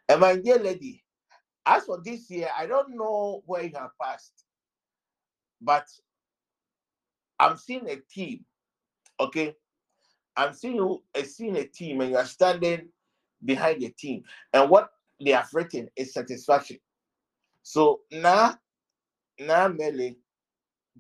And 0.09 0.20
my 0.20 0.36
dear 0.36 0.59
lady, 0.59 1.05
as 1.66 1.84
for 1.84 2.00
this 2.04 2.30
year, 2.30 2.48
I 2.56 2.66
don't 2.66 2.96
know 2.96 3.42
where 3.46 3.62
you 3.62 3.72
have 3.74 3.90
passed, 4.00 4.44
but 5.61 5.86
I'm 7.38 7.56
seeing 7.56 7.88
a 7.88 7.96
team. 7.96 8.44
Okay, 9.18 9.54
I'm 10.36 10.54
seeing 10.54 10.76
you 10.76 11.02
uh, 11.16 11.22
seeing 11.22 11.56
a 11.56 11.64
team, 11.64 12.00
and 12.00 12.11
you 12.11 12.16
are 12.16 12.24
standing 12.24 12.88
behind 13.44 13.82
the 13.82 13.90
team. 13.90 14.22
And 14.52 14.70
what 14.70 14.90
they 15.22 15.32
have 15.32 15.48
written 15.52 15.88
is 15.96 16.14
satisfaction. 16.14 16.78
So 17.62 18.00
now, 18.11 18.56
now, 19.38 19.68
Mele, 19.68 20.14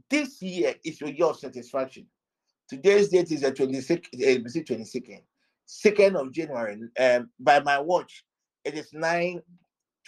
this 0.08 0.40
year 0.42 0.74
is 0.84 1.00
your 1.00 1.34
satisfaction. 1.34 2.06
Today's 2.68 3.08
date 3.08 3.32
is 3.32 3.40
the 3.40 3.52
26th, 3.52 4.06
uh, 4.14 4.40
22nd, 4.48 5.22
2nd 5.66 6.14
of 6.14 6.32
January. 6.32 6.80
Um, 6.98 7.30
by 7.40 7.60
my 7.60 7.78
watch, 7.80 8.24
it 8.64 8.74
is 8.74 8.92
9 8.92 9.42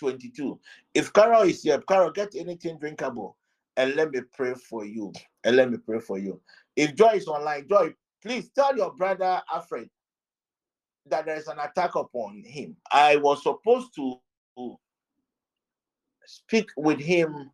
22. 0.03 0.59
If 0.95 1.13
Carol 1.13 1.43
is 1.43 1.63
here, 1.63 1.81
Carol, 1.81 2.11
get 2.11 2.35
anything 2.35 2.77
drinkable 2.79 3.37
and 3.77 3.95
let 3.95 4.11
me 4.11 4.21
pray 4.35 4.55
for 4.55 4.85
you. 4.85 5.13
And 5.45 5.55
let 5.55 5.71
me 5.71 5.79
pray 5.79 6.01
for 6.01 6.19
you. 6.19 6.41
If 6.75 6.97
Joy 6.97 7.13
is 7.15 7.29
online, 7.29 7.69
Joy, 7.69 7.95
please 8.21 8.51
tell 8.51 8.77
your 8.77 8.93
brother 8.93 9.41
Alfred 9.53 9.89
that 11.07 11.27
there 11.27 11.37
is 11.37 11.47
an 11.47 11.59
attack 11.61 11.95
upon 11.95 12.43
him. 12.45 12.77
I 12.91 13.17
was 13.17 13.45
supposed 13.45 13.95
to 13.95 14.19
speak 16.27 16.69
with 16.77 16.99
him, 16.99 17.51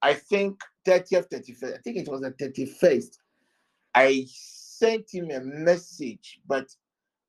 I 0.00 0.14
think 0.14 0.60
30th, 0.86 1.28
31st. 1.28 1.74
I 1.74 1.78
think 1.78 1.96
it 1.96 2.08
was 2.08 2.20
the 2.20 2.30
31st. 2.30 3.18
I 3.96 4.26
sent 4.28 5.12
him 5.12 5.30
a 5.32 5.40
message, 5.40 6.40
but 6.46 6.68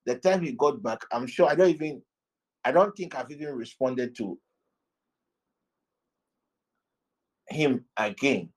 the 0.05 0.15
time 0.15 0.43
he 0.43 0.51
got 0.51 0.83
back, 0.83 1.01
I'm 1.11 1.25
sure 1.25 1.49
I 1.49 1.55
don't 1.55 1.69
even 1.69 2.03
I 2.65 2.71
don't 2.71 2.95
think 2.95 3.15
I've 3.15 3.31
even 3.31 3.55
responded 3.55 4.15
to 4.17 4.37
him 7.47 7.85
again. 7.97 8.49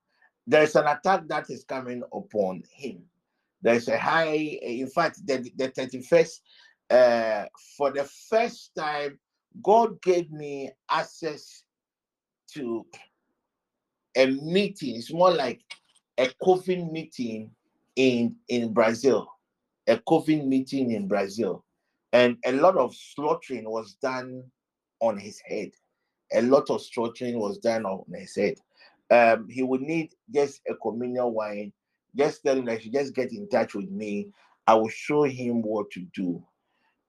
There's 0.46 0.74
an 0.76 0.86
attack 0.86 1.28
that 1.28 1.50
is 1.50 1.64
coming 1.64 2.02
upon 2.12 2.62
him. 2.72 3.02
There's 3.62 3.88
a 3.88 3.96
high, 3.96 4.34
in 4.34 4.88
fact, 4.88 5.24
the, 5.24 5.48
the 5.56 5.68
31st, 5.68 6.40
uh, 6.90 7.46
for 7.76 7.92
the 7.92 8.04
first 8.28 8.72
time, 8.76 9.18
God 9.62 10.02
gave 10.02 10.30
me 10.32 10.72
access 10.90 11.62
to 12.54 12.84
a 14.16 14.26
meeting. 14.26 14.96
It's 14.96 15.12
more 15.12 15.30
like 15.32 15.62
a 16.18 16.28
coven 16.42 16.92
meeting 16.92 17.52
in, 17.94 18.36
in 18.48 18.72
Brazil, 18.72 19.28
a 19.86 19.98
coven 19.98 20.48
meeting 20.48 20.90
in 20.90 21.06
Brazil 21.06 21.64
and 22.12 22.36
a 22.44 22.52
lot 22.52 22.76
of 22.76 22.94
slaughtering 22.94 23.68
was 23.68 23.94
done 24.02 24.44
on 25.00 25.18
his 25.18 25.40
head. 25.46 25.70
A 26.34 26.42
lot 26.42 26.70
of 26.70 26.82
slaughtering 26.82 27.38
was 27.38 27.58
done 27.58 27.84
on 27.84 28.04
his 28.14 28.34
head. 28.36 28.54
Um, 29.10 29.48
he 29.48 29.62
would 29.62 29.82
need 29.82 30.12
just 30.34 30.60
a 30.68 30.74
communion 30.74 31.32
wine. 31.32 31.72
Just 32.16 32.42
tell 32.44 32.56
him 32.56 32.66
that 32.66 32.82
should 32.82 32.92
just 32.92 33.14
get 33.14 33.32
in 33.32 33.48
touch 33.48 33.74
with 33.74 33.90
me. 33.90 34.28
I 34.66 34.74
will 34.74 34.88
show 34.88 35.24
him 35.24 35.62
what 35.62 35.90
to 35.92 36.06
do. 36.14 36.42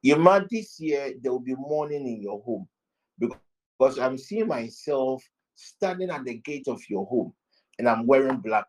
You 0.02 0.18
might 0.18 0.50
this 0.50 0.80
year 0.80 1.14
there 1.22 1.32
will 1.32 1.40
be 1.40 1.56
mourning 1.56 2.08
in 2.08 2.22
your 2.22 2.42
home 2.42 2.68
because 3.20 4.00
I'm 4.00 4.18
seeing 4.18 4.48
myself 4.48 5.24
standing 5.56 6.10
at 6.10 6.26
the 6.26 6.36
gate 6.40 6.68
of 6.68 6.82
your 6.90 7.06
home 7.06 7.34
and 7.80 7.88
I'm 7.88 8.06
wearing 8.06 8.38
black 8.38 8.66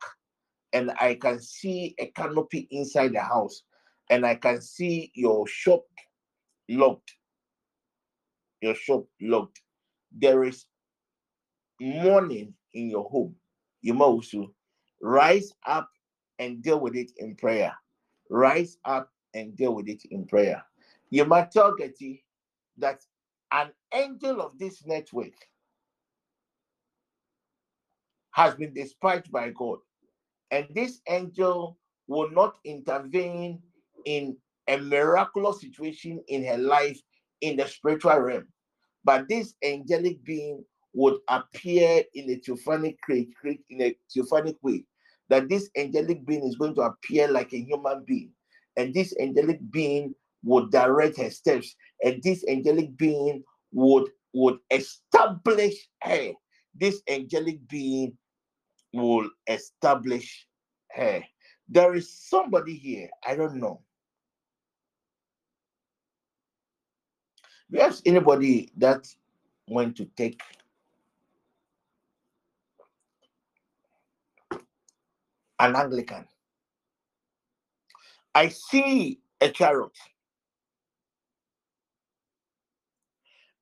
and 0.73 0.93
I 1.01 1.15
can 1.15 1.41
see 1.41 1.95
a 1.99 2.07
canopy 2.07 2.69
inside 2.71 3.15
the 3.15 3.21
house 3.21 3.63
and 4.11 4.27
I 4.27 4.35
can 4.35 4.61
see 4.61 5.11
your 5.15 5.47
shop 5.47 5.83
locked. 6.69 7.15
Your 8.61 8.75
shop 8.75 9.07
locked. 9.21 9.61
There 10.17 10.45
is 10.45 10.67
mourning 11.81 12.55
in 12.73 12.91
your 12.91 13.09
home. 13.09 13.35
You 13.83 13.95
must 13.95 14.35
rise 15.01 15.53
up 15.67 15.91
and 16.39 16.63
deal 16.63 16.81
with 16.81 16.97
it 16.97 17.13
in 17.19 17.35
prayer. 17.37 17.75
Rise 18.31 18.79
up 18.85 19.11
and 19.35 19.57
deal 19.57 19.75
with 19.75 19.89
it 19.89 20.03
in 20.11 20.27
prayer. 20.27 20.65
You 21.11 21.25
might 21.25 21.51
tell 21.51 21.75
Getty 21.75 22.25
that 22.79 23.05
an 23.53 23.71
angel 23.93 24.41
of 24.41 24.59
this 24.59 24.85
network 24.87 25.35
has 28.31 28.55
been 28.55 28.75
dispatched 28.75 29.31
by 29.31 29.51
God, 29.51 29.79
and 30.51 30.67
this 30.75 31.01
angel 31.09 31.79
will 32.09 32.31
not 32.31 32.57
intervene 32.65 33.63
in 34.07 34.37
a 34.69 34.79
miraculous 34.79 35.61
situation 35.61 36.23
in 36.29 36.45
her 36.45 36.59
life 36.59 37.01
in 37.41 37.57
the 37.57 37.67
spiritual 37.67 38.19
realm. 38.19 38.47
But 39.05 39.29
this 39.29 39.55
angelic 39.63 40.25
being 40.25 40.65
would 40.95 41.19
appear 41.29 42.03
in 42.15 42.31
a 42.31 42.37
theophanic 42.37 42.97
in 43.09 43.83
a 43.83 43.97
theophanic 44.15 44.57
way. 44.63 44.85
That 45.29 45.49
this 45.49 45.71
angelic 45.77 46.25
being 46.27 46.45
is 46.45 46.57
going 46.57 46.75
to 46.77 46.83
appear 46.83 47.29
like 47.29 47.53
a 47.53 47.61
human 47.61 48.05
being, 48.07 48.31
and 48.77 48.93
this 48.93 49.15
angelic 49.19 49.59
being 49.71 50.15
would 50.43 50.71
direct 50.71 51.17
her 51.17 51.31
steps, 51.31 51.75
and 52.03 52.23
this 52.23 52.45
angelic 52.47 52.97
being 52.97 53.43
would 53.73 54.11
would 54.35 54.59
establish 54.71 55.75
her. 56.03 56.33
This 56.75 57.01
angelic 57.09 57.67
being 57.69 58.19
will 58.93 59.31
establish 59.49 60.47
her. 60.93 61.23
There 61.69 61.95
is 61.95 62.13
somebody 62.29 62.75
here, 62.75 63.09
I 63.27 63.35
don't 63.35 63.57
know. 63.57 63.81
Do 67.64 67.64
have 67.81 68.01
anybody 68.07 68.71
that 68.77 69.07
went 69.69 69.97
to 69.97 70.05
take 70.17 70.41
an 75.59 75.77
Anglican? 75.77 76.27
I 78.35 78.49
see 78.49 79.21
a 79.41 79.49
chariot. 79.49 79.93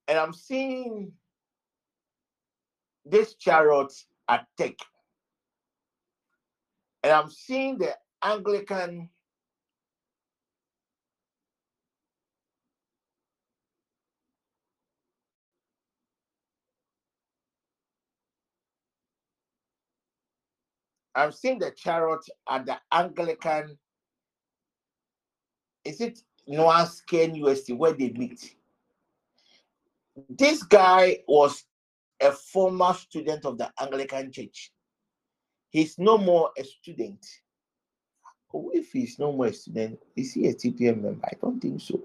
And 0.07 0.17
I'm 0.17 0.33
seeing 0.33 1.11
this 3.05 3.35
chariot 3.35 3.93
attack. 4.27 4.75
And 7.03 7.11
I'm 7.11 7.29
seeing 7.29 7.77
the 7.77 7.95
Anglican 8.23 9.09
I'm 21.15 21.31
seeing 21.31 21.59
the 21.59 21.71
chariot 21.71 22.21
at 22.49 22.65
the 22.65 22.77
Anglican. 22.91 23.77
Is 25.85 26.01
it 26.01 26.19
Noah 26.47 26.87
Scan 26.87 27.35
UST 27.35 27.71
where 27.73 27.93
they 27.93 28.09
meet? 28.09 28.55
This 30.29 30.63
guy 30.63 31.19
was 31.27 31.65
a 32.21 32.31
former 32.31 32.93
student 32.93 33.45
of 33.45 33.57
the 33.57 33.71
Anglican 33.79 34.31
Church. 34.31 34.71
He's 35.69 35.97
no 35.97 36.17
more 36.17 36.51
a 36.57 36.63
student. 36.63 37.25
If 38.53 38.91
he's 38.91 39.17
no 39.17 39.31
more 39.31 39.47
a 39.47 39.53
student, 39.53 39.99
is 40.15 40.33
he 40.33 40.47
a 40.47 40.53
TPM 40.53 41.01
member? 41.01 41.25
I 41.25 41.31
don't 41.41 41.59
think 41.59 41.81
so. 41.81 41.99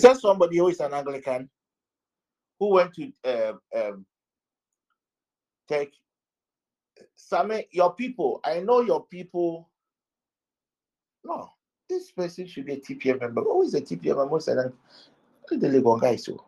Is 0.00 0.04
there 0.04 0.14
somebody 0.14 0.56
who 0.56 0.68
is 0.68 0.80
an 0.80 0.94
Anglican 0.94 1.50
who 2.58 2.70
went 2.70 2.94
to 2.94 3.12
um, 3.26 3.60
um, 3.76 4.06
take 5.68 5.92
some 7.16 7.52
your 7.70 7.94
people? 7.94 8.40
I 8.42 8.60
know 8.60 8.80
your 8.80 9.04
people. 9.04 9.68
No, 11.22 11.50
this 11.86 12.12
person 12.12 12.46
should 12.46 12.64
be 12.64 12.72
a 12.72 12.80
TPM 12.80 13.20
member. 13.20 13.42
Who 13.42 13.62
is 13.62 13.74
a 13.74 13.82
TPM 13.82 14.16
member? 14.16 14.36
Of 14.36 14.44
them, 14.46 14.72
the 15.50 15.68
Legon 15.68 16.00
guy. 16.00 16.16
So, 16.16 16.42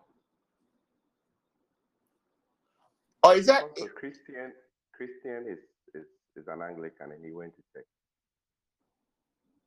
or 3.22 3.34
is 3.34 3.44
that 3.48 3.64
Also, 3.64 3.86
Christian 3.88 4.54
Christian 4.96 5.44
is, 5.46 5.58
is 5.94 6.06
is 6.36 6.48
an 6.48 6.62
Anglican 6.62 7.12
and 7.12 7.22
he 7.22 7.32
went 7.32 7.54
to 7.56 7.62
church. 7.74 7.86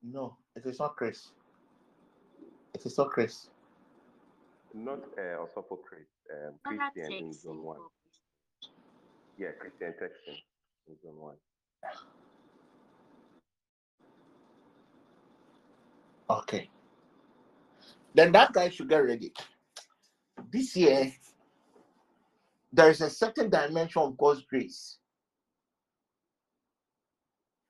no? 0.01 0.37
It 0.55 0.65
is 0.65 0.79
not 0.79 0.95
Chris. 0.95 1.27
It 2.73 2.83
is 2.83 2.97
not 2.97 3.11
Chris. 3.11 3.49
Not 4.75 4.99
uh 5.17 5.39
Osofo 5.45 5.77
Chris, 5.87 6.05
um 6.29 6.59
Christian 6.65 7.13
in 7.13 7.33
zone 7.33 7.63
one. 7.63 7.77
Yeah, 9.37 9.51
Christian 9.57 9.93
Texan 9.93 10.35
in 10.87 10.95
zone 11.01 11.17
one. 11.17 11.35
Okay. 16.29 16.69
Then 18.13 18.33
that 18.33 18.51
guy 18.51 18.67
should 18.67 18.89
get 18.89 18.97
ready. 18.97 19.31
This 20.51 20.75
year, 20.75 21.13
there 22.73 22.89
is 22.89 22.99
a 22.99 23.09
certain 23.09 23.49
dimension 23.49 24.01
of 24.01 24.17
God's 24.17 24.41
grace 24.41 24.97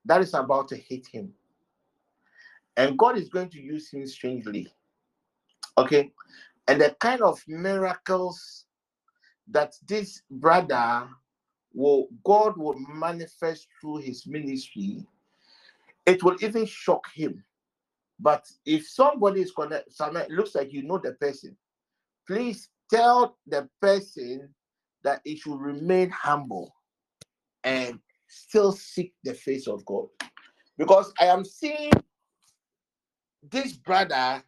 that 0.06 0.22
is 0.22 0.34
about 0.34 0.70
to 0.70 0.76
hit 0.76 1.06
him. 1.06 1.34
And 2.76 2.97
God 2.97 3.18
is 3.18 3.30
going 3.30 3.49
to 3.49 3.62
use 3.62 3.91
him 3.91 4.08
strangely. 4.08 4.68
Okay. 5.78 6.12
And 6.68 6.82
the 6.82 6.95
kind 6.99 7.22
of 7.22 7.41
miracles 7.47 8.66
that 9.49 9.74
this 9.88 10.22
brother 10.32 11.07
will 11.74 12.07
God 12.24 12.57
will 12.57 12.80
manifest 12.80 13.68
through 13.80 13.97
his 13.97 14.26
ministry, 14.26 15.05
it 16.05 16.24
will 16.24 16.38
even 16.41 16.66
shock 16.66 17.05
him. 17.13 17.43
But 18.20 18.49
if 18.66 18.88
somebody 18.88 19.41
is 19.41 19.51
connected, 19.51 19.93
it 19.99 20.32
looks 20.32 20.55
like 20.55 20.72
you 20.72 20.84
know 20.84 20.97
the 20.97 21.13
person, 21.13 21.55
please 22.26 22.70
tell 22.89 23.38
the 23.45 23.68
person 23.82 24.49
that 25.03 25.22
it 25.26 25.39
should 25.39 25.59
remain 25.59 26.09
humble 26.09 26.74
and 27.63 27.99
still 28.28 28.72
seek 28.72 29.13
the 29.24 29.34
face 29.34 29.68
of 29.68 29.86
God. 29.86 30.07
Because 30.78 31.13
I 31.20 31.26
am 31.26 31.43
seeing 31.45 31.91
this 33.51 33.74
brother. 33.74 34.43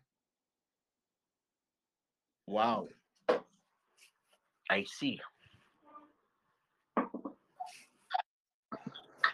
Wow. 2.47 2.87
I 4.69 4.83
see. 4.85 5.19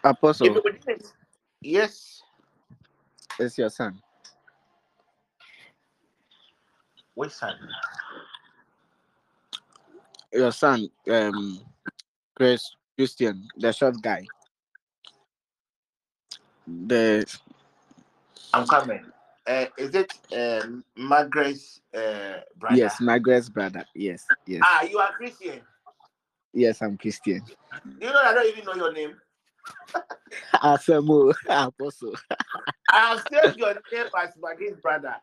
Apostle, 0.03 0.57
If 0.57 0.65
it 0.65 1.01
is- 1.01 1.13
Yes. 1.61 2.21
it's 3.39 3.57
your 3.57 3.69
son. 3.69 4.01
Which 7.13 7.31
son? 7.31 7.57
Your 10.33 10.51
son, 10.51 10.89
um, 11.09 11.63
Chris 12.35 12.75
Christian, 12.97 13.47
the 13.55 13.71
short 13.71 14.01
guy. 14.01 14.25
The 16.67 17.25
I'm 18.53 18.67
coming. 18.67 19.12
Uh, 19.45 19.65
is 19.77 19.93
it 19.93 20.13
um, 20.35 20.83
Margaret's 20.95 21.81
uh, 21.93 22.39
brother? 22.57 22.75
yes, 22.77 23.01
Margaret's 23.01 23.49
brother. 23.49 23.83
Yes, 23.93 24.23
yes, 24.47 24.61
Ah, 24.63 24.83
you 24.83 24.97
are 24.99 25.11
Christian. 25.11 25.61
yes. 26.53 26.81
I'm 26.81 26.97
Christian. 26.97 27.41
You 27.99 28.07
know, 28.07 28.21
I 28.21 28.33
don't 28.33 28.47
even 28.47 28.65
know 28.65 28.75
your 28.75 28.93
name. 28.93 29.15
Asemu 30.55 31.33
Apostle. 31.49 32.15
I 32.91 32.99
have 33.09 33.25
saved 33.31 33.57
your 33.57 33.73
name 33.73 34.05
as 34.21 34.29
Margaret's 34.39 34.79
brother. 34.79 35.15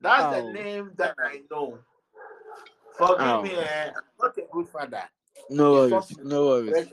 That's 0.00 0.34
the 0.34 0.42
Oh. 0.42 0.52
name 0.52 0.90
that 0.96 1.14
I 1.18 1.42
know. 1.50 1.78
Forgive 2.96 3.20
Oh. 3.20 3.42
me, 3.42 3.50
eh, 3.54 3.86
I'm 3.88 4.02
not 4.20 4.38
a 4.38 4.42
good 4.50 4.68
father. 4.68 5.02
No 5.50 5.72
worries, 5.72 6.16
no 6.22 6.46
worries. 6.46 6.88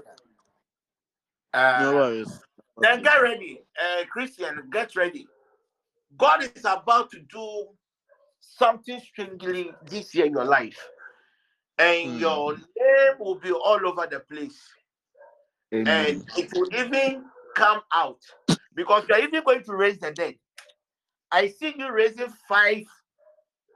Uh, 1.53 1.78
no 1.82 1.95
worries. 1.95 2.39
Then 2.80 3.03
get 3.03 3.22
ready, 3.22 3.62
uh, 3.80 4.05
Christian. 4.07 4.68
Get 4.72 4.95
ready. 4.95 5.28
God 6.18 6.43
is 6.43 6.66
about 6.66 7.12
to 7.12 7.20
do 7.20 7.68
something 8.39 8.99
strangely 8.99 9.72
this 9.86 10.14
year 10.14 10.26
in 10.26 10.34
your 10.34 10.45
life, 10.45 10.78
and 11.78 12.12
Hmm. 12.12 12.20
your 12.20 12.53
name 12.55 13.16
will 13.20 13.36
be 13.36 13.51
all 13.51 13.80
over 13.86 14.07
the 14.07 14.20
place, 14.20 14.62
Amen. 15.74 16.05
and 16.05 16.26
it 16.38 16.53
will 16.53 16.68
even 16.74 17.26
come 17.55 17.82
out 17.93 18.20
because 18.76 19.03
you're 19.07 19.20
even 19.20 19.43
going 19.43 19.64
to 19.64 19.76
raise 19.76 19.99
the 19.99 20.12
dead. 20.12 20.36
I 21.32 21.47
see 21.47 21.74
you 21.78 21.91
raising 21.91 22.30
five 22.47 22.84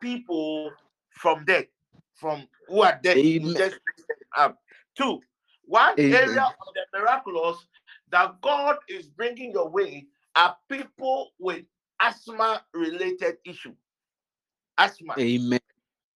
people 0.02 0.72
from 1.12 1.46
dead, 1.46 1.68
from 2.16 2.48
who 2.68 2.82
are 2.82 3.00
dead. 3.02 3.16
Just 3.58 3.80
up. 4.38 4.58
Two, 4.98 5.22
one 5.66 5.96
Amen. 6.00 6.14
area 6.14 6.42
of 6.44 6.74
the 6.74 7.00
miraculous 7.00 7.58
that 8.12 8.40
God 8.42 8.78
is 8.90 9.08
bringing 9.08 9.52
your 9.52 9.70
way 9.70 10.08
are 10.36 10.56
people 10.70 11.32
with 11.40 11.66
asthma 12.02 12.64
related 12.74 13.38
issue. 13.46 13.74
Asthma, 14.78 15.16
Amen. 15.18 15.60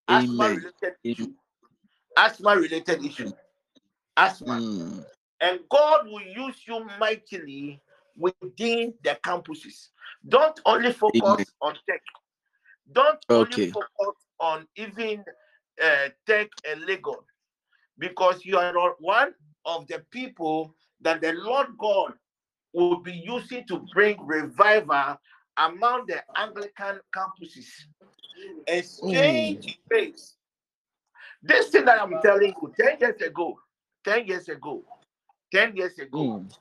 asthma 0.07 0.45
Amen. 0.45 0.55
related 0.57 0.95
issue. 1.03 1.33
Asthma 2.17 2.55
related 2.55 3.05
issue. 3.05 3.31
Asthma. 4.17 4.53
Mm. 4.53 5.05
And 5.41 5.59
God 5.69 6.07
will 6.07 6.21
use 6.21 6.57
you 6.67 6.85
mightily 6.99 7.81
within 8.17 8.93
the 9.03 9.17
campuses. 9.23 9.89
Don't 10.27 10.59
only 10.65 10.91
focus 10.91 11.23
Amen. 11.23 11.45
on 11.61 11.73
tech. 11.89 12.01
Don't 12.91 13.23
only 13.29 13.71
focus 13.71 14.15
on 14.39 14.67
even 14.75 15.23
uh, 15.81 16.09
tech 16.25 16.49
and 16.69 16.81
Legon 16.81 17.23
because 17.97 18.43
you 18.43 18.57
are 18.57 18.73
one 18.99 19.33
of 19.65 19.87
the 19.87 20.03
people 20.11 20.75
that 21.01 21.21
the 21.21 21.33
Lord 21.33 21.67
God 21.77 22.13
will 22.73 22.99
be 22.99 23.13
using 23.13 23.65
to 23.67 23.85
bring 23.93 24.17
revival 24.25 25.17
among 25.59 26.05
the 26.07 26.23
Anglican 26.35 26.99
campuses. 27.15 27.67
Exchange 28.67 29.79
faith. 29.89 30.33
This 31.43 31.69
thing 31.69 31.85
that 31.85 32.01
I'm 32.01 32.21
telling 32.21 32.53
you 32.61 32.73
10 32.79 32.99
years 32.99 33.21
ago, 33.21 33.59
10 34.05 34.25
years 34.25 34.49
ago, 34.49 34.83
10 35.53 35.75
years 35.75 35.97
ago, 35.99 36.19
Mm. 36.19 36.55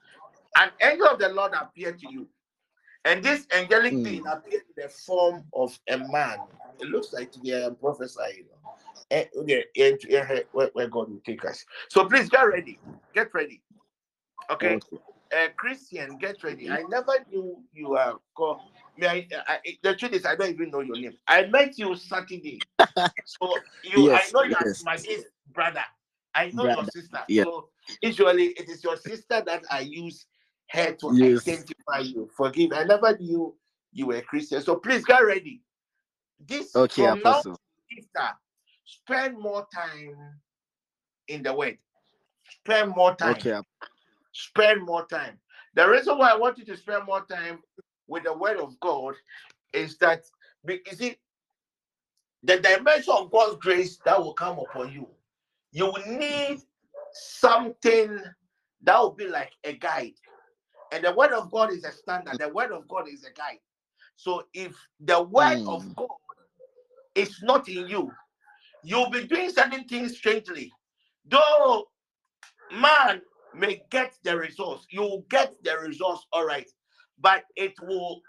an 0.56 0.70
angel 0.80 1.06
of 1.08 1.18
the 1.18 1.28
Lord 1.28 1.52
appeared 1.54 1.98
to 2.00 2.10
you. 2.10 2.28
And 3.04 3.22
this 3.22 3.46
angelic 3.52 3.94
Mm. 3.94 4.04
being 4.04 4.26
appeared 4.26 4.64
in 4.76 4.82
the 4.82 4.88
form 4.88 5.44
of 5.52 5.78
a 5.88 5.98
man. 5.98 6.40
It 6.80 6.88
looks 6.88 7.12
like 7.12 7.32
they 7.32 7.62
are 7.64 7.70
prophesying. 7.70 8.48
Eh, 9.10 9.26
okay, 9.36 9.64
and- 9.76 10.04
and 10.04 10.44
where, 10.52 10.68
where 10.74 10.88
God 10.88 11.08
will 11.10 11.20
take 11.20 11.44
us. 11.44 11.64
So 11.88 12.06
please 12.08 12.28
get 12.28 12.42
ready. 12.42 12.78
Get 13.14 13.32
ready. 13.32 13.62
Okay. 14.50 14.76
Okay. 14.76 14.98
Uh, 15.32 15.48
Christian, 15.56 16.16
get 16.18 16.42
ready. 16.42 16.70
I 16.70 16.82
never 16.88 17.12
knew 17.30 17.62
you 17.72 17.96
are 17.96 18.18
called. 18.34 18.60
May 18.96 19.06
I, 19.06 19.28
I, 19.46 19.58
the 19.82 19.94
truth 19.94 20.12
is, 20.14 20.24
I 20.24 20.34
don't 20.36 20.50
even 20.50 20.70
know 20.70 20.80
your 20.80 20.96
name. 20.96 21.16
I 21.26 21.46
met 21.46 21.78
you 21.78 21.94
Saturday. 21.96 22.60
So 23.24 23.54
you, 23.82 24.06
Yes, 24.08 24.30
I 24.30 24.32
know 24.32 24.42
you 24.42 24.56
yes. 24.58 24.80
are 24.80 24.84
my 24.84 24.98
brother. 25.52 25.84
I 26.34 26.50
know 26.50 26.66
your 26.66 26.84
sister. 26.86 27.18
yeah. 27.28 27.44
So 27.44 27.68
usually 28.00 28.46
it 28.48 28.68
is 28.70 28.82
your 28.82 28.96
sister 28.96 29.42
that 29.44 29.64
I 29.70 29.80
use 29.80 30.24
her 30.70 30.92
to 30.92 31.12
Yes. 31.14 31.46
identify 31.46 31.98
you. 31.98 32.30
Forgive. 32.34 32.72
I 32.72 32.84
never 32.84 33.16
knew 33.18 33.54
you 33.92 34.06
were 34.06 34.20
Christian. 34.22 34.62
So 34.62 34.76
please 34.76 35.04
get 35.04 35.18
ready. 35.20 35.60
This 36.46 36.74
Okay, 36.74 37.02
from 37.02 37.20
now 37.22 37.30
Apostle. 37.30 37.60
Easter, 37.90 38.30
spend 38.86 39.38
more 39.38 39.66
time 39.74 40.16
in 41.28 41.42
the 41.42 41.52
word. 41.52 41.78
Spend 42.64 42.90
more 42.96 43.14
time. 43.14 43.36
Okay, 43.36 43.60
Spend 44.38 44.82
more 44.86 45.04
time. 45.06 45.36
The 45.74 45.88
reason 45.88 46.16
why 46.16 46.30
I 46.30 46.36
want 46.36 46.58
you 46.58 46.64
to 46.66 46.76
spend 46.76 47.06
more 47.06 47.24
time 47.26 47.58
with 48.06 48.22
the 48.22 48.32
word 48.32 48.58
of 48.58 48.78
God 48.78 49.14
is 49.72 49.98
that 49.98 50.22
You 50.64 50.94
see, 50.94 51.16
the 52.44 52.58
dimension 52.58 53.14
of 53.16 53.32
God's 53.32 53.56
grace 53.56 53.98
that 54.04 54.18
will 54.22 54.34
come 54.34 54.58
upon 54.60 54.92
you, 54.92 55.08
you 55.72 55.86
will 55.86 56.06
need 56.06 56.60
something 57.12 58.20
that 58.82 58.98
will 59.00 59.10
be 59.10 59.26
like 59.26 59.52
a 59.64 59.72
guide. 59.72 60.14
And 60.92 61.04
the 61.04 61.12
word 61.12 61.32
of 61.32 61.50
God 61.50 61.72
is 61.72 61.84
a 61.84 61.90
standard, 61.90 62.38
the 62.38 62.48
word 62.48 62.70
of 62.70 62.86
God 62.86 63.08
is 63.08 63.24
a 63.24 63.32
guide. 63.32 63.58
So 64.14 64.46
if 64.54 64.76
the 65.00 65.20
word 65.20 65.58
of 65.66 65.82
Mm. 65.84 65.96
God 65.96 66.08
is 67.16 67.42
not 67.42 67.68
in 67.68 67.88
you, 67.88 68.12
you'll 68.84 69.10
be 69.10 69.26
doing 69.26 69.50
certain 69.50 69.84
things 69.84 70.16
strangely. 70.16 70.72
Though 71.26 71.88
man 72.72 73.20
may 73.58 73.82
get 73.90 74.14
the 74.24 74.36
results, 74.36 74.86
you 74.90 75.02
will 75.02 75.26
get 75.30 75.54
the 75.64 75.76
results, 75.78 76.26
all 76.32 76.46
right, 76.46 76.68
but 77.20 77.44
it 77.56 77.74
will 77.82 78.22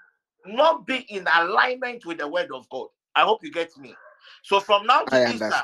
not 0.48 0.88
be 0.88 1.00
in 1.10 1.28
alignment 1.36 2.06
with 2.06 2.20
the 2.20 2.28
word 2.30 2.50
of 2.54 2.70
God. 2.70 2.88
I 3.16 3.24
hope 3.24 3.44
you 3.44 3.52
get 3.52 3.78
me. 3.78 3.96
So 4.44 4.60
from 4.60 4.88
now 4.88 5.04
to 5.06 5.18
I 5.18 5.26
Easter, 5.30 5.62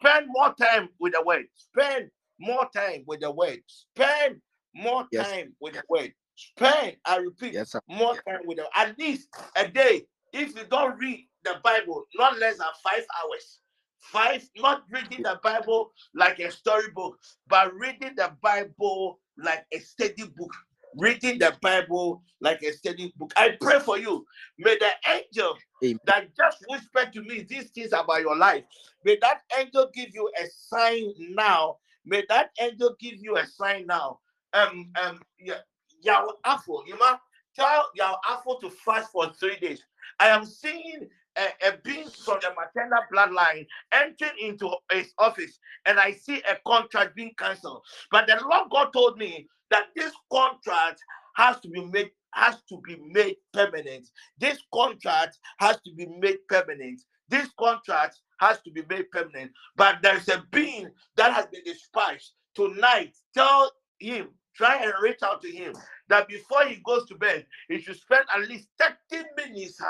spend 0.00 0.26
more 0.28 0.54
time 0.54 0.90
with 1.00 1.14
the 1.14 1.22
word. 1.22 1.46
Spend 1.56 2.10
more 2.40 2.68
time 2.74 3.04
with 3.06 3.20
the 3.20 3.30
word. 3.32 3.60
Spend 3.66 4.36
more 4.74 5.06
Yes. 5.12 5.28
time 5.30 5.54
with 5.60 5.74
the 5.74 5.82
word. 5.88 6.12
Spend, 6.36 6.96
I 7.06 7.18
repeat, 7.18 7.54
Yes, 7.54 7.74
more 7.88 8.16
time 8.28 8.40
with 8.46 8.58
the 8.58 8.66
at 8.76 8.98
least 8.98 9.28
a 9.56 9.68
day. 9.68 10.02
If 10.32 10.56
you 10.56 10.64
don't 10.70 10.98
read 10.98 11.28
the 11.44 11.56
Bible, 11.64 12.04
not 12.16 12.38
less 12.38 12.58
than 12.58 12.66
five 12.84 13.04
hours. 13.20 13.60
Five, 14.00 14.48
not 14.56 14.84
reading 14.90 15.22
the 15.22 15.38
Bible 15.42 15.92
like 16.14 16.38
a 16.38 16.50
storybook, 16.50 17.18
but 17.46 17.74
reading 17.74 18.14
the 18.16 18.32
Bible 18.40 19.18
like 19.36 19.66
a 19.72 19.78
steady 19.78 20.24
book. 20.36 20.52
Reading 20.96 21.38
the 21.38 21.54
Bible 21.60 22.22
like 22.40 22.62
a 22.62 22.72
steady 22.72 23.12
book. 23.16 23.32
I 23.36 23.56
pray 23.60 23.78
for 23.78 23.98
you. 23.98 24.24
May 24.58 24.76
the 24.78 24.90
angel 25.06 25.56
Amen. 25.84 25.98
that 26.06 26.34
just 26.36 26.64
whispered 26.68 27.12
to 27.12 27.22
me 27.22 27.44
these 27.48 27.70
things 27.70 27.92
about 27.92 28.22
your 28.22 28.36
life, 28.36 28.64
may 29.04 29.18
that 29.20 29.42
angel 29.58 29.90
give 29.94 30.14
you 30.14 30.30
a 30.40 30.46
sign 30.46 31.12
now. 31.30 31.76
May 32.04 32.24
that 32.28 32.50
angel 32.60 32.96
give 32.98 33.16
you 33.20 33.36
a 33.36 33.46
sign 33.46 33.86
now. 33.86 34.20
Um, 34.54 34.90
um, 35.02 35.20
yeah, 35.38 35.58
Yao 36.02 36.26
Afro, 36.44 36.82
you 36.86 36.98
know, 36.98 37.16
tell 37.54 37.90
Yao 37.94 38.18
Afro 38.28 38.58
to 38.60 38.70
fast 38.70 39.12
for 39.12 39.30
three 39.34 39.56
days. 39.56 39.84
I 40.18 40.28
am 40.28 40.44
seeing 40.44 41.08
a, 41.38 41.68
a 41.68 41.78
being 41.84 42.08
from 42.08 42.38
the 42.42 42.50
maternal 42.50 43.02
bloodline 43.12 43.66
entering 43.92 44.32
into 44.40 44.70
his 44.92 45.12
office, 45.18 45.58
and 45.86 45.98
I 46.00 46.12
see 46.12 46.42
a 46.50 46.56
contract 46.66 47.16
being 47.16 47.34
cancelled. 47.38 47.82
But 48.10 48.26
the 48.26 48.40
Lord 48.50 48.70
God 48.70 48.92
told 48.92 49.18
me 49.18 49.48
that 49.70 49.86
this 49.96 50.12
contract 50.32 51.02
has 51.36 51.60
to 51.60 51.68
be 51.68 51.84
made 51.84 52.10
has 52.34 52.56
to 52.68 52.78
be 52.86 52.96
made 53.12 53.36
permanent. 53.52 54.08
This 54.38 54.58
contract 54.72 55.38
has 55.58 55.80
to 55.86 55.92
be 55.94 56.06
made 56.06 56.38
permanent. 56.48 57.00
This 57.28 57.48
contract 57.58 58.20
has 58.40 58.60
to 58.62 58.70
be 58.70 58.82
made 58.88 59.10
permanent. 59.10 59.52
But 59.76 59.98
there's 60.02 60.28
a 60.28 60.44
being 60.52 60.90
that 61.16 61.32
has 61.32 61.46
been 61.46 61.64
dispatched 61.64 62.32
tonight. 62.54 63.16
Tell 63.34 63.72
him, 63.98 64.28
try 64.54 64.76
and 64.82 64.92
reach 65.02 65.22
out 65.22 65.42
to 65.42 65.50
him 65.50 65.74
that 66.08 66.28
before 66.28 66.66
he 66.66 66.76
goes 66.84 67.06
to 67.06 67.16
bed, 67.16 67.46
he 67.68 67.80
should 67.80 67.96
spend 67.96 68.24
at 68.34 68.48
least 68.48 68.68
30 68.78 69.24
minutes 69.36 69.80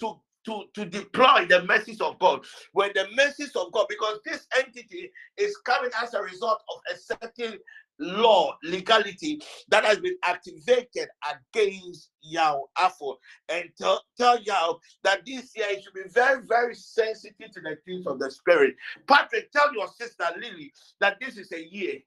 to 0.00 0.14
to, 0.44 0.64
to 0.74 0.84
deploy 0.84 1.46
the 1.46 1.62
message 1.64 2.00
of 2.00 2.18
God. 2.18 2.44
When 2.72 2.90
the 2.94 3.06
message 3.14 3.54
of 3.56 3.72
God, 3.72 3.86
because 3.88 4.18
this 4.24 4.46
entity 4.58 5.10
is 5.36 5.56
coming 5.58 5.90
as 6.02 6.14
a 6.14 6.22
result 6.22 6.62
of 6.68 6.80
a 6.94 6.98
certain 6.98 7.58
law, 7.98 8.56
legality 8.64 9.40
that 9.68 9.84
has 9.84 9.98
been 9.98 10.16
activated 10.24 11.08
against 11.54 12.10
Yao 12.22 12.64
Afo. 12.78 13.18
And 13.48 13.70
tell, 13.78 14.02
tell 14.16 14.40
Yao 14.42 14.78
that 15.04 15.24
this 15.24 15.52
year 15.56 15.66
he 15.70 15.82
should 15.82 15.94
be 15.94 16.08
very, 16.08 16.42
very 16.46 16.74
sensitive 16.74 17.50
to 17.52 17.60
the 17.60 17.76
things 17.84 18.06
of 18.06 18.18
the 18.18 18.30
spirit. 18.30 18.74
Patrick, 19.06 19.50
tell 19.52 19.72
your 19.74 19.88
sister 19.88 20.24
Lily 20.40 20.72
that 21.00 21.18
this 21.20 21.36
is 21.36 21.52
a 21.52 21.64
year. 21.64 21.98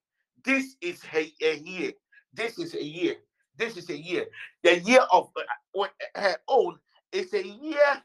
This 0.44 0.76
is 0.82 1.02
a, 1.14 1.32
a 1.42 1.58
year. 1.58 1.92
This 2.34 2.60
is 2.60 2.76
a 2.76 2.84
year. 2.84 3.16
This 3.58 3.78
is 3.78 3.90
a 3.90 3.98
year. 3.98 4.26
The 4.64 4.80
year 4.80 5.02
of 5.12 5.30
uh, 5.38 5.88
her 6.16 6.36
own 6.48 6.78
is 7.12 7.34
a 7.34 7.46
year. 7.46 8.04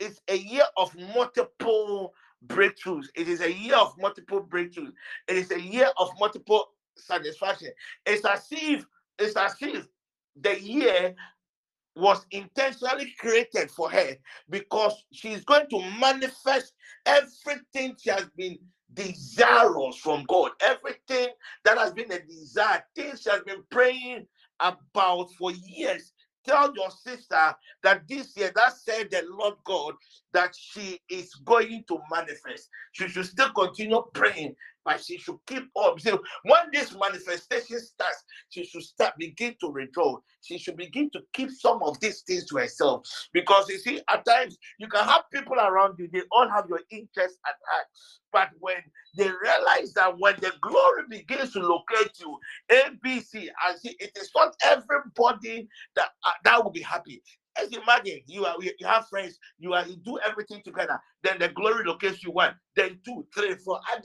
It's 0.00 0.20
a 0.28 0.36
year 0.36 0.64
of 0.76 0.96
multiple 1.14 2.14
breakthroughs. 2.46 3.06
It 3.14 3.28
is 3.28 3.40
a 3.42 3.52
year 3.52 3.76
of 3.76 3.94
multiple 3.98 4.42
breakthroughs. 4.42 4.92
It 5.28 5.36
is 5.36 5.50
a 5.50 5.60
year 5.60 5.90
of 5.98 6.10
multiple 6.18 6.70
satisfaction. 6.96 7.68
It's 8.06 8.24
as 8.24 8.46
if 8.50 8.84
it's 9.18 9.36
as 9.36 9.54
if 9.60 9.86
the 10.40 10.60
year 10.60 11.14
was 11.96 12.24
intentionally 12.30 13.14
created 13.18 13.70
for 13.70 13.90
her 13.90 14.16
because 14.48 15.04
she's 15.12 15.44
going 15.44 15.68
to 15.70 15.80
manifest 16.00 16.72
everything 17.04 17.96
she 18.00 18.10
has 18.10 18.26
been 18.36 18.58
desirous 18.94 19.96
from 19.96 20.24
God, 20.28 20.52
everything 20.60 21.28
that 21.64 21.78
has 21.78 21.92
been 21.92 22.10
a 22.12 22.20
desire, 22.20 22.82
things 22.96 23.22
she 23.22 23.30
has 23.30 23.42
been 23.42 23.62
praying 23.70 24.26
about 24.60 25.30
for 25.34 25.52
years. 25.52 26.12
Tell 26.46 26.74
your 26.74 26.90
sister 26.90 27.54
that 27.82 28.08
this 28.08 28.36
year, 28.36 28.52
that 28.54 28.76
said 28.76 29.10
the 29.10 29.24
Lord 29.30 29.54
God, 29.64 29.94
that 30.32 30.54
she 30.56 31.00
is 31.10 31.34
going 31.44 31.84
to 31.88 31.98
manifest. 32.10 32.68
She 32.92 33.08
should 33.08 33.26
still 33.26 33.52
continue 33.52 34.02
praying, 34.14 34.56
but 34.84 35.02
she 35.04 35.18
should 35.18 35.38
keep 35.46 35.64
up. 35.76 36.00
See, 36.00 36.12
when 36.44 36.60
this 36.72 36.94
manifestation 36.98 37.80
starts, 37.80 38.24
she 38.50 38.64
should 38.64 38.82
start 38.82 39.14
begin 39.18 39.54
to 39.60 39.68
withdraw. 39.68 40.16
She 40.42 40.58
should 40.58 40.76
begin 40.76 41.10
to 41.12 41.20
keep 41.34 41.50
some 41.50 41.82
of 41.82 42.00
these 42.00 42.22
things 42.22 42.46
to 42.46 42.58
herself. 42.58 43.06
Because 43.32 43.68
you 43.68 43.78
see, 43.78 44.00
at 44.10 44.24
times 44.24 44.58
you 44.78 44.88
can 44.88 45.04
have 45.04 45.22
people 45.32 45.56
around 45.56 45.96
you, 45.98 46.08
they 46.12 46.22
all 46.32 46.48
have 46.48 46.66
your 46.68 46.80
interest 46.90 47.38
at 47.46 47.54
heart. 47.70 47.86
But 48.32 48.50
when 48.60 48.76
they 49.16 49.28
realize 49.28 49.92
that 49.94 50.14
when 50.18 50.36
the 50.40 50.52
glory 50.62 51.02
begins 51.08 51.52
to 51.54 51.60
locate 51.60 52.12
you, 52.20 52.38
ABC, 52.70 53.48
and 53.68 53.80
see, 53.80 53.96
it 54.00 54.12
is 54.16 54.30
not 54.36 54.54
everybody 54.64 55.68
that 55.96 56.10
uh, 56.26 56.32
that 56.44 56.64
will 56.64 56.72
be 56.72 56.82
happy. 56.82 57.22
As 57.58 57.70
you 57.72 57.82
imagine 57.82 58.20
you 58.26 58.44
are 58.44 58.56
you 58.60 58.72
have 58.86 59.08
friends, 59.08 59.38
you 59.58 59.72
are 59.72 59.86
you 59.86 59.96
do 59.96 60.18
everything 60.26 60.62
together, 60.64 61.00
then 61.22 61.38
the 61.38 61.48
glory 61.48 61.84
locates 61.84 62.22
you 62.22 62.30
one, 62.30 62.54
then 62.76 62.98
two, 63.04 63.26
three, 63.34 63.54
four. 63.56 63.80
Ah, 63.90 63.98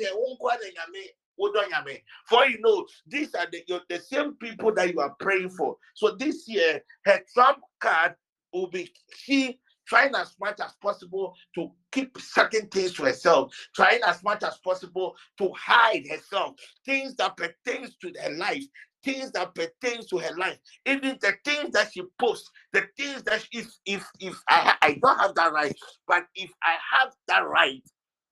Yame. 1.40 2.02
For 2.28 2.46
you 2.46 2.60
know, 2.62 2.86
these 3.08 3.34
are 3.36 3.48
the 3.52 3.64
the 3.90 4.00
same 4.00 4.34
people 4.36 4.74
that 4.74 4.94
you 4.94 5.00
are 5.00 5.16
praying 5.20 5.50
for. 5.50 5.78
So 5.96 6.16
this 6.16 6.48
year, 6.48 6.82
her 7.06 7.22
trump 7.34 7.60
card 7.80 8.16
will 8.54 8.68
be 8.70 8.92
she 9.16 9.60
trying 9.88 10.16
as 10.16 10.36
much 10.40 10.60
as 10.62 10.74
possible 10.82 11.36
to 11.54 11.72
keep 11.92 12.18
certain 12.20 12.68
things 12.68 12.94
to 12.94 13.04
herself, 13.04 13.54
trying 13.76 14.02
as 14.08 14.24
much 14.24 14.44
as 14.44 14.58
possible 14.60 15.16
to 15.38 15.52
hide 15.56 16.04
herself, 16.10 16.56
things 16.86 17.16
that 17.16 17.38
pertains 17.38 17.96
to 17.98 18.12
her 18.22 18.32
life, 18.32 18.64
things 19.06 19.32
that 19.34 19.56
pertains 19.56 20.08
to 20.08 20.20
her 20.20 20.36
life, 20.38 20.60
even 20.88 21.18
the 21.22 21.34
things 21.46 21.74
that 21.74 21.94
she 21.94 22.04
posts, 22.20 22.52
the 22.74 22.84
things 22.98 23.24
that 23.26 23.48
if 23.54 23.68
if 23.88 24.06
if 24.22 24.42
I 24.50 24.76
I 24.84 25.00
don't 25.04 25.20
have 25.20 25.36
that 25.36 25.54
right, 25.54 25.76
but 26.08 26.26
if 26.36 26.52
I 26.64 26.76
have 27.00 27.14
that 27.30 27.42
right, 27.48 27.84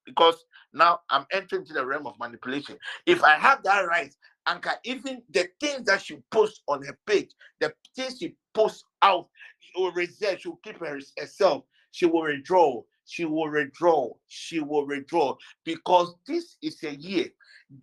because 0.06 0.38
now 0.74 1.02
I'm 1.12 1.28
entering 1.34 1.64
into 1.64 1.76
the 1.76 1.86
realm 1.88 2.08
of 2.08 2.20
manipulation. 2.20 2.78
If 3.08 3.24
I 3.24 3.36
have 3.36 3.64
that 3.66 3.82
right, 3.88 4.14
and 4.48 4.62
can 4.62 4.76
even 4.86 5.24
the 5.32 5.48
things 5.62 5.86
that 5.86 6.04
she 6.04 6.20
posts 6.32 6.62
on 6.70 6.84
her 6.86 6.98
page, 7.08 7.32
the 7.62 7.74
things 7.96 8.20
she 8.20 8.36
posts 8.56 8.86
out, 9.04 9.28
she 9.60 9.72
will 9.82 9.94
reserve, 9.94 10.42
she 10.42 10.50
will 10.50 10.62
keep 10.64 10.80
her, 10.80 11.00
herself, 11.20 11.66
she 11.92 12.08
will 12.08 12.24
withdraw, 12.24 12.82
she 13.06 13.26
will 13.26 13.52
withdraw, 13.52 14.10
she 14.28 14.62
will 14.62 14.88
withdraw, 14.88 15.36
because 15.66 16.16
this 16.28 16.58
is 16.64 16.84
a 16.84 16.96
year. 16.96 17.28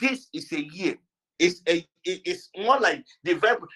This 0.01 0.29
is 0.35 0.53
a 0.53 0.63
year. 0.65 0.97
It's 1.41 1.63
a 1.69 1.79
it- 2.05 2.23
it's 2.27 2.51
more 2.59 2.81
like 2.81 3.07
the. 3.25 3.35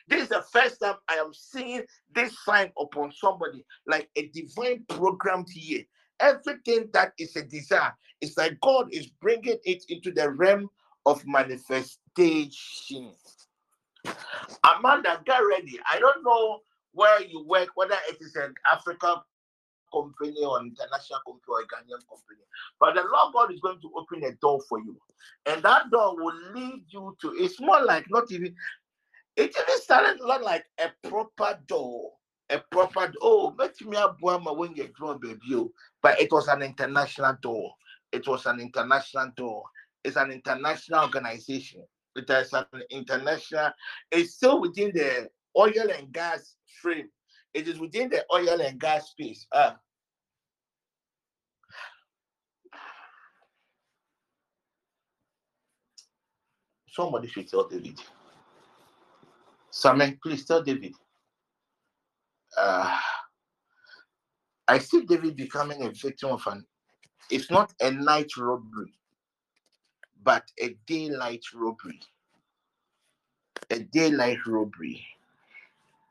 This 0.09 0.25
is 0.25 0.31
the 0.31 0.43
first 0.53 0.81
time 0.81 0.97
I 1.09 1.17
am 1.17 1.35
seeing 1.35 1.85
this 2.15 2.39
sign 2.45 2.73
upon 2.81 3.13
somebody, 3.13 3.67
like 3.89 4.11
a 4.17 4.29
divine 4.29 4.87
programmed 4.89 5.49
here. 5.51 5.85
Everything 6.21 6.91
that 6.95 7.15
is 7.19 7.37
a 7.37 7.45
desire, 7.45 7.95
it's 8.23 8.39
like 8.39 8.61
God 8.63 8.89
is 8.95 9.09
bringing 9.23 9.59
it 9.65 9.85
into 9.91 10.13
the 10.13 10.31
realm 10.31 10.71
of 11.07 11.27
manifestation. 11.27 13.15
Amanda, 14.77 15.23
get 15.27 15.39
ready. 15.41 15.81
I 15.91 15.99
don't 16.01 16.25
know 16.25 16.61
where 16.93 17.23
you 17.23 17.45
work, 17.47 17.71
whether 17.77 17.97
it 18.11 18.19
is 18.21 18.37
an 18.37 18.55
African 18.73 19.17
company 19.95 20.45
or 20.45 20.61
international 20.61 21.21
company 21.27 21.49
or 21.49 21.61
a 21.61 21.65
Ghanaian 21.65 22.03
company, 22.09 22.43
but 22.81 22.95
the 22.95 23.03
Lord 23.03 23.35
God 23.35 23.53
is 23.53 23.61
going 23.61 23.81
to 23.81 23.91
open 23.97 24.25
a 24.25 24.33
door 24.41 24.61
for 24.69 24.81
you, 24.81 24.97
and 25.47 25.63
that 25.63 25.91
door 25.91 26.17
will 26.17 26.35
lead 26.55 26.85
you 26.89 27.17
to. 27.21 27.33
It's 27.35 27.61
more 27.61 27.83
like 27.85 28.07
not 28.11 28.31
even. 28.31 28.55
It 29.37 29.51
even 29.51 29.81
started 29.81 30.21
not 30.23 30.43
like 30.43 30.65
a 30.79 31.09
proper 31.09 31.59
door, 31.67 32.13
a 32.51 32.59
proper. 32.71 33.13
Oh, 33.21 33.55
let 33.59 33.81
me 33.81 33.97
up 33.97 34.19
when 34.21 34.77
you 34.77 34.89
draw 34.97 35.15
baby, 35.15 35.41
oh. 35.53 35.73
but 36.03 36.21
it 36.21 36.31
was 36.31 36.49
an 36.49 36.63
international 36.63 37.37
door. 37.43 37.73
It 38.13 38.29
was 38.29 38.47
an 38.47 38.61
international 38.61 39.33
door. 39.37 39.65
It's 40.05 40.17
an 40.17 40.31
international 40.31 41.03
organization. 41.03 41.83
It 42.15 42.31
is 42.31 42.53
an 42.53 42.67
international. 42.91 43.73
It's 44.13 44.35
still 44.35 44.61
within 44.61 44.93
the 44.95 45.29
oil 45.59 45.91
and 45.97 46.13
gas 46.13 46.55
frame. 46.81 47.09
It 47.55 47.69
is 47.69 47.79
within 47.79 48.11
the 48.11 48.25
oil 48.33 48.61
and 48.61 48.79
gas 48.79 49.11
space. 49.11 49.47
Uh, 49.53 49.73
somebody 56.95 57.29
should 57.29 57.49
tell 57.49 57.69
David. 57.69 57.99
Sammy, 59.71 60.19
please 60.23 60.45
tell 60.45 60.63
David. 60.63 60.95
Uh, 62.57 62.99
I 64.69 64.79
see 64.79 65.03
David 65.05 65.37
becoming 65.37 65.83
a 65.83 65.91
victim 65.91 66.31
of 66.31 66.47
an, 66.47 66.65
it's 67.31 67.51
not 67.51 67.73
a 67.81 67.91
night 67.91 68.37
robbery, 68.37 68.93
but 70.23 70.45
a 70.61 70.77
daylight 70.87 71.45
robbery. 71.55 72.01
A 73.71 73.81
daylight 73.81 74.39
robbery. 74.47 75.05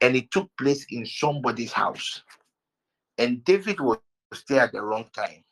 And 0.02 0.16
it 0.16 0.30
took 0.32 0.50
place 0.58 0.86
in 0.90 1.06
somebody's 1.06 1.72
house. 1.72 2.24
And 3.18 3.44
David 3.46 3.80
was 3.80 4.00
there 4.50 4.62
at 4.62 4.74
the 4.74 4.82
wrong 4.82 5.06
time. 5.16 5.44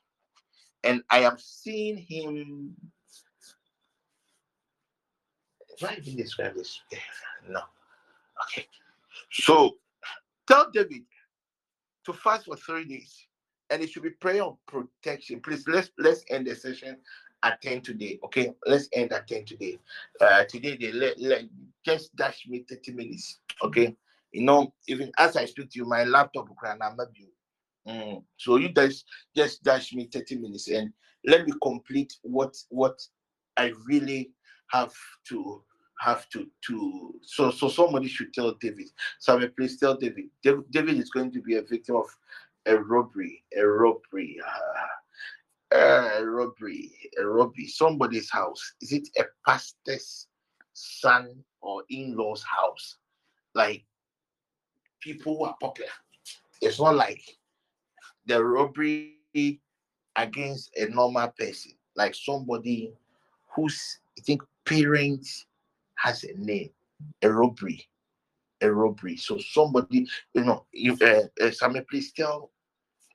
And 0.84 1.04
I 1.10 1.20
am 1.20 1.38
seeing 1.38 1.98
him. 1.98 2.76
I 5.84 5.98
even 5.98 6.16
describe 6.16 6.56
this? 6.56 6.82
No. 7.50 7.62
Okay. 8.44 8.68
So 9.32 9.78
tell 10.48 10.70
David 10.72 11.04
to 12.06 12.14
fast 12.14 12.46
for 12.46 12.56
three 12.56 12.86
days. 12.86 13.28
And 13.70 13.82
it 13.82 13.90
should 13.90 14.04
be 14.04 14.10
prayer 14.10 14.44
of 14.44 14.58
protection. 14.68 15.40
Please 15.40 15.64
let's 15.68 15.92
let's 15.98 16.26
end 16.30 16.48
the 16.48 16.56
session 16.56 16.98
at 17.44 17.62
10 17.62 17.82
today. 17.82 18.20
Okay, 18.24 18.54
let's 18.66 18.90
end 18.94 19.14
at 19.14 19.28
10 19.28 19.46
today. 19.46 19.80
Uh 20.20 20.44
today 20.44 20.78
they 20.80 20.92
let, 20.92 21.20
let 21.20 21.44
just 21.86 22.16
dash 22.16 22.46
me 22.48 22.66
30 22.68 22.92
minutes. 22.92 23.40
Okay. 23.64 23.96
You 24.34 24.44
know, 24.44 24.74
even 24.88 25.12
as 25.18 25.38
I 25.38 25.46
speak 25.46 25.72
to 25.72 25.80
you, 25.80 25.86
my 25.86 26.04
laptop 26.04 26.50
can 26.62 26.80
you. 27.16 27.28
Mm. 27.88 28.24
So 28.38 28.58
you 28.58 28.70
guys 28.70 29.04
just 29.36 29.64
dash 29.64 29.94
me 29.94 30.10
30 30.12 30.38
minutes 30.38 30.68
and 30.70 30.92
let 31.26 31.46
me 31.46 31.54
complete 31.62 32.14
what 32.24 32.56
what 32.70 33.00
I 33.58 33.74
really 33.86 34.32
have 34.72 34.94
to 35.30 35.64
have 36.02 36.28
to 36.30 36.48
to 36.66 37.14
so 37.22 37.52
so 37.52 37.70
somebody 37.70 38.08
should 38.08 38.34
tell 38.34 38.56
David. 38.60 38.90
I 39.28 39.48
please 39.56 39.78
tell 39.78 39.96
David. 39.96 40.26
David. 40.42 40.98
Is 40.98 41.12
going 41.12 41.32
to 41.32 41.42
be 41.42 41.58
a 41.58 41.62
victim 41.62 41.98
of 41.98 42.08
a 42.66 42.76
robbery, 42.76 43.44
a 43.56 43.64
robbery, 43.64 44.40
uh, 45.72 45.78
a 45.78 46.26
robbery, 46.26 46.92
a 47.20 47.26
robbery. 47.26 47.68
Somebody's 47.68 48.32
house. 48.32 48.74
Is 48.82 48.92
it 48.94 49.10
a 49.20 49.26
pastor's 49.48 50.28
son 50.74 51.44
or 51.62 51.84
in-laws 51.92 52.44
house? 52.44 52.98
Like 53.54 53.86
people 55.02 55.38
who 55.38 55.46
are 55.46 55.56
popular. 55.62 55.92
It's 56.62 56.80
not 56.80 56.96
like 56.96 57.22
the 58.26 58.44
robbery 58.44 59.18
against 60.16 60.72
a 60.78 60.88
normal 60.90 61.28
person, 61.38 61.74
like 61.96 62.16
somebody 62.16 62.92
whose 63.56 64.00
I 64.18 64.22
think 64.22 64.42
parents 64.66 65.46
has 66.02 66.24
a 66.24 66.34
name, 66.38 66.70
a 67.22 67.32
robbery, 67.32 67.88
a 68.62 68.72
robbery. 68.72 69.18
So 69.18 69.38
somebody, 69.38 70.08
you 70.34 70.44
know, 70.44 70.66
if 70.74 71.02
uh, 71.02 71.28
uh, 71.44 71.52
Sammy, 71.52 71.82
please 71.90 72.12
tell, 72.12 72.52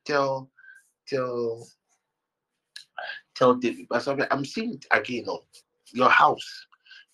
tell, 0.04 0.50
tell, 1.08 1.66
tell 3.34 3.54
David. 3.54 3.86
But 3.88 4.02
Sammy, 4.02 4.24
I'm 4.30 4.44
seeing 4.44 4.74
it 4.74 4.86
again. 4.90 5.16
You 5.16 5.24
know, 5.26 5.40
your 5.92 6.10
house, 6.10 6.66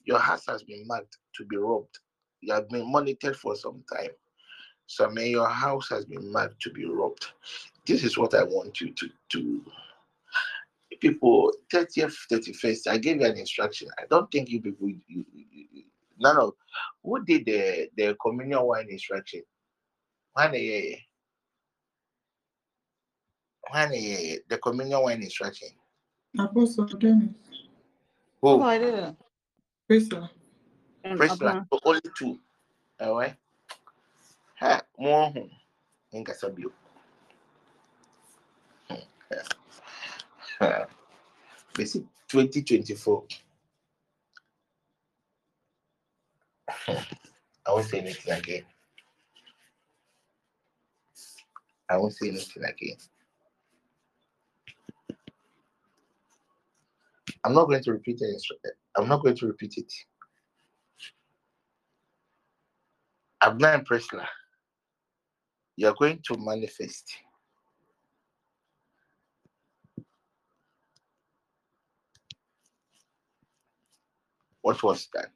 your 0.04 0.18
house 0.18 0.44
has 0.48 0.62
been 0.62 0.86
marked 0.86 1.16
to 1.36 1.44
be 1.46 1.56
robbed. 1.56 1.98
You 2.40 2.52
have 2.52 2.68
been 2.68 2.90
monitored 2.90 3.36
for 3.36 3.56
some 3.56 3.82
time. 3.92 4.10
So 4.86 5.08
may 5.08 5.30
your 5.30 5.48
house 5.48 5.88
has 5.88 6.04
been 6.04 6.30
marked 6.30 6.60
to 6.62 6.70
be 6.70 6.84
robbed. 6.84 7.26
This 7.86 8.04
is 8.04 8.18
what 8.18 8.34
I 8.34 8.42
want 8.44 8.80
you 8.80 8.92
to 8.92 9.08
do. 9.30 9.64
People, 11.02 11.52
30th, 11.74 12.14
31st, 12.30 12.86
I 12.86 12.96
gave 12.96 13.20
you 13.20 13.26
an 13.26 13.36
instruction. 13.36 13.88
I 13.98 14.04
don't 14.08 14.30
think 14.30 14.48
you 14.48 14.60
people, 14.62 14.88
you, 14.88 15.00
you, 15.08 15.24
you, 15.34 15.82
none 16.20 16.38
of, 16.38 16.52
who 17.02 17.24
did 17.24 17.44
the, 17.44 17.88
the 17.96 18.16
communion 18.22 18.62
wine 18.62 18.86
instruction? 18.88 19.42
one 20.34 20.54
eh, 20.54 20.94
When 23.72 23.90
when 23.90 23.92
eh, 23.94 24.36
the 24.48 24.58
communion 24.58 25.02
wine 25.02 25.20
instruction? 25.24 25.70
Apostle 26.38 26.84
Dennis. 26.84 27.34
Who? 28.40 28.48
Oh, 28.48 28.62
I 28.62 28.78
didn't. 28.78 29.18
Priscilla. 29.88 30.30
And 31.02 31.18
Priscilla. 31.18 31.50
Abba. 31.50 31.66
So 31.72 31.80
only 31.84 32.00
two. 32.16 32.38
All 33.00 33.18
right. 33.18 33.34
Ha, 34.60 34.82
more. 34.96 35.30
Hmm. 35.30 35.40
Nkasa 40.68 40.78
bio. 40.78 40.86
Basic 41.76 42.02
2024. 42.28 43.24
I 47.66 47.72
won't 47.72 47.86
say 47.86 48.00
anything 48.00 48.32
again. 48.34 48.64
I 51.90 51.96
won't 51.96 52.14
say 52.14 52.28
anything 52.28 52.64
again. 52.64 52.96
I'm 57.44 57.54
not 57.54 57.66
going 57.66 57.82
to 57.82 57.92
repeat 57.92 58.18
it. 58.20 58.42
I'm 58.96 59.08
not 59.08 59.22
going 59.22 59.36
to 59.36 59.46
repeat 59.46 59.74
it. 59.76 59.92
I'm 63.40 63.58
not 63.58 63.74
impressed. 63.74 64.14
You're 65.76 65.94
going 65.98 66.20
to 66.24 66.36
manifest. 66.38 67.10
What 74.62 74.82
was 74.82 75.08
that? 75.14 75.30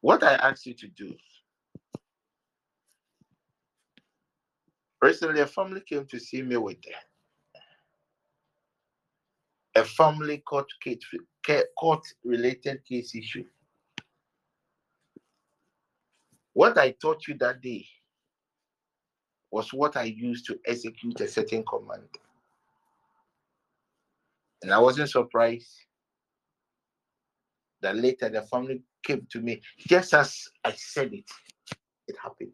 What 0.00 0.22
I 0.24 0.34
asked 0.34 0.66
you 0.66 0.74
to 0.74 0.88
do. 0.88 1.14
Recently, 5.00 5.40
a 5.40 5.46
family 5.46 5.80
came 5.80 6.06
to 6.06 6.18
see 6.18 6.42
me 6.42 6.56
with 6.56 6.76
a 9.74 9.84
family 9.84 10.38
court 10.38 10.66
case, 10.82 10.98
court 11.78 12.04
related 12.24 12.84
case 12.84 13.14
issue. 13.14 13.44
What 16.52 16.78
I 16.78 16.90
taught 17.00 17.26
you 17.26 17.34
that 17.38 17.62
day 17.62 17.86
was 19.50 19.72
what 19.72 19.96
I 19.96 20.04
used 20.04 20.46
to 20.46 20.58
execute 20.66 21.20
a 21.20 21.28
certain 21.28 21.64
command. 21.64 22.08
And 24.62 24.72
I 24.72 24.78
wasn't 24.78 25.10
surprised 25.10 25.74
that 27.82 27.96
later 27.96 28.28
the 28.28 28.42
family 28.42 28.82
came 29.02 29.26
to 29.30 29.40
me 29.40 29.60
just 29.78 30.14
as 30.14 30.48
I 30.64 30.72
said 30.72 31.12
it, 31.12 31.28
it 32.08 32.16
happened. 32.22 32.52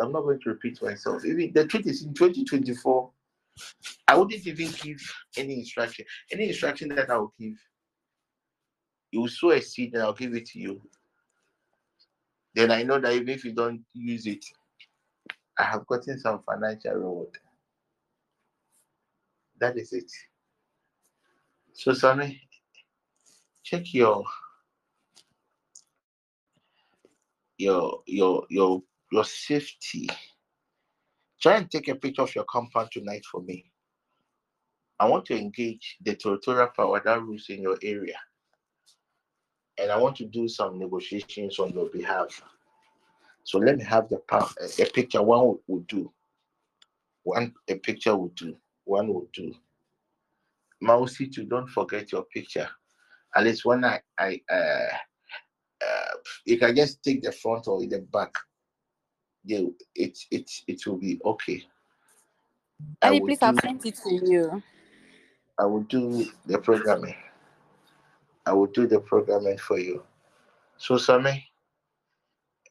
I'm 0.00 0.12
not 0.12 0.22
going 0.22 0.40
to 0.40 0.50
repeat 0.50 0.82
myself. 0.82 1.24
Even 1.24 1.52
the 1.54 1.66
truth 1.66 1.86
is 1.86 2.04
in 2.04 2.14
2024, 2.14 3.10
I 4.06 4.16
wouldn't 4.16 4.46
even 4.46 4.70
give 4.82 5.00
any 5.36 5.54
instruction. 5.60 6.04
Any 6.30 6.48
instruction 6.48 6.88
that 6.90 7.10
I 7.10 7.16
will 7.16 7.32
give, 7.38 7.54
you 9.10 9.20
will 9.20 9.28
sow 9.28 9.50
a 9.50 9.60
seed 9.60 9.94
and 9.94 10.02
I'll 10.02 10.12
give 10.12 10.34
it 10.34 10.46
to 10.46 10.58
you. 10.58 10.80
Then 12.54 12.70
I 12.70 12.82
know 12.82 12.98
that 12.98 13.12
even 13.12 13.28
if 13.28 13.44
you 13.44 13.52
don't 13.52 13.82
use 13.94 14.26
it, 14.26 14.44
I 15.58 15.64
have 15.64 15.86
gotten 15.86 16.18
some 16.18 16.42
financial 16.42 16.92
reward. 16.92 17.28
That 19.60 19.76
is 19.76 19.92
it. 19.92 20.10
So, 21.72 21.92
Sammy, 21.92 22.40
check 23.68 23.92
your 23.92 24.24
your 27.58 28.02
your 28.06 28.46
your 28.48 28.82
your 29.12 29.24
safety. 29.24 30.08
Try 31.40 31.58
and 31.58 31.70
take 31.70 31.88
a 31.88 31.94
picture 31.94 32.22
of 32.22 32.34
your 32.34 32.44
compound 32.44 32.90
tonight 32.92 33.24
for 33.30 33.42
me. 33.42 33.70
I 34.98 35.06
want 35.06 35.26
to 35.26 35.38
engage 35.38 35.98
the 36.02 36.14
territorial 36.14 36.68
power 36.74 37.00
that 37.04 37.22
rules 37.22 37.46
in 37.50 37.62
your 37.62 37.78
area. 37.82 38.16
And 39.80 39.92
I 39.92 39.96
want 39.98 40.16
to 40.16 40.24
do 40.24 40.48
some 40.48 40.78
negotiations 40.78 41.58
on 41.58 41.70
your 41.70 41.88
behalf. 41.90 42.42
So 43.44 43.58
let 43.58 43.76
me 43.76 43.84
have 43.84 44.08
the 44.08 44.20
a 44.80 44.84
picture. 44.86 45.22
One 45.22 45.58
will 45.66 45.84
do. 45.88 46.10
One 47.22 47.52
a 47.68 47.74
picture 47.76 48.16
will 48.16 48.32
do. 48.34 48.56
One 48.84 49.08
will 49.08 49.28
do. 49.32 49.54
Mousy 50.80 51.28
too. 51.28 51.44
Don't 51.44 51.68
forget 51.68 52.10
your 52.10 52.24
picture. 52.24 52.68
At 53.34 53.44
least 53.44 53.64
when 53.64 53.84
I 53.84 54.00
I 54.18 54.40
uh, 54.50 54.88
uh 55.84 56.14
you 56.44 56.58
can 56.58 56.74
just 56.74 57.02
take 57.02 57.22
the 57.22 57.32
front 57.32 57.68
or 57.68 57.80
the 57.80 58.00
back. 58.12 58.32
Yeah, 59.44 59.66
it 59.94 60.18
it 60.30 60.50
it 60.66 60.86
will 60.86 60.98
be 60.98 61.20
okay. 61.24 61.64
Daddy, 63.00 63.20
please, 63.20 63.38
sent 63.38 63.86
it 63.86 63.96
to 63.96 64.14
you. 64.14 64.62
I 65.58 65.64
will 65.64 65.82
do 65.82 66.26
the 66.46 66.58
programming. 66.58 67.14
I 68.46 68.52
will 68.52 68.66
do 68.66 68.86
the 68.86 69.00
programming 69.00 69.58
for 69.58 69.78
you. 69.78 70.04
So, 70.76 70.96
Sammy, 70.96 71.44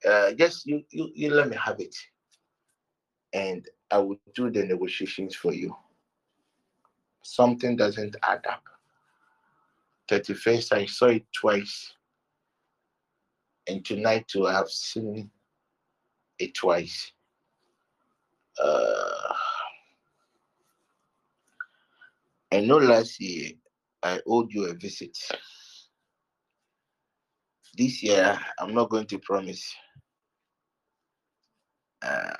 uh, 0.07 0.31
just 0.33 0.65
you, 0.65 0.83
you, 0.89 1.09
you 1.13 1.33
let 1.33 1.49
me 1.49 1.57
have 1.63 1.79
it. 1.79 1.95
And 3.33 3.67
I 3.91 3.97
will 3.99 4.17
do 4.33 4.49
the 4.49 4.65
negotiations 4.65 5.35
for 5.35 5.53
you. 5.53 5.75
Something 7.23 7.75
doesn't 7.75 8.15
add 8.23 8.45
up. 8.49 8.63
31st, 10.09 10.73
I 10.73 10.85
saw 10.85 11.07
it 11.07 11.25
twice. 11.33 11.93
And 13.67 13.83
tonight, 13.85 14.27
too, 14.27 14.47
I 14.47 14.53
have 14.53 14.69
seen 14.69 15.29
it 16.39 16.53
twice. 16.55 17.11
Uh, 18.61 19.33
I 22.51 22.61
know 22.61 22.77
last 22.77 23.19
year 23.19 23.51
I 24.01 24.19
owed 24.25 24.51
you 24.51 24.65
a 24.65 24.73
visit. 24.73 25.17
This 27.77 28.01
year, 28.01 28.39
I'm 28.59 28.73
not 28.73 28.89
going 28.89 29.05
to 29.07 29.19
promise. 29.19 29.75
Uh, 32.01 32.33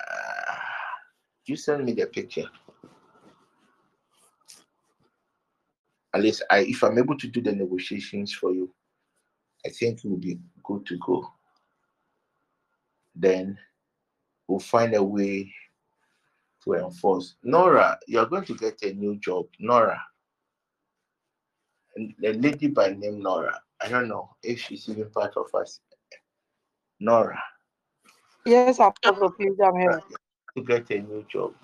you 1.46 1.56
send 1.56 1.84
me 1.84 1.92
the 1.92 2.06
picture. 2.06 2.48
At 6.18 6.24
least 6.24 6.42
I, 6.50 6.62
if 6.62 6.82
I'm 6.82 6.98
able 6.98 7.16
to 7.16 7.28
do 7.28 7.40
the 7.40 7.52
negotiations 7.52 8.34
for 8.34 8.52
you, 8.52 8.74
I 9.64 9.68
think 9.68 10.04
it 10.04 10.10
will 10.10 10.16
be 10.16 10.36
good 10.64 10.84
to 10.86 10.98
go. 10.98 11.32
Then 13.14 13.56
we'll 14.48 14.58
find 14.58 14.96
a 14.96 15.02
way 15.02 15.54
to 16.64 16.72
enforce. 16.74 17.36
Nora, 17.44 18.00
you're 18.08 18.26
going 18.26 18.46
to 18.46 18.56
get 18.56 18.82
a 18.82 18.94
new 18.94 19.14
job. 19.20 19.46
Nora. 19.60 20.02
A 21.96 22.32
lady 22.32 22.66
by 22.66 22.88
name 22.94 23.22
Nora. 23.22 23.60
I 23.80 23.88
don't 23.88 24.08
know 24.08 24.34
if 24.42 24.58
she's 24.58 24.88
even 24.88 25.10
part 25.10 25.36
of 25.36 25.54
us. 25.54 25.78
Nora. 26.98 27.40
Yes, 28.44 28.80
Apostle, 28.80 29.30
please, 29.30 29.54
I'm 29.64 29.78
here. 29.78 30.02
To 30.56 30.64
get 30.64 30.90
a 30.90 30.98
new 30.98 31.24
job. 31.30 31.54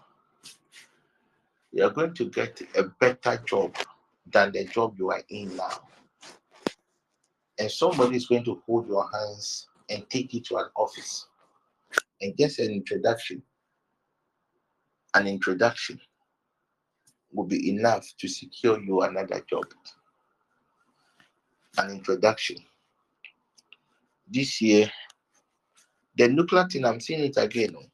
You're 1.72 1.90
going 1.90 2.14
to 2.14 2.30
get 2.30 2.62
a 2.76 2.84
better 2.84 3.42
job 3.44 3.74
than 4.32 4.52
the 4.52 4.64
job 4.64 4.94
you 4.98 5.10
are 5.10 5.22
in 5.28 5.56
now. 5.56 5.88
And 7.58 7.70
somebody 7.70 8.16
is 8.16 8.26
going 8.26 8.44
to 8.44 8.62
hold 8.66 8.88
your 8.88 9.08
hands 9.12 9.68
and 9.88 10.08
take 10.10 10.34
you 10.34 10.40
to 10.40 10.56
an 10.56 10.66
office 10.76 11.26
and 12.20 12.36
just 12.38 12.58
an 12.58 12.70
introduction. 12.70 13.42
An 15.14 15.26
introduction 15.26 16.00
will 17.32 17.44
be 17.44 17.70
enough 17.70 18.06
to 18.18 18.28
secure 18.28 18.80
you 18.80 19.02
another 19.02 19.44
job. 19.48 19.64
An 21.78 21.90
introduction. 21.90 22.56
This 24.28 24.60
year, 24.60 24.90
the 26.16 26.28
nuclear 26.28 26.66
thing, 26.66 26.84
I'm 26.84 27.00
seeing 27.00 27.24
it 27.24 27.36
again. 27.36 27.74
oh. 27.76 27.84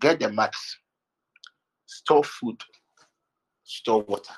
Get 0.00 0.20
the 0.20 0.30
max, 0.30 0.78
store 1.86 2.24
food, 2.24 2.62
store 3.64 4.02
water. 4.02 4.34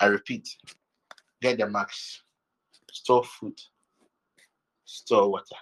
I 0.00 0.06
repeat, 0.06 0.48
get 1.42 1.58
the 1.58 1.68
max, 1.68 2.22
store 2.90 3.22
food, 3.22 3.60
store 4.84 5.30
water. 5.30 5.56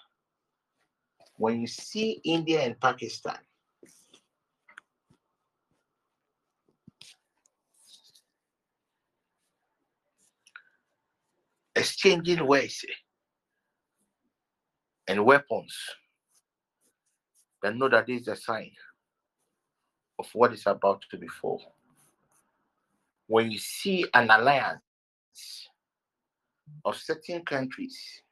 When 1.37 1.61
you 1.61 1.67
see 1.67 2.21
India 2.25 2.61
and 2.61 2.81
Pakistan, 2.81 3.39
exchanging 11.75 12.47
ways 12.47 12.85
and 15.09 15.25
weapons, 15.25 15.77
then 17.61 17.79
know 17.79 17.89
that 17.89 18.07
this 18.07 18.23
is 18.23 18.29
a 18.29 18.37
sign 18.37 18.71
of 20.19 20.29
what 20.33 20.53
is 20.53 20.67
about 20.67 21.05
to 21.11 21.17
befall. 21.17 21.75
When 23.29 23.51
you 23.51 23.59
see 23.59 24.07
an 24.15 24.31
alliance 24.31 24.81
of 26.83 26.97
certain 26.97 27.45
countries, 27.45 28.23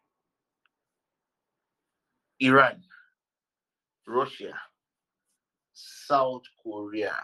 Iran, 2.40 2.82
Russia, 4.06 4.55
South 5.74 6.43
Korea, 6.62 7.14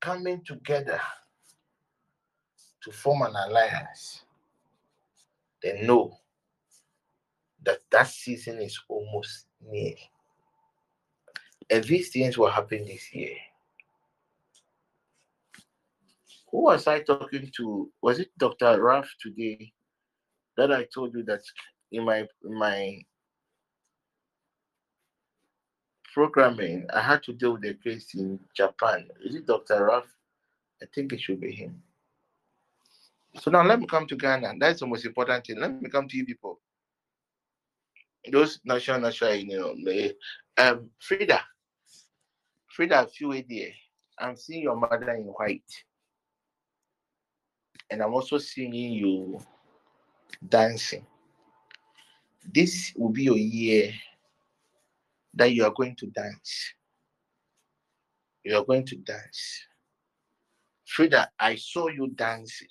coming 0.00 0.42
together 0.44 1.00
to 2.84 2.92
form 2.92 3.22
an 3.22 3.34
alliance, 3.34 4.22
they 5.64 5.82
know 5.82 6.16
that 7.64 7.80
that 7.90 8.06
season 8.06 8.60
is 8.60 8.80
almost 8.88 9.46
near. 9.60 9.94
And 11.68 11.82
these 11.82 12.10
things 12.10 12.38
will 12.38 12.50
happen 12.50 12.84
this 12.84 13.12
year. 13.12 13.36
Who 16.50 16.64
was 16.64 16.86
I 16.86 17.00
talking 17.00 17.50
to? 17.56 17.90
Was 18.02 18.18
it 18.18 18.30
Dr. 18.38 18.82
Raf 18.82 19.08
today 19.20 19.72
that 20.56 20.72
I 20.72 20.86
told 20.92 21.14
you 21.14 21.22
that 21.24 21.42
in 21.92 22.04
my 22.04 22.26
in 22.44 22.58
my 22.58 22.98
programming 26.12 26.86
I 26.92 27.00
had 27.00 27.22
to 27.24 27.32
deal 27.32 27.52
with 27.52 27.64
a 27.64 27.74
case 27.74 28.14
in 28.14 28.40
Japan? 28.56 29.08
Is 29.24 29.36
it 29.36 29.46
Dr. 29.46 29.86
Raf? 29.86 30.04
I 30.82 30.86
think 30.94 31.12
it 31.12 31.20
should 31.20 31.40
be 31.40 31.52
him. 31.52 31.82
So 33.40 33.50
now 33.50 33.62
let 33.62 33.78
me 33.78 33.86
come 33.86 34.06
to 34.08 34.16
Ghana. 34.16 34.54
That's 34.58 34.80
the 34.80 34.86
most 34.86 35.04
important 35.04 35.46
thing. 35.46 35.60
Let 35.60 35.80
me 35.80 35.88
come 35.88 36.08
to 36.08 36.16
you 36.16 36.24
people. 36.24 36.58
Those 38.30 38.60
national 38.64 39.00
national 39.00 39.34
you 39.34 39.58
know, 39.58 40.12
um 40.58 40.90
Frida. 40.98 41.40
Frida, 42.68 43.08
were 43.22 43.42
there, 43.48 43.70
I'm 44.18 44.36
seeing 44.36 44.62
your 44.62 44.76
mother 44.76 45.12
in 45.12 45.24
white. 45.24 45.62
And 47.90 48.02
I'm 48.02 48.14
also 48.14 48.38
seeing 48.38 48.72
you 48.72 49.40
dancing. 50.48 51.06
This 52.52 52.92
will 52.96 53.10
be 53.10 53.24
your 53.24 53.36
year 53.36 53.92
that 55.34 55.52
you 55.52 55.64
are 55.64 55.72
going 55.72 55.96
to 55.96 56.06
dance. 56.06 56.74
You 58.44 58.56
are 58.56 58.64
going 58.64 58.86
to 58.86 58.96
dance. 58.96 59.66
Frida, 60.86 61.30
I 61.38 61.56
saw 61.56 61.88
you 61.88 62.08
dancing. 62.08 62.68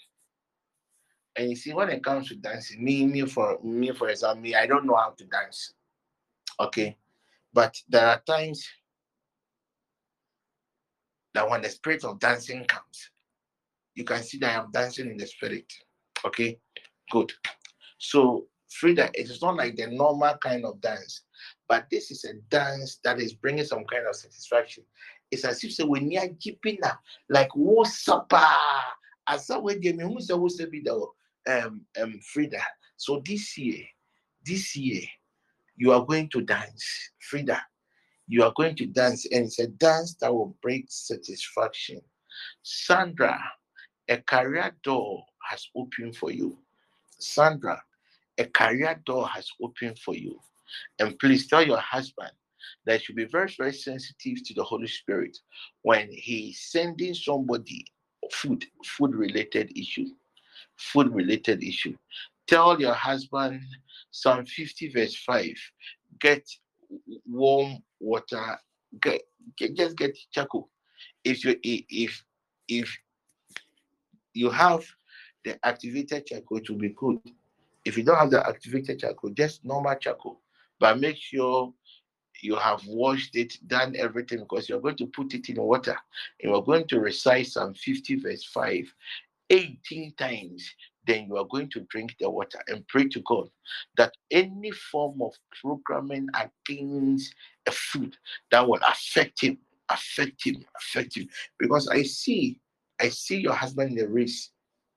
And 1.36 1.50
you 1.50 1.56
see, 1.56 1.74
when 1.74 1.90
it 1.90 2.04
comes 2.04 2.28
to 2.30 2.36
dancing, 2.36 2.84
me, 2.84 3.06
me 3.06 3.26
for 3.26 3.60
me, 3.64 3.92
for 3.92 4.10
example, 4.10 4.42
me, 4.42 4.56
I 4.56 4.66
don't 4.66 4.86
know 4.86 4.96
how 4.96 5.12
to 5.12 5.24
dance. 5.26 5.74
Okay. 6.60 6.98
But 7.54 7.82
there 7.88 8.08
are 8.08 8.22
times 8.26 8.68
that 11.34 11.50
when 11.50 11.62
the 11.62 11.70
spirit 11.70 12.04
of 12.04 12.20
dancing 12.20 12.66
comes, 12.66 13.10
you 14.00 14.06
can 14.06 14.24
see 14.24 14.38
that 14.38 14.58
I'm 14.58 14.72
dancing 14.72 15.12
in 15.12 15.18
the 15.18 15.28
spirit. 15.28 15.66
Okay, 16.26 16.58
good. 17.12 17.34
So, 17.98 18.48
Frida, 18.72 19.10
it 19.14 19.30
is 19.30 19.42
not 19.42 19.58
like 19.58 19.76
the 19.76 19.88
normal 19.88 20.38
kind 20.42 20.64
of 20.64 20.80
dance, 20.80 21.24
but 21.68 21.86
this 21.92 22.10
is 22.10 22.24
a 22.24 22.36
dance 22.50 23.00
that 23.04 23.20
is 23.20 23.34
bringing 23.34 23.66
some 23.66 23.84
kind 23.92 24.08
of 24.08 24.16
satisfaction. 24.16 24.86
It's 25.32 25.44
as 25.44 25.62
if 25.66 25.74
say 25.74 25.84
when 25.84 26.10
you're 26.10 26.30
keeping 26.40 26.78
up, 26.84 27.02
like 27.28 27.50
what's 27.56 28.08
up? 28.08 28.32
As 29.28 29.50
I 29.50 29.58
would 29.58 29.82
give 29.82 29.98
me 29.98 30.06
who's 30.06 30.28
supposed 30.28 30.60
to 30.60 31.08
um 31.50 31.82
um 32.02 32.20
Frida. 32.34 32.62
So 32.96 33.22
this 33.26 33.58
year, 33.58 33.84
this 34.46 34.78
year, 34.78 35.02
you 35.76 35.92
are 35.92 36.06
going 36.06 36.30
to 36.30 36.42
dance, 36.42 37.12
Frida. 37.30 37.62
You 38.28 38.44
are 38.44 38.54
going 38.56 38.78
to 38.78 38.86
dance, 38.86 39.26
and 39.26 39.46
it's 39.46 39.60
a 39.60 39.68
dance 39.68 40.16
that 40.22 40.34
will 40.34 40.56
bring 40.62 40.86
satisfaction. 40.88 42.00
Sandra, 42.64 43.38
a 44.10 44.18
career 44.18 44.76
door 44.84 45.24
has 45.50 45.68
opened 45.76 46.16
for 46.18 46.32
you. 46.32 46.58
Sandra, 47.20 47.82
a 48.38 48.46
career 48.46 49.00
door 49.06 49.28
has 49.28 49.48
opened 49.62 50.00
for 50.00 50.16
you. 50.16 50.40
And 51.00 51.18
please 51.20 51.48
tell 51.48 51.66
your 51.66 51.80
husband 51.80 52.32
that 52.86 53.02
should 53.02 53.16
be 53.16 53.26
very, 53.26 53.54
very 53.58 53.74
sensitive 53.74 54.44
to 54.46 54.54
the 54.54 54.64
Holy 54.64 54.88
Spirit 54.88 55.38
when 55.84 56.10
he's 56.12 56.60
sending 56.72 57.14
somebody 57.14 57.86
food, 58.32 58.66
food 58.86 59.16
related 59.16 59.72
issue, 59.78 60.08
food 60.78 61.14
related 61.14 61.64
issue. 61.64 61.96
Tell 62.48 62.80
your 62.80 62.94
husband 62.94 63.62
Psalm 64.12 64.46
50, 64.46 64.90
verse 64.90 65.16
5, 65.16 65.54
get 66.20 66.48
warm 67.28 67.78
water, 68.00 68.58
get, 69.02 69.22
get 69.56 69.76
just 69.76 69.96
get 69.96 70.18
charcoal. 70.32 70.70
If 71.24 71.46
you 71.46 71.60
if 71.64 72.24
if 72.68 72.98
you 74.34 74.50
have 74.50 74.84
the 75.44 75.64
activated 75.66 76.26
charcoal, 76.28 76.58
it 76.58 76.70
will 76.70 76.78
be 76.78 76.90
good. 76.90 77.20
If 77.86 77.98
you 77.98 78.04
don't 78.04 78.18
have 78.18 78.32
the 78.32 78.46
activated 78.46 79.00
charcoal, 79.00 79.32
just 79.32 79.64
normal 79.64 79.96
charcoal. 79.96 80.42
But 80.80 81.00
make 81.00 81.18
sure 81.18 81.74
you 82.42 82.56
have 82.56 82.86
washed 82.88 83.36
it, 83.36 83.58
done 83.68 83.96
everything, 83.98 84.40
because 84.40 84.70
you're 84.70 84.82
going 84.82 84.98
to 84.98 85.08
put 85.08 85.34
it 85.34 85.50
in 85.50 85.62
water. 85.62 85.96
And 86.42 86.52
you're 86.52 86.64
going 86.64 86.88
to 86.88 87.00
recite 87.00 87.48
Psalm 87.48 87.74
50, 87.74 88.16
verse 88.16 88.44
5, 88.46 88.94
18 89.50 90.14
times. 90.14 90.74
Then 91.08 91.26
you 91.28 91.38
are 91.38 91.46
going 91.46 91.70
to 91.72 91.82
drink 91.90 92.16
the 92.20 92.30
water 92.30 92.60
and 92.68 92.88
pray 92.88 93.08
to 93.10 93.20
God 93.22 93.50
that 93.98 94.14
any 94.30 94.72
form 94.72 95.22
of 95.22 95.34
programming 95.62 96.28
against 96.36 97.34
a 97.66 97.72
food 97.72 98.16
that 98.52 98.68
will 98.68 98.80
affect 98.88 99.42
him, 99.42 99.58
affect 99.90 100.46
him, 100.46 100.64
affect 100.78 101.18
him. 101.18 101.28
Because 101.58 101.88
I 101.88 102.04
see 102.04 102.60
I 103.00 103.10
see 103.10 103.40
your 103.40 103.54
husband 103.54 103.92
in 103.92 103.98
the 103.98 104.08
race 104.08 104.52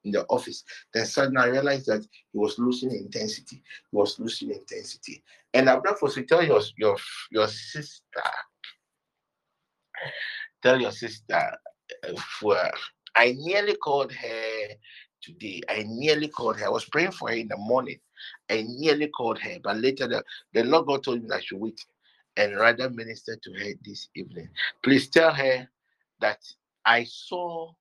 in 0.04 0.10
the 0.12 0.24
office. 0.26 0.64
Then 0.92 1.06
suddenly 1.06 1.42
I 1.42 1.46
realized 1.46 1.86
that 1.86 2.02
he 2.32 2.38
was 2.38 2.58
losing 2.58 2.90
intensity. 2.92 3.62
He 3.90 3.96
was 3.96 4.18
losing 4.18 4.50
intensity. 4.50 5.22
And 5.54 5.68
I'm 5.68 5.82
not 5.84 5.98
supposed 5.98 6.16
to 6.16 6.24
tell 6.24 6.42
your 6.44 6.60
your 6.76 6.96
your 7.30 7.48
sister. 7.48 8.02
Tell 10.62 10.80
your 10.80 10.92
sister. 10.92 11.34
uh, 12.08 12.20
For 12.40 12.56
I 13.14 13.34
nearly 13.38 13.76
called 13.76 14.12
her 14.12 14.68
today. 15.22 15.60
I 15.68 15.84
nearly 15.86 16.28
called 16.28 16.58
her. 16.58 16.66
I 16.66 16.70
was 16.70 16.84
praying 16.86 17.12
for 17.12 17.28
her 17.28 17.34
in 17.34 17.48
the 17.48 17.56
morning. 17.56 17.98
I 18.50 18.64
nearly 18.68 19.08
called 19.08 19.38
her, 19.40 19.58
but 19.62 19.76
later 19.78 20.06
the, 20.08 20.24
the 20.54 20.64
Lord 20.64 20.86
God 20.86 21.02
told 21.04 21.22
me 21.22 21.28
that 21.28 21.36
I 21.36 21.40
should 21.40 21.60
wait 21.60 21.84
and 22.36 22.56
rather 22.56 22.88
minister 22.90 23.36
to 23.36 23.52
her 23.52 23.72
this 23.84 24.08
evening. 24.14 24.48
Please 24.82 25.08
tell 25.08 25.32
her 25.34 25.68
that 26.20 26.38
I 26.84 27.04
saw 27.04 27.72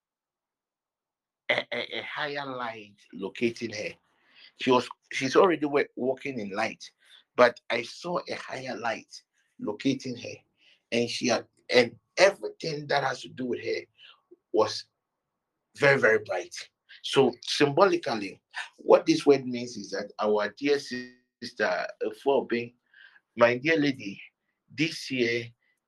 a, 1.51 1.65
a, 1.73 1.99
a 1.99 2.03
higher 2.03 2.45
light 2.45 2.95
locating 3.13 3.71
her. 3.73 3.89
She 4.61 4.71
was 4.71 4.87
she's 5.11 5.35
already 5.35 5.65
wa- 5.65 5.83
walking 5.95 6.39
in 6.39 6.51
light, 6.51 6.83
but 7.35 7.59
I 7.69 7.83
saw 7.83 8.19
a 8.29 8.35
higher 8.35 8.77
light 8.77 9.11
locating 9.59 10.15
her, 10.17 10.35
and 10.91 11.09
she 11.09 11.27
had 11.27 11.45
and 11.73 11.95
everything 12.17 12.87
that 12.87 13.03
has 13.03 13.21
to 13.21 13.29
do 13.29 13.45
with 13.45 13.63
her 13.63 13.81
was 14.53 14.85
very 15.77 15.99
very 15.99 16.19
bright. 16.25 16.55
So 17.03 17.31
symbolically, 17.43 18.41
what 18.77 19.05
this 19.05 19.25
word 19.25 19.45
means 19.45 19.77
is 19.77 19.91
that 19.91 20.11
our 20.19 20.53
dear 20.57 20.79
sister 20.79 21.87
for 22.23 22.45
being 22.47 22.73
my 23.37 23.57
dear 23.57 23.77
lady, 23.77 24.21
this 24.77 25.09
year 25.09 25.45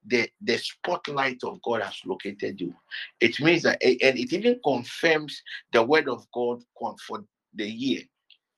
the 0.07 0.29
the 0.41 0.57
spotlight 0.57 1.43
of 1.43 1.61
God 1.61 1.81
has 1.81 1.99
located 2.05 2.59
you. 2.59 2.73
It 3.19 3.39
means 3.39 3.63
that 3.63 3.81
and 3.83 4.17
it 4.17 4.33
even 4.33 4.59
confirms 4.63 5.41
the 5.71 5.83
word 5.83 6.09
of 6.09 6.25
God 6.33 6.61
for 7.07 7.23
the 7.53 7.69
year. 7.69 8.01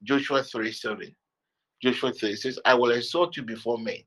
Joshua 0.04 0.44
3 0.44 0.72
7. 0.72 1.16
Joshua 1.82 2.14
3 2.14 2.36
says, 2.36 2.60
I 2.66 2.74
will 2.74 2.92
exalt 2.92 3.38
you 3.38 3.44
before 3.44 3.78
men. 3.78 4.00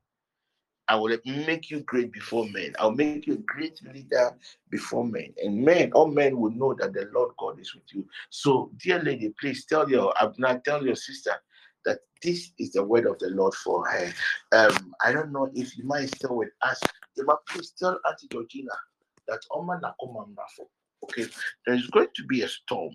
I 0.89 0.97
will 0.97 1.17
make 1.27 1.71
you 1.71 1.81
great 1.81 2.13
before 2.13 2.49
men. 2.49 2.75
I'll 2.79 2.93
make 2.93 3.27
you 3.27 3.35
a 3.35 3.37
great 3.39 3.79
leader 3.93 4.35
before 4.71 5.05
men. 5.05 5.35
And 5.43 5.63
men, 5.63 5.93
all 5.93 6.09
men 6.09 6.41
will 6.41 6.51
know 6.51 6.75
that 6.75 6.95
the 6.95 7.11
Lord 7.13 7.33
God 7.39 7.61
is 7.61 7.75
with 7.75 7.85
you. 7.93 8.07
So, 8.31 8.71
dear 8.79 9.03
lady, 9.03 9.35
please 9.39 9.67
tell 9.67 9.89
your 9.89 10.15
Abner, 10.21 10.63
tell 10.65 10.85
your 10.85 10.97
sister 10.97 11.33
that 11.85 11.99
this 12.23 12.53
is 12.59 12.73
the 12.73 12.83
word 12.83 13.07
of 13.07 13.19
the 13.19 13.29
Lord 13.29 13.53
for 13.55 13.87
her. 13.87 14.13
Um, 14.53 14.95
I 15.05 15.13
don't 15.13 15.31
know 15.31 15.51
if 15.55 15.77
you 15.77 15.85
might 15.85 16.09
still 16.09 16.37
with 16.37 16.51
us. 16.63 16.81
Emma, 17.21 17.37
please 17.49 17.73
tell 17.79 17.99
Auntie 18.09 18.29
Georgina 18.31 18.73
that 19.27 19.41
Oma 19.51 19.81
Nakoma 19.83 20.29
Mrafo. 20.29 20.67
Okay, 21.05 21.27
there's 21.67 21.87
going 21.89 22.09
to 22.15 22.25
be 22.25 22.43
a 22.43 22.49
storm. 22.49 22.95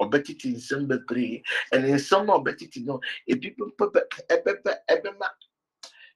Obetiti 0.00 0.44
in 0.46 0.54
December 0.54 1.02
3, 1.08 1.42
and 1.72 1.84
in 1.84 1.98
summer, 1.98 2.34
Obetiti, 2.34 2.84
no, 2.84 3.00
if 3.26 3.40
people 3.40 3.68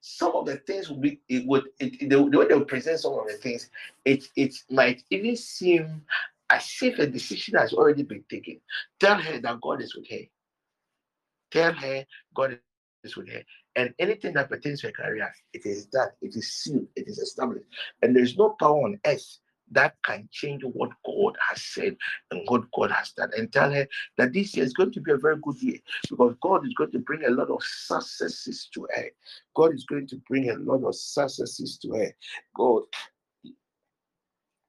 some 0.02 0.32
of 0.34 0.46
the 0.46 0.56
things 0.56 0.90
will 0.90 0.98
be 0.98 1.20
it 1.28 1.46
would 1.46 1.64
it- 1.78 2.00
the, 2.00 2.08
the 2.08 2.38
way 2.38 2.46
they 2.48 2.54
will 2.54 2.64
present 2.64 2.98
some 2.98 3.14
of 3.14 3.26
the 3.28 3.34
things 3.34 3.70
it 4.04 4.26
it 4.36 4.54
might 4.68 5.02
even 5.10 5.36
seem 5.36 6.02
as 6.50 6.76
if 6.82 6.98
a 6.98 7.06
decision 7.06 7.56
has 7.56 7.72
already 7.72 8.02
been 8.02 8.24
taken 8.28 8.60
tell 8.98 9.16
her 9.16 9.38
that 9.38 9.60
god 9.60 9.80
is 9.80 9.94
with 9.94 10.08
her 10.10 10.18
tell 11.52 11.72
her 11.72 12.04
god 12.34 12.58
is 13.04 13.16
with 13.16 13.28
her 13.28 13.42
and 13.76 13.94
anything 13.98 14.34
that 14.34 14.48
pertains 14.48 14.80
to 14.80 14.88
her 14.88 14.92
career 14.92 15.32
it 15.52 15.64
is 15.64 15.86
that 15.88 16.12
it 16.20 16.34
is 16.36 16.52
sealed 16.52 16.86
it 16.96 17.08
is 17.08 17.18
established. 17.18 17.66
And 18.02 18.14
there's 18.14 18.36
no 18.36 18.56
power 18.60 18.84
on 18.84 19.00
earth 19.06 19.38
that 19.70 19.94
can 20.04 20.28
change 20.30 20.62
what 20.64 20.90
god 21.06 21.36
has 21.48 21.62
said 21.62 21.96
and 22.30 22.42
what 22.46 22.70
god 22.76 22.90
has 22.90 23.12
done. 23.12 23.30
And 23.36 23.50
tell 23.50 23.72
her 23.72 23.86
that 24.18 24.32
this 24.32 24.54
year 24.54 24.64
is 24.64 24.74
going 24.74 24.92
to 24.92 25.00
be 25.00 25.12
a 25.12 25.16
very 25.16 25.36
good 25.42 25.60
year 25.62 25.78
because 26.08 26.34
god 26.42 26.66
is 26.66 26.74
going 26.74 26.92
to 26.92 26.98
bring 26.98 27.24
a 27.24 27.30
lot 27.30 27.50
of 27.50 27.62
successes 27.62 28.68
to 28.74 28.86
her. 28.94 29.06
God 29.54 29.74
is 29.74 29.84
going 29.84 30.06
to 30.08 30.16
bring 30.28 30.50
a 30.50 30.54
lot 30.54 30.86
of 30.86 30.94
successes 30.94 31.78
to 31.78 31.92
her. 31.92 32.12
God 32.54 32.82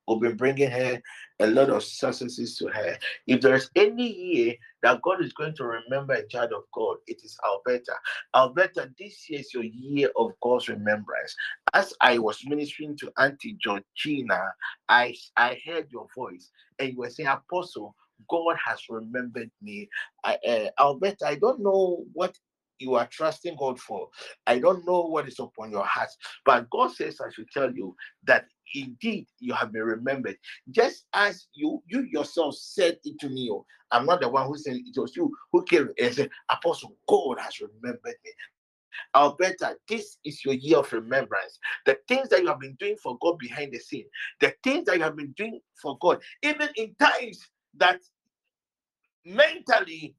will 0.07 0.19
be 0.19 0.33
bringing 0.33 0.69
her 0.69 1.01
a 1.43 1.47
lot 1.47 1.69
of 1.69 1.83
successes 1.83 2.57
to 2.57 2.67
her. 2.67 2.97
If 3.27 3.41
there's 3.41 3.69
any 3.75 4.11
year 4.11 4.55
that 4.81 5.01
God 5.01 5.21
is 5.23 5.33
going 5.33 5.55
to 5.55 5.65
remember 5.65 6.13
a 6.13 6.27
child 6.27 6.53
of 6.53 6.63
God, 6.73 6.97
it 7.05 7.21
is 7.23 7.37
Alberta. 7.45 7.93
Alberta, 8.33 8.89
this 8.97 9.29
year 9.29 9.41
is 9.41 9.53
your 9.53 9.63
year 9.63 10.09
of 10.15 10.31
God's 10.41 10.69
remembrance. 10.69 11.35
As 11.73 11.93
I 11.99 12.17
was 12.17 12.39
ministering 12.45 12.95
to 12.97 13.11
Auntie 13.17 13.57
Georgina, 13.61 14.53
I, 14.87 15.15
I 15.35 15.59
heard 15.65 15.91
your 15.91 16.07
voice 16.15 16.49
and 16.79 16.93
you 16.93 16.99
were 16.99 17.09
saying, 17.09 17.27
Apostle, 17.27 17.93
God 18.29 18.55
has 18.65 18.79
remembered 18.89 19.51
me. 19.61 19.89
I, 20.23 20.37
uh, 20.47 20.69
Alberta, 20.79 21.27
I 21.27 21.35
don't 21.35 21.59
know 21.59 22.05
what 22.13 22.37
you 22.79 22.95
are 22.95 23.07
trusting 23.07 23.55
God 23.57 23.79
for. 23.79 24.07
I 24.47 24.59
don't 24.59 24.85
know 24.85 25.01
what 25.01 25.27
is 25.27 25.39
upon 25.39 25.71
your 25.71 25.85
heart, 25.85 26.09
but 26.45 26.69
God 26.69 26.91
says 26.91 27.19
I 27.19 27.31
should 27.31 27.49
tell 27.51 27.71
you 27.71 27.95
that 28.25 28.45
indeed 28.73 29.27
you 29.39 29.53
have 29.53 29.71
been 29.71 29.83
remembered. 29.83 30.37
Just 30.71 31.05
as 31.13 31.47
you 31.53 31.81
you 31.87 32.01
yourself 32.01 32.55
said 32.55 32.97
it 33.03 33.19
to 33.19 33.29
me, 33.29 33.49
oh, 33.51 33.65
I'm 33.91 34.05
not 34.05 34.21
the 34.21 34.29
one 34.29 34.47
who 34.47 34.57
said 34.57 34.75
it, 34.75 34.99
was 34.99 35.15
you 35.15 35.31
who 35.51 35.63
came 35.63 35.89
and 35.99 36.13
said, 36.13 36.29
Apostle, 36.49 36.95
God 37.07 37.39
has 37.39 37.59
remembered 37.59 38.15
me. 38.23 38.31
Alberta, 39.15 39.75
this 39.87 40.17
is 40.23 40.43
your 40.43 40.55
year 40.55 40.77
of 40.79 40.91
remembrance. 40.91 41.59
The 41.85 41.97
things 42.07 42.29
that 42.29 42.41
you 42.41 42.47
have 42.47 42.59
been 42.59 42.75
doing 42.79 42.95
for 43.01 43.17
God 43.21 43.37
behind 43.39 43.71
the 43.71 43.79
scene, 43.79 44.05
the 44.39 44.53
things 44.63 44.85
that 44.85 44.97
you 44.97 45.03
have 45.03 45.15
been 45.15 45.33
doing 45.37 45.59
for 45.81 45.97
God, 45.99 46.21
even 46.41 46.69
in 46.75 46.95
times 46.99 47.47
that 47.77 47.99
mentally 49.25 50.15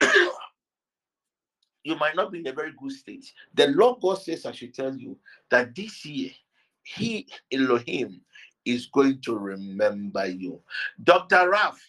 you 1.84 1.96
might 1.96 2.16
not 2.16 2.32
be 2.32 2.40
in 2.40 2.46
a 2.46 2.52
very 2.52 2.72
good 2.78 2.92
state. 2.92 3.32
The 3.54 3.68
Lord 3.68 4.00
God 4.00 4.16
says, 4.16 4.46
I 4.46 4.52
should 4.52 4.74
tell 4.74 4.94
you 4.94 5.18
that 5.50 5.74
this 5.74 6.04
year, 6.04 6.30
He, 6.82 7.28
Elohim, 7.52 8.20
is 8.64 8.86
going 8.86 9.20
to 9.22 9.36
remember 9.36 10.26
you. 10.26 10.60
Dr. 11.02 11.50
Raf, 11.50 11.80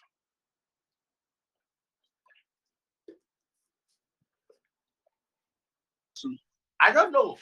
I 6.79 6.91
don't 6.91 7.11
know. 7.11 7.37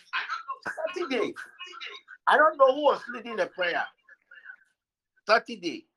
Saturday, 0.96 1.34
I 2.28 2.38
don't 2.38 2.58
know 2.58 2.76
who 2.76 2.84
was 2.84 3.02
leading 3.14 3.38
the 3.38 3.48
prayer. 3.48 3.84
Saturday, 5.28 5.88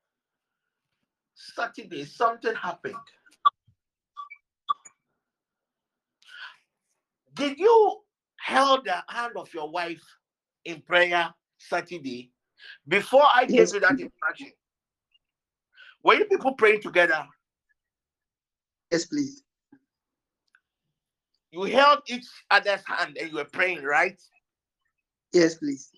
Saturday, 1.35 2.05
something 2.05 2.55
happened. 2.55 2.95
Did 7.35 7.59
you 7.59 7.99
hold 8.47 8.85
the 8.85 9.03
hand 9.09 9.33
of 9.37 9.53
your 9.55 9.71
wife 9.71 10.03
in 10.65 10.81
prayer 10.83 11.35
Saturday 11.69 12.31
before 12.89 13.27
I 13.35 13.47
gave 13.47 13.57
Yes, 13.59 13.73
you 13.73 13.81
that 13.81 13.99
instruction? 13.99 14.53
Were 16.05 16.15
you 16.15 16.25
people 16.27 16.55
praying 16.55 16.83
together? 16.83 17.27
Yes, 18.91 19.07
please. 19.07 19.43
You 21.53 21.63
held 21.65 22.01
each 22.09 22.27
other's 22.51 22.83
hand 22.87 23.17
and 23.21 23.31
you 23.31 23.37
were 23.37 23.45
praying, 23.45 23.83
right? 23.83 24.21
Yes, 25.33 25.57
please. 25.57 25.91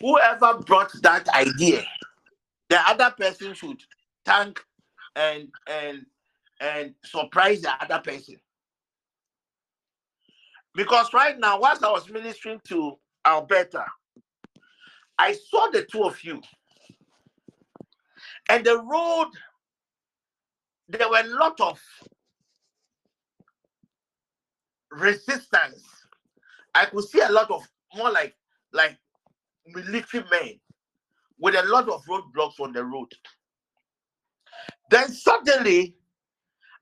Whoever 0.00 0.58
brought 0.58 0.92
that 1.02 1.28
idea, 1.30 1.84
the 2.68 2.80
other 2.88 3.14
person 3.18 3.54
should 3.54 3.82
thank 4.24 4.62
and 5.16 5.48
and 5.66 6.06
and 6.60 6.94
surprise 7.04 7.62
the 7.62 7.72
other 7.82 8.00
person. 8.00 8.36
Because 10.74 11.12
right 11.12 11.38
now, 11.38 11.58
whilst 11.60 11.82
I 11.82 11.90
was 11.90 12.08
ministering 12.08 12.60
to 12.68 12.98
Alberta, 13.26 13.84
I 15.18 15.32
saw 15.32 15.68
the 15.70 15.84
two 15.84 16.04
of 16.04 16.22
you. 16.24 16.40
And 18.48 18.64
the 18.64 18.78
road, 18.78 19.28
there 20.88 21.08
were 21.08 21.20
a 21.20 21.26
lot 21.26 21.60
of 21.60 21.80
resistance. 24.90 25.84
I 26.74 26.86
could 26.86 27.04
see 27.04 27.20
a 27.20 27.30
lot 27.30 27.50
of 27.50 27.66
more 27.94 28.10
like 28.10 28.34
like 28.72 28.96
military 29.66 30.24
men 30.30 30.60
with 31.38 31.54
a 31.54 31.62
lot 31.64 31.88
of 31.88 32.04
roadblocks 32.04 32.60
on 32.60 32.72
the 32.72 32.84
road. 32.84 33.12
Then 34.90 35.08
suddenly, 35.10 35.96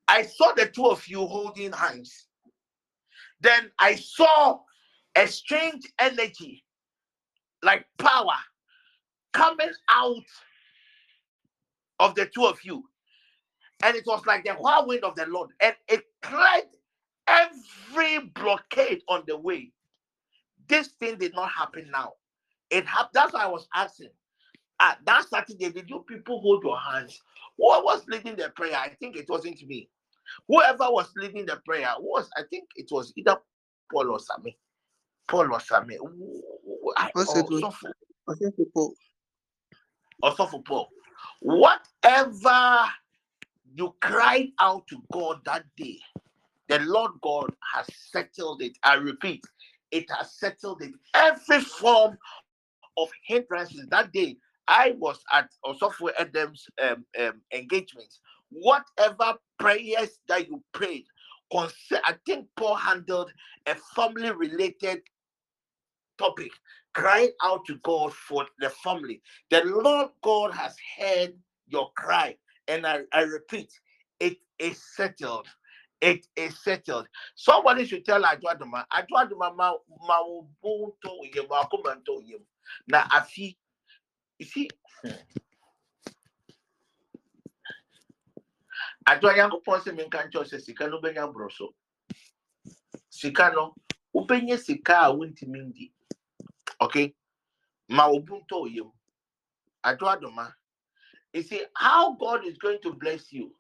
I 0.08 0.22
saw 0.22 0.52
the 0.52 0.66
two 0.66 0.86
of 0.86 1.06
you 1.08 1.26
holding 1.26 1.72
hands. 1.72 2.28
Then 3.40 3.70
I 3.78 3.96
saw 3.96 4.60
a 5.16 5.26
strange 5.26 5.84
energy, 5.98 6.64
like 7.62 7.86
power, 7.98 8.34
coming 9.32 9.70
out 9.90 10.24
of 12.00 12.14
the 12.14 12.26
two 12.26 12.46
of 12.46 12.58
you. 12.64 12.84
And 13.82 13.96
it 13.96 14.04
was 14.06 14.24
like 14.26 14.44
the 14.44 14.52
whirlwind 14.52 15.04
of 15.04 15.16
the 15.16 15.26
Lord, 15.26 15.50
and 15.60 15.74
it 15.88 16.04
cleared 16.22 16.64
every 17.26 18.20
blockade 18.34 19.02
on 19.08 19.24
the 19.26 19.36
way. 19.36 19.72
This 20.68 20.88
thing 21.00 21.18
did 21.18 21.34
not 21.34 21.50
happen 21.50 21.90
now. 21.92 22.14
It 22.70 22.86
happened. 22.86 23.10
That's 23.14 23.32
why 23.34 23.44
I 23.44 23.48
was 23.48 23.68
asking. 23.74 24.10
Ah, 24.80 24.98
that 25.06 25.26
Saturday, 25.28 25.70
did 25.70 25.88
you 25.88 26.04
people 26.08 26.40
hold 26.40 26.62
your 26.64 26.78
hands? 26.78 27.20
Who 27.56 27.64
was 27.64 28.06
leading 28.08 28.36
the 28.36 28.50
prayer? 28.54 28.76
I 28.76 28.90
think 29.00 29.16
it 29.16 29.28
wasn't 29.28 29.66
me. 29.66 29.88
Whoever 30.48 30.90
was 30.90 31.10
leading 31.16 31.46
the 31.46 31.60
prayer 31.64 31.88
was, 31.98 32.28
I 32.36 32.42
think 32.50 32.64
it 32.76 32.88
was 32.90 33.12
either 33.16 33.38
Paul 33.92 34.10
or 34.10 34.18
Sammy. 34.18 34.58
Paul 35.28 35.52
or 35.52 35.60
Sammy. 35.60 35.98
Also, 37.14 37.38
it 37.40 37.50
was- 37.50 37.62
Also, 38.28 38.50
people, 38.52 38.94
also 40.22 40.46
for 40.46 40.62
Paul. 40.62 40.90
Whatever 41.40 42.86
you 43.74 43.94
cried 44.00 44.50
out 44.60 44.86
to 44.88 45.02
God 45.12 45.44
that 45.44 45.64
day, 45.76 46.00
the 46.68 46.80
Lord 46.80 47.12
God 47.22 47.54
has 47.74 47.86
settled 48.10 48.62
it. 48.62 48.76
I 48.82 48.94
repeat, 48.94 49.44
it 49.90 50.10
has 50.10 50.38
settled 50.38 50.82
it. 50.82 50.92
Every 51.14 51.60
form 51.60 52.18
of 52.96 53.10
hindrances 53.24 53.86
that 53.90 54.12
day, 54.12 54.36
I 54.68 54.94
was 54.98 55.22
at 55.32 55.48
Osofo 55.64 56.10
Adam's 56.18 56.66
um, 56.82 57.06
um, 57.20 57.40
engagement. 57.52 58.12
Whatever 58.50 59.34
prayers 59.58 60.18
that 60.28 60.48
you 60.48 60.62
prayed, 60.72 61.04
I 61.52 62.14
think 62.26 62.48
Paul 62.56 62.74
handled 62.74 63.32
a 63.66 63.74
family 63.94 64.32
related 64.32 65.02
topic, 66.18 66.50
crying 66.96 67.30
out 67.44 67.66
to 67.66 67.76
God 67.82 68.14
for 68.14 68.46
the 68.58 68.70
family. 68.70 69.20
The 69.50 69.62
Lord 69.66 70.08
God 70.22 70.52
has 70.54 70.74
heard 70.98 71.34
your 71.68 71.90
cry. 71.94 72.36
And 72.68 72.86
I, 72.86 73.00
I 73.12 73.20
repeat, 73.22 73.70
it 74.18 74.38
is 74.58 74.82
settled. 74.96 75.46
It 76.00 76.26
is 76.36 76.58
settled. 76.64 77.06
Somebody 77.34 77.84
should 77.84 78.06
tell 78.06 78.22
Adwaduma, 78.22 78.84
Adwaduma 78.90 79.54
ma 79.54 79.74
ma 80.08 80.18
to 81.02 81.20
yem, 81.34 81.46
to 82.06 82.22
yem. 82.24 82.40
Na 82.88 83.04
afi, 83.08 83.56
you 84.38 84.46
see, 84.46 84.70
hmm. 85.04 85.10
Adwa 89.06 89.36
Yankopɔn 89.36 89.80
sɛ 89.80 89.96
menka 89.96 90.26
nkyɛw 90.26 90.60
sika 90.60 90.88
no 90.88 91.00
bɛnya 91.00 91.32
borɔ. 91.32 91.68
Sika 93.10 93.52
no, 93.54 93.74
wobɛnya 94.14 94.58
sika 94.58 94.94
a 95.04 95.12
wontumi 95.14 95.60
ndi. 95.60 95.92
Okay? 96.80 97.14
Ma 97.88 98.08
wo 98.08 98.20
bo 98.20 98.40
ntɔ 98.40 98.60
wo 98.60 98.66
yam. 98.66 98.92
Adwaduma, 99.84 100.52
You 101.32 101.42
see 101.42 101.62
how 101.76 102.14
God 102.14 102.44
is 102.46 102.58
going 102.58 102.78
to 102.82 102.92
bless 102.94 103.32
you. 103.32 103.52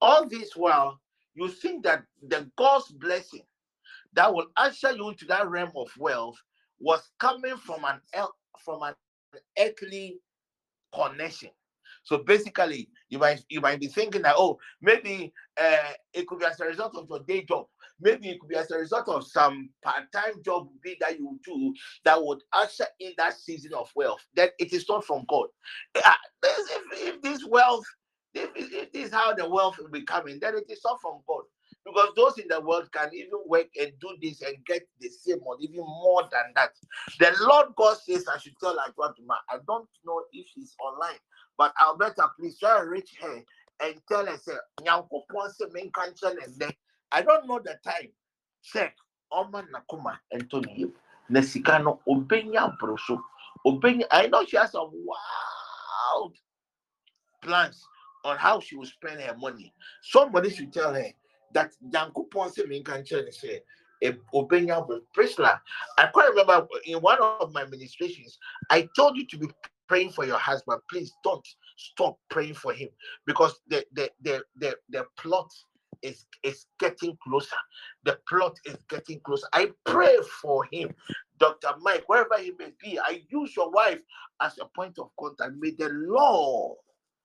All 0.00 0.28
this 0.28 0.56
while, 0.56 1.00
you 1.34 1.48
think 1.48 1.84
that 1.84 2.04
the 2.26 2.50
God's 2.56 2.90
blessing 2.92 3.44
that 4.14 4.32
will 4.34 4.46
usher 4.56 4.92
you 4.92 5.10
into 5.10 5.26
that 5.26 5.48
realm 5.48 5.72
of 5.76 5.90
wealth 5.98 6.36
was 6.80 7.10
coming 7.20 7.56
from 7.56 7.84
an 7.84 8.00
from 8.64 8.82
an 8.82 8.94
earthly 9.58 10.18
connection. 10.94 11.50
So 12.04 12.18
basically, 12.18 12.88
you 13.10 13.18
might 13.18 13.44
you 13.48 13.60
might 13.60 13.80
be 13.80 13.88
thinking 13.88 14.22
that 14.22 14.36
oh 14.38 14.58
maybe 14.80 15.32
uh, 15.60 15.92
it 16.14 16.26
could 16.26 16.40
be 16.40 16.46
as 16.46 16.60
a 16.60 16.66
result 16.66 16.96
of 16.96 17.08
your 17.10 17.20
day 17.20 17.44
job. 17.44 17.66
Maybe 18.00 18.30
it 18.30 18.40
could 18.40 18.48
be 18.50 18.56
as 18.56 18.70
a 18.70 18.78
result 18.78 19.08
of 19.08 19.26
some 19.26 19.70
part-time 19.84 20.42
job 20.44 20.68
that 21.00 21.18
you 21.18 21.38
do 21.44 21.74
that 22.04 22.22
would 22.22 22.42
usher 22.52 22.86
in 23.00 23.12
that 23.18 23.34
season 23.38 23.74
of 23.74 23.90
wealth. 23.96 24.24
That 24.36 24.52
it 24.58 24.72
is 24.72 24.86
not 24.88 25.04
from 25.04 25.24
God. 25.28 25.48
Ah, 26.04 26.18
if, 26.44 26.82
if 27.16 27.22
this 27.22 27.44
wealth, 27.46 27.84
if, 28.34 28.50
if 28.56 28.92
this 28.92 29.06
is 29.08 29.12
how 29.14 29.34
the 29.34 29.48
wealth 29.48 29.78
will 29.78 29.90
be 29.90 30.02
coming, 30.02 30.38
then 30.40 30.56
it 30.56 30.66
is 30.70 30.80
not 30.84 31.00
from 31.02 31.20
God. 31.28 31.42
Because 31.84 32.10
those 32.16 32.38
in 32.38 32.48
the 32.48 32.60
world 32.60 32.90
can 32.92 33.10
even 33.14 33.40
work 33.46 33.66
and 33.80 33.92
do 34.00 34.10
this 34.22 34.42
and 34.42 34.56
get 34.66 34.82
the 35.00 35.08
same 35.08 35.38
or 35.44 35.56
even 35.60 35.80
more 35.80 36.22
than 36.30 36.52
that. 36.56 36.70
The 37.18 37.34
Lord 37.42 37.68
God 37.76 37.96
says, 37.98 38.26
I 38.32 38.38
should 38.38 38.54
tell 38.62 38.76
Adwaduma, 38.76 39.36
I 39.50 39.58
don't 39.66 39.88
know 40.04 40.22
if 40.32 40.48
she's 40.54 40.74
online, 40.84 41.18
but 41.58 41.72
Alberta, 41.80 42.30
please 42.38 42.58
try 42.58 42.80
and 42.80 42.90
reach 42.90 43.14
her 43.22 43.42
and 43.82 43.94
tell 44.08 44.26
her, 44.26 44.36
say, 44.38 44.54
"Nyankopɔn 44.82 45.50
sɛ 45.60 45.72
menka 45.72 46.08
nkyerɛ 46.12 46.34
ne 46.36 46.46
nnɛ, 46.66 46.76
I 47.12 47.22
don't 47.22 47.46
know 47.46 47.58
the 47.58 47.78
time. 47.84 48.08
Check. 48.62 48.94
Oma 49.30 49.64
nakuma 49.72 50.18
Antonio. 50.32 50.90
Na 51.28 51.40
sika 51.40 51.78
no 51.78 52.00
obenya 52.08 52.76
broso. 52.78 53.20
Obenya. 53.66 54.04
I 54.10 54.26
know 54.28 54.44
she 54.44 54.56
has 54.56 54.72
some 54.72 54.90
wild 54.92 56.34
plans 57.42 57.84
on 58.24 58.36
how 58.36 58.60
she 58.60 58.76
will 58.76 58.86
spend 58.86 59.20
her 59.20 59.36
money. 59.36 59.72
Somebody 60.02 60.50
should 60.50 60.72
tell 60.72 60.94
her 60.94 61.06
that 61.54 61.72
menka 61.82 62.98
nkyerɛ 62.98 63.24
ne 63.24 63.30
sɛ, 63.30 63.60
eh, 64.02 64.12
obenya 64.34 64.86
Priscilla, 65.14 65.60
I 65.96 66.06
quite 66.06 66.30
remember 66.30 66.66
in 66.84 66.98
one 66.98 67.18
of 67.20 67.52
my 67.52 67.64
ministrations, 67.64 68.38
I 68.70 68.88
told 68.96 69.16
you 69.16 69.26
to 69.26 69.38
be 69.38 69.48
praying 69.88 70.10
for 70.10 70.24
your 70.24 70.38
husband. 70.38 70.80
Please 70.90 71.12
don't 71.24 71.46
stop 71.76 72.18
praying 72.28 72.54
for 72.54 72.72
him 72.72 72.88
because 73.26 73.60
the 73.68 73.84
the 73.92 74.10
the 74.22 74.44
the, 74.56 74.76
the 74.90 75.04
plot 75.16 75.50
is 76.02 76.26
is 76.42 76.66
getting 76.78 77.16
closer. 77.22 77.56
The 78.04 78.18
plot 78.28 78.56
is 78.64 78.76
getting 78.88 79.20
closer. 79.20 79.46
I 79.52 79.70
pray 79.84 80.16
for 80.40 80.64
him, 80.70 80.94
Dr. 81.38 81.70
Mike, 81.80 82.04
wherever 82.06 82.38
he 82.38 82.52
may 82.58 82.72
be. 82.80 82.98
I 82.98 83.22
use 83.28 83.56
your 83.56 83.70
wife 83.70 84.00
as 84.40 84.58
a 84.58 84.66
point 84.66 84.98
of 84.98 85.10
contact. 85.18 85.52
May 85.58 85.70
the 85.70 85.88
law 85.88 86.74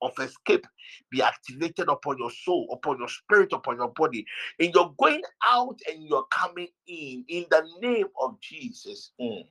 of 0.02 0.12
escape 0.18 0.66
be 1.10 1.22
activated 1.22 1.88
upon 1.88 2.18
your 2.18 2.30
soul, 2.30 2.68
upon 2.72 2.98
your 2.98 3.08
spirit, 3.08 3.52
upon 3.52 3.76
your 3.76 3.92
body. 3.96 4.26
And 4.58 4.72
you're 4.74 4.94
going 4.98 5.22
out 5.46 5.78
and 5.90 6.02
you're 6.02 6.26
coming 6.30 6.68
in 6.86 7.24
in 7.28 7.46
the 7.50 7.66
name 7.80 8.06
of 8.20 8.38
Jesus. 8.40 9.12
Mm. 9.20 9.46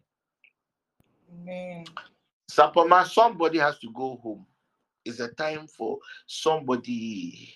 Amen. 1.34 1.86
Sapoma, 2.52 3.06
somebody 3.08 3.58
has 3.58 3.80
to 3.80 3.92
go 3.92 4.20
home. 4.22 4.46
It's 5.06 5.20
a 5.20 5.30
time 5.30 5.68
for 5.68 5.98
somebody 6.28 7.54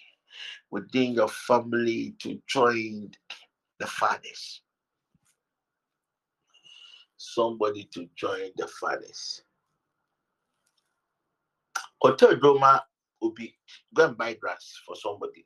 within 0.72 1.14
your 1.14 1.28
family 1.28 2.16
to 2.20 2.40
join 2.48 3.12
the 3.80 3.88
fathers. 3.88 4.62
Somebody 7.18 7.90
to 7.94 8.08
join 8.16 8.52
the 8.58 8.68
fathers. 8.68 9.42
Hotel 12.02 12.36
Doma 12.36 12.82
will 13.22 13.32
be 13.32 13.56
go 13.94 14.08
and 14.08 14.18
buy 14.18 14.38
drugs 14.40 14.80
for 14.86 14.96
somebody. 14.96 15.46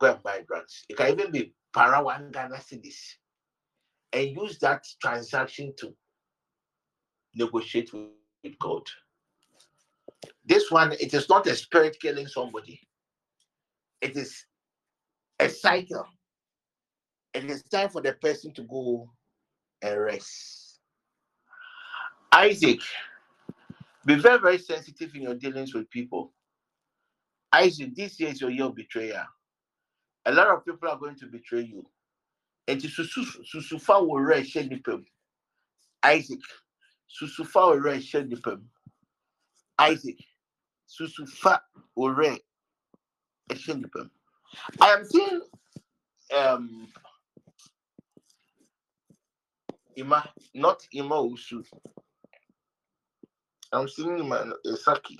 Go 0.00 0.12
and 0.12 0.22
buy 0.22 0.42
drugs. 0.46 0.84
It 0.88 0.96
can 0.96 1.12
even 1.12 1.30
be 1.30 1.54
para 1.72 2.02
one 2.02 2.30
Ghana 2.32 2.56
cedis 2.56 3.14
and 4.12 4.36
use 4.36 4.58
that 4.58 4.84
transaction 5.00 5.74
to 5.78 5.94
negotiate 7.34 7.92
with 7.92 8.58
God. 8.58 8.82
This 10.46 10.70
one, 10.70 10.92
it 10.92 11.12
is 11.12 11.28
not 11.28 11.46
a 11.48 11.56
spirit 11.56 11.98
killing 12.00 12.28
somebody. 12.28 12.80
It 14.00 14.16
is 14.16 14.44
a 15.40 15.48
cycle. 15.48 16.06
It 17.34 17.44
is 17.44 17.64
time 17.64 17.88
for 17.88 18.00
the 18.00 18.12
person 18.12 18.54
to 18.54 18.62
go 18.62 19.10
and 19.82 20.00
rest. 20.00 20.78
Isaac, 22.32 22.80
be 24.04 24.14
very, 24.14 24.38
very 24.38 24.58
sensitive 24.58 25.14
in 25.14 25.22
your 25.22 25.34
dealings 25.34 25.74
with 25.74 25.90
people. 25.90 26.32
Isaac, 27.52 27.94
this 27.94 28.20
year 28.20 28.30
is 28.30 28.40
your 28.40 28.50
year 28.50 28.66
of 28.66 28.74
betrayal. 28.74 29.24
A 30.26 30.32
lot 30.32 30.48
of 30.48 30.64
people 30.64 30.88
are 30.88 30.98
going 30.98 31.16
to 31.16 31.26
betray 31.26 31.62
you. 31.62 31.84
And 32.68 32.80
susufa 32.80 34.00
will 34.06 34.20
rest 34.20 34.56
Isaac, 36.02 36.40
susufa 37.20 37.70
will 37.70 37.78
rest 37.78 38.14
Isaac, 39.78 40.16
susufa 40.88 41.60
will 41.96 42.12
rest 42.14 42.42
I 44.80 44.90
am 44.92 45.04
seeing 45.04 45.42
um 46.36 46.88
Ima, 49.96 50.28
not 50.54 50.86
Ima 50.92 51.22
Usu. 51.22 51.62
I'm 53.72 53.88
seeing 53.88 54.18
Ima 54.20 54.52
Saki. 54.76 55.18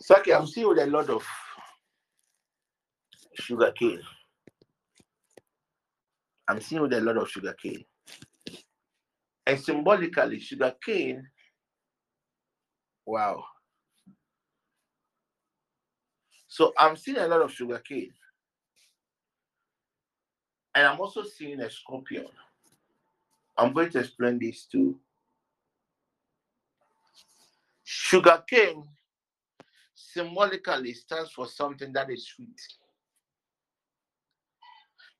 Saki, 0.00 0.34
I'm 0.34 0.46
seeing 0.46 0.68
with 0.68 0.78
a 0.80 0.86
lot 0.86 1.10
of 1.10 1.24
sugar 3.34 3.72
cane. 3.78 4.00
I'm 6.48 6.60
seeing 6.60 6.82
with 6.82 6.92
a 6.94 7.00
lot 7.00 7.18
of 7.18 7.28
sugar 7.30 7.54
cane. 7.62 7.84
And 9.46 9.58
symbolically, 9.58 10.38
sugar 10.38 10.74
cane, 10.84 11.26
wow. 13.04 13.44
So 16.46 16.72
I'm 16.78 16.96
seeing 16.96 17.18
a 17.18 17.26
lot 17.26 17.42
of 17.42 17.52
sugar 17.52 17.78
cane. 17.78 18.12
And 20.74 20.86
I'm 20.86 21.00
also 21.00 21.22
seeing 21.24 21.60
a 21.60 21.70
scorpion. 21.70 22.26
I'm 23.56 23.72
going 23.72 23.90
to 23.90 23.98
explain 23.98 24.38
this 24.38 24.64
too. 24.64 24.98
Sugar 27.84 28.42
cane 28.48 28.84
symbolically 29.94 30.94
stands 30.94 31.30
for 31.32 31.46
something 31.46 31.92
that 31.92 32.10
is 32.10 32.26
sweet. 32.26 32.60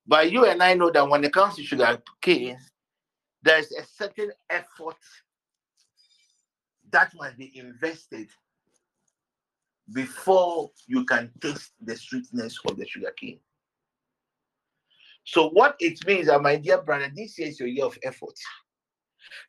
But 0.07 0.31
you 0.33 0.45
and 0.47 0.63
I 0.63 0.75
know 0.75 0.91
that 0.91 1.09
when 1.09 1.25
it 1.25 1.33
comes 1.33 1.57
to 1.57 1.63
sugar 1.63 2.03
cane, 2.21 2.59
there's 3.43 3.73
a 3.73 3.85
certain 3.85 4.33
effort 4.51 4.97
that 6.91 7.13
must 7.15 7.37
be 7.37 7.57
invested 7.59 8.29
before 9.93 10.71
you 10.87 11.05
can 11.05 11.31
taste 11.41 11.73
the 11.81 11.97
sweetness 11.97 12.59
of 12.69 12.77
the 12.77 12.87
sugar 12.87 13.13
cane. 13.17 13.41
So, 15.25 15.51
what 15.51 15.77
it 15.81 16.05
means, 16.07 16.29
uh, 16.29 16.39
my 16.39 16.57
dear 16.57 16.83
brother, 16.83 17.11
this 17.15 17.39
year 17.39 17.49
is 17.49 17.61
your 17.61 17.69
year 17.69 17.85
of 17.85 17.99
effort. 18.03 18.35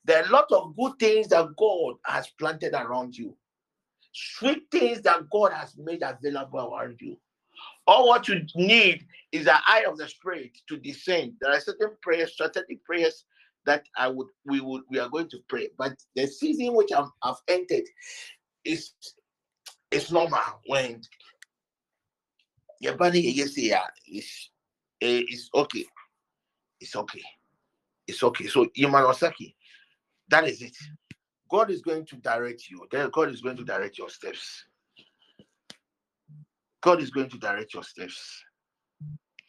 There 0.06 0.22
are 0.22 0.28
a 0.28 0.32
lot 0.32 0.52
of 0.52 0.76
good 0.76 0.94
things 0.99 1.28
that 1.30 1.56
God 1.57 1.95
has 2.06 2.28
planted 2.40 2.74
around 2.74 3.18
you, 3.18 3.36
sweet 4.11 4.64
things 4.72 5.02
that 5.02 5.30
God 5.32 5.52
has 5.53 5.78
made 5.78 6.03
available 6.03 6.76
around 6.76 6.98
you. 6.99 7.18
All 7.88 8.07
what 8.07 8.28
you 8.28 8.41
need 8.56 9.06
is 9.32 9.45
the 9.45 9.56
eye 9.68 9.86
of 9.88 9.98
the 9.98 10.07
spirit 10.07 10.52
to 10.68 10.78
descend. 10.78 11.34
There 11.41 11.52
are 11.52 11.60
certain 11.60 11.91
prayers, 12.02 12.34
strategic 12.34 12.84
prayers 12.86 13.26
that 13.65 13.85
I 13.98 14.07
would 14.07 14.27
we 14.45 14.61
would 14.61 14.84
we 14.90 14.99
are 14.99 15.10
going 15.10 15.30
to 15.30 15.40
pray. 15.48 15.69
But 15.77 15.95
the 16.15 16.27
season 16.27 16.73
which 16.73 16.91
I've, 16.91 17.10
I've 17.22 17.41
entered 17.48 17.85
is 18.64 18.91
it's 19.91 20.11
normal 20.11 20.40
when 20.68 21.02
your 22.80 22.98
body 22.98 23.35
say 23.45 23.61
yeah, 23.64 23.85
it's 24.06 24.49
it's 24.99 25.49
okay. 25.53 25.85
It's 26.80 26.95
okay. 26.95 27.22
It's 28.07 28.23
okay. 28.23 28.48
So 28.48 28.65
Imanosaki, 28.77 29.56
that 30.30 30.48
is 30.48 30.61
it. 30.61 30.76
God 31.49 31.69
is 31.69 31.81
going 31.81 32.06
to 32.07 32.15
direct 32.18 32.69
you. 32.69 32.85
God 33.11 33.30
is 33.30 33.41
going 33.41 33.57
to 33.57 33.64
direct 33.64 33.98
your 33.98 34.10
steps. 34.10 34.65
God 36.81 37.02
is 37.02 37.11
going 37.11 37.30
to 37.30 37.38
direct 37.38 37.73
your 37.73 37.84
steps. 37.84 38.44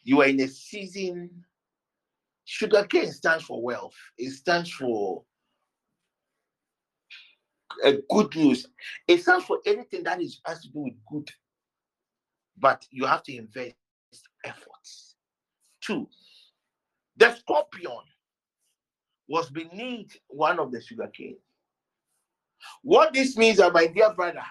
You 0.03 0.21
are 0.21 0.27
in 0.27 0.39
a 0.39 0.47
season. 0.47 1.43
Sugarcane 2.45 3.11
stands 3.11 3.43
for 3.43 3.61
wealth. 3.61 3.95
It 4.17 4.31
stands 4.31 4.71
for 4.71 5.23
a 7.83 7.97
good 8.09 8.35
news. 8.35 8.67
It 9.07 9.21
stands 9.21 9.45
for 9.45 9.59
anything 9.65 10.03
that 10.03 10.21
is 10.21 10.39
has 10.45 10.61
to 10.61 10.69
do 10.69 10.79
with 10.79 10.93
good. 11.11 11.29
But 12.57 12.85
you 12.91 13.05
have 13.05 13.23
to 13.23 13.35
invest 13.35 13.75
efforts. 14.45 15.15
Two, 15.81 16.07
the 17.17 17.35
scorpion 17.35 18.01
was 19.27 19.49
beneath 19.49 20.17
one 20.27 20.59
of 20.59 20.71
the 20.71 20.81
sugarcane. 20.81 21.37
What 22.81 23.13
this 23.13 23.35
means, 23.35 23.59
uh, 23.59 23.69
my 23.71 23.87
dear 23.87 24.13
brother, 24.13 24.43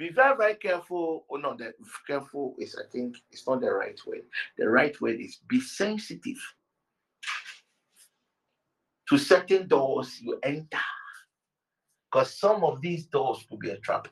be 0.00 0.08
very, 0.08 0.34
very 0.34 0.54
careful. 0.54 1.26
Oh 1.30 1.36
no, 1.36 1.54
the 1.54 1.74
careful 2.06 2.54
is 2.58 2.74
I 2.74 2.88
think 2.90 3.18
it's 3.30 3.46
not 3.46 3.60
the 3.60 3.70
right 3.70 4.00
way. 4.06 4.22
The 4.56 4.66
right 4.66 4.98
way 4.98 5.12
is 5.12 5.40
be 5.46 5.60
sensitive 5.60 6.38
to 9.10 9.18
certain 9.18 9.68
doors 9.68 10.18
you 10.22 10.38
enter. 10.42 10.78
Because 12.10 12.34
some 12.34 12.64
of 12.64 12.80
these 12.80 13.06
doors 13.06 13.44
could 13.48 13.58
be 13.58 13.70
a 13.70 13.76
trap. 13.76 14.08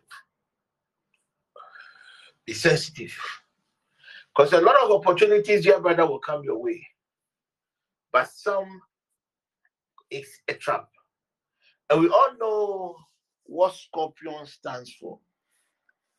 Be 2.44 2.52
sensitive. 2.52 3.16
Because 4.36 4.52
a 4.52 4.60
lot 4.60 4.76
of 4.82 4.90
opportunities, 4.90 5.64
your 5.64 5.80
brother, 5.80 6.06
will 6.06 6.18
come 6.18 6.44
your 6.44 6.58
way. 6.58 6.86
But 8.12 8.28
some 8.30 8.82
is 10.10 10.28
a 10.48 10.52
trap. 10.52 10.90
And 11.88 12.02
we 12.02 12.08
all 12.10 12.34
know 12.38 12.96
what 13.44 13.74
scorpion 13.74 14.44
stands 14.44 14.92
for 14.92 15.18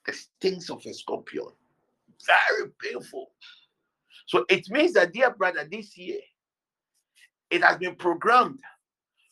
the 0.09 0.17
stings 0.17 0.69
of 0.69 0.85
a 0.85 0.93
scorpion. 0.93 1.47
Very 2.25 2.69
painful. 2.81 3.31
So 4.27 4.45
it 4.49 4.69
means 4.69 4.93
that, 4.93 5.13
dear 5.13 5.31
brother, 5.31 5.67
this 5.69 5.97
year 5.97 6.19
it 7.49 7.63
has 7.63 7.77
been 7.77 7.95
programmed 7.95 8.59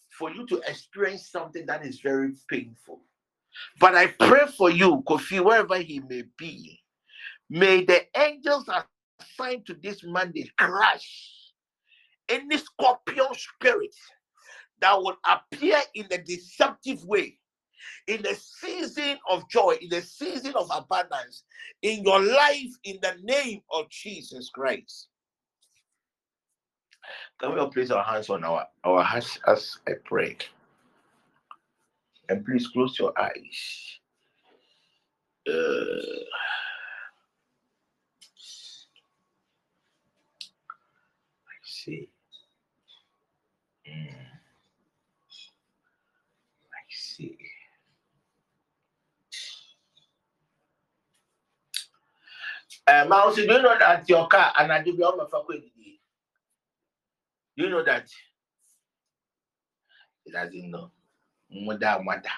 for 0.10 0.32
you 0.32 0.46
to 0.48 0.58
experience 0.68 1.30
something 1.30 1.66
that 1.68 1.86
is 1.86 2.00
very 2.00 2.34
painful. 2.50 3.02
But 3.80 3.96
I 3.96 4.08
pray 4.08 4.48
for 4.56 4.70
you, 4.70 5.04
Kofi, 5.08 5.44
wherever 5.44 5.78
he 5.78 6.00
may 6.00 6.24
be, 6.38 6.80
may 7.50 7.84
the 7.84 8.06
angels 8.20 8.70
assigned 9.20 9.66
to 9.68 9.76
this 9.76 10.04
mandate 10.04 10.52
crush 10.58 11.34
any 12.30 12.58
scorpion 12.58 13.28
spirit 13.34 13.96
that 14.82 14.98
will 14.98 15.18
appear 15.26 15.78
in 15.96 16.06
a 16.12 16.18
deceptive 16.18 17.04
way 17.06 17.38
in 18.08 18.22
the 18.22 18.36
season 18.36 19.18
of 19.30 19.48
joy, 19.50 19.78
in 19.82 19.90
the 19.90 20.02
season 20.02 20.54
of 20.56 20.70
abundance, 20.74 21.44
in 21.82 22.04
your 22.04 22.22
life, 22.22 22.72
in 22.84 23.00
the 23.02 23.16
name 23.24 23.62
of 23.72 23.90
Jesus 23.90 24.50
Christ. 24.50 25.08
Can 27.40 27.54
we 27.54 27.60
all 27.60 27.70
place 27.70 27.92
our 27.92 28.04
hands 28.04 28.30
on 28.30 28.44
our, 28.44 28.66
our 28.84 29.04
hearts 29.04 29.40
as 29.48 29.78
I 29.88 29.94
pray? 30.06 30.38
And 32.30 32.46
please 32.46 32.68
close 32.68 32.98
your 33.00 33.14
eyes. 33.20 34.00
Uh, 35.48 35.54
see. 41.64 42.10
Uh, 52.88 53.06
Mouse, 53.10 53.36
do 53.36 53.42
you 53.42 53.48
know 53.48 53.78
that 53.78 54.08
your 54.08 54.28
car 54.28 54.54
and 54.58 54.72
I 54.72 54.82
do 54.82 54.96
be 54.96 55.04
on 55.04 55.18
my 55.18 55.26
faculty? 55.26 55.74
Do 57.58 57.64
you 57.64 57.70
know 57.70 57.84
that? 57.84 58.08
It 60.26 60.32
doesn't 60.32 60.72
know. 60.72 60.92
Mother, 61.52 62.00
mother. 62.02 62.30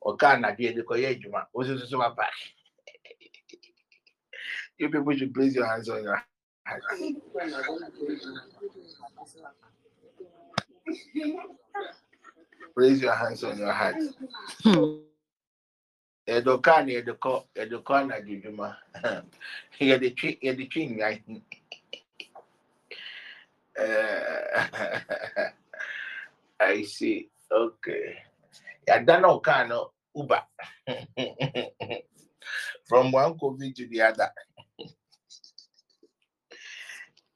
Or 0.00 0.16
can 0.16 0.44
I 0.44 0.52
be 0.54 0.72
the 0.72 0.82
Koyejuma? 0.82 1.46
Also, 1.52 1.76
so 1.78 1.98
back. 1.98 2.32
You 4.78 4.88
people 4.90 5.12
should 5.16 5.34
place 5.34 5.56
your 5.56 5.66
hands 5.66 5.88
on 5.88 6.04
your 6.04 6.22
heart. 6.64 6.82
Place 12.76 13.00
your 13.00 13.14
hands 13.14 13.42
on 13.42 13.58
your 13.58 13.72
heart. 13.72 13.96
Ɛdɔka 16.34 16.74
na 16.84 16.92
ɛdɔkɔ 17.00 17.32
ɛdɔkɔ 17.62 17.92
anadwo 18.00 18.34
dwuma 18.42 18.68
yɛde 19.80 20.08
yɛde 20.44 20.64
I 26.60 26.82
see 26.82 27.30
okay 27.50 28.18
yɛada 28.86 29.20
no 29.20 29.40
from 32.88 33.12
one 33.12 33.38
covid 33.38 33.74
to 33.76 33.86
the 33.86 34.00
other 34.02 34.30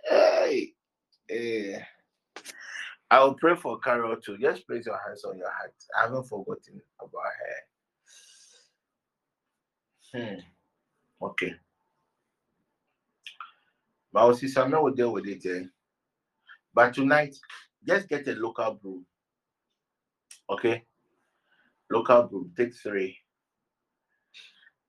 hey, 0.09 0.73
eh. 1.31 1.79
I 3.11 3.23
will 3.23 3.35
pray 3.35 3.55
for 3.57 3.79
Carol 3.79 4.17
too. 4.17 4.39
Just 4.39 4.67
place 4.67 4.87
your 4.87 4.99
hands 5.07 5.23
on 5.25 5.37
your 5.37 5.51
heart. 5.51 5.75
I 5.99 6.05
haven't 6.05 6.25
forgotten 6.25 6.81
about 6.99 7.25
her. 7.25 7.72
Hmm. 10.15 10.41
Okay. 11.21 11.55
But 14.13 14.21
our 14.27 14.35
sister 14.35 14.69
Mel 14.69 14.85
will 14.85 14.93
deal 14.93 15.13
with 15.13 15.27
it. 15.27 15.45
Eh? 15.47 15.65
But 16.75 16.95
tonight, 16.95 17.37
just 17.87 18.09
get 18.09 18.29
a 18.29 18.33
local 18.33 18.75
brew. 18.75 19.03
Okay? 20.51 20.85
Local 21.91 22.25
brew. 22.25 22.51
Take 22.57 22.75
three. 22.75 23.17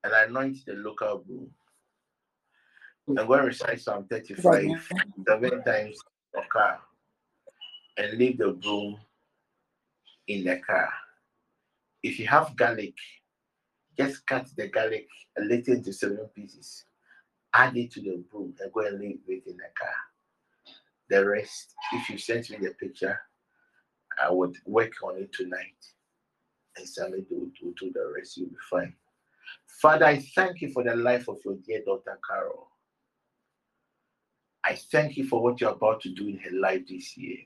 And 0.02 0.12
anoint 0.12 0.58
the 0.66 0.74
local 0.74 1.18
brew. 1.18 1.48
I'm 3.08 3.26
going 3.26 3.40
to 3.40 3.46
recite 3.46 3.80
Psalm 3.80 4.06
35 4.08 4.90
seven 5.26 5.64
times 5.64 5.98
a 6.34 6.40
car 6.50 6.80
and 7.96 8.18
leave 8.18 8.38
the 8.38 8.52
broom 8.52 8.96
in 10.28 10.44
the 10.44 10.56
car. 10.58 10.88
If 12.02 12.18
you 12.18 12.26
have 12.26 12.56
garlic, 12.56 12.94
just 13.96 14.26
cut 14.26 14.48
the 14.56 14.68
garlic 14.68 15.08
a 15.38 15.42
little 15.42 15.74
into 15.74 15.92
seven 15.92 16.28
pieces, 16.34 16.84
add 17.52 17.76
it 17.76 17.92
to 17.92 18.00
the 18.00 18.22
broom, 18.30 18.54
and 18.60 18.72
go 18.72 18.80
and 18.80 18.98
leave 18.98 19.20
it 19.26 19.42
in 19.46 19.56
the 19.56 19.64
car. 19.78 19.94
The 21.10 21.26
rest, 21.26 21.74
if 21.92 22.08
you 22.08 22.18
send 22.18 22.48
me 22.50 22.58
the 22.58 22.74
picture, 22.74 23.20
I 24.22 24.30
would 24.30 24.56
work 24.66 24.92
on 25.02 25.18
it 25.18 25.32
tonight. 25.32 25.76
And 26.76 26.88
Sammy 26.88 27.20
do, 27.28 27.52
do, 27.60 27.74
do 27.78 27.92
the 27.92 28.12
rest, 28.16 28.36
you'll 28.36 28.48
be 28.48 28.56
fine. 28.70 28.94
Father, 29.80 30.06
I 30.06 30.18
thank 30.34 30.60
you 30.60 30.72
for 30.72 30.82
the 30.82 30.96
life 30.96 31.28
of 31.28 31.38
your 31.44 31.56
dear 31.66 31.82
daughter 31.84 32.18
Carol. 32.28 32.68
I 34.64 34.76
thank 34.90 35.16
you 35.16 35.26
for 35.26 35.42
what 35.42 35.60
you're 35.60 35.70
about 35.70 36.00
to 36.02 36.08
do 36.08 36.26
in 36.26 36.38
her 36.38 36.52
life 36.52 36.88
this 36.88 37.16
year. 37.16 37.38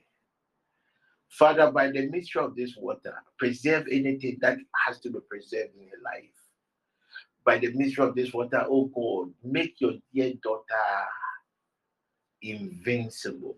Father, 1.29 1.71
by 1.71 1.91
the 1.91 2.07
mixture 2.07 2.41
of 2.41 2.55
this 2.55 2.75
water, 2.75 3.13
preserve 3.37 3.87
anything 3.91 4.37
that 4.41 4.57
has 4.85 4.99
to 5.01 5.09
be 5.09 5.19
preserved 5.29 5.75
in 5.79 5.87
her 5.87 6.03
life. 6.03 6.25
By 7.45 7.59
the 7.59 7.71
mixture 7.73 8.03
of 8.03 8.15
this 8.15 8.33
water, 8.33 8.65
oh 8.67 8.85
God, 8.85 9.31
make 9.43 9.79
your 9.79 9.93
dear 10.13 10.33
daughter 10.43 10.63
invincible. 12.41 13.57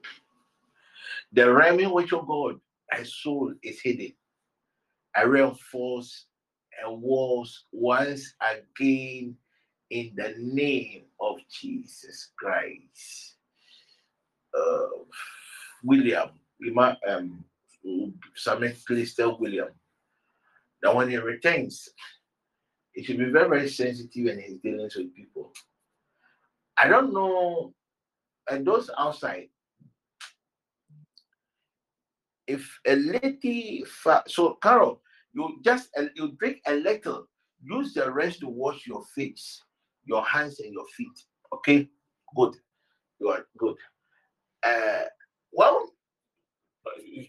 The 1.31 1.51
realm 1.51 1.79
in 1.79 1.91
which, 1.91 2.13
oh 2.13 2.21
God, 2.21 2.59
my 2.91 3.03
soul 3.03 3.53
is 3.63 3.81
hidden. 3.81 4.13
I 5.15 5.23
reinforce 5.23 6.25
and 6.83 7.01
walls 7.01 7.65
once 7.71 8.33
again 8.41 9.35
in 9.89 10.11
the 10.15 10.33
name 10.37 11.03
of 11.19 11.37
Jesus 11.49 12.29
Christ. 12.37 13.35
Uh, 14.57 15.03
William, 15.83 16.29
um, 17.07 17.43
Samuel 18.35 18.73
Clister 18.85 19.29
William. 19.35 19.69
Now, 20.83 20.95
when 20.95 21.09
he 21.09 21.17
returns, 21.17 21.89
he 22.93 23.03
should 23.03 23.17
be 23.17 23.25
very, 23.25 23.49
very 23.49 23.69
sensitive 23.69 24.25
when 24.25 24.39
he's 24.39 24.57
dealing 24.59 24.89
with 24.95 25.15
people. 25.15 25.53
I 26.77 26.87
don't 26.87 27.13
know, 27.13 27.73
and 28.49 28.65
those 28.65 28.89
outside, 28.97 29.49
if 32.47 32.79
a 32.87 32.95
lady, 32.95 33.83
fa- 33.85 34.23
so 34.27 34.57
Carol, 34.61 35.01
you 35.33 35.59
just 35.63 35.89
you 36.15 36.31
drink 36.39 36.57
a 36.65 36.73
little, 36.73 37.27
use 37.63 37.93
the 37.93 38.11
rest 38.11 38.39
to 38.39 38.47
wash 38.47 38.87
your 38.87 39.03
face, 39.15 39.61
your 40.05 40.25
hands, 40.25 40.59
and 40.59 40.73
your 40.73 40.85
feet. 40.97 41.17
Okay, 41.53 41.87
good, 42.35 42.55
you 43.19 43.29
are 43.29 43.45
good. 43.57 43.75
Uh, 44.63 45.03
well, 45.51 45.90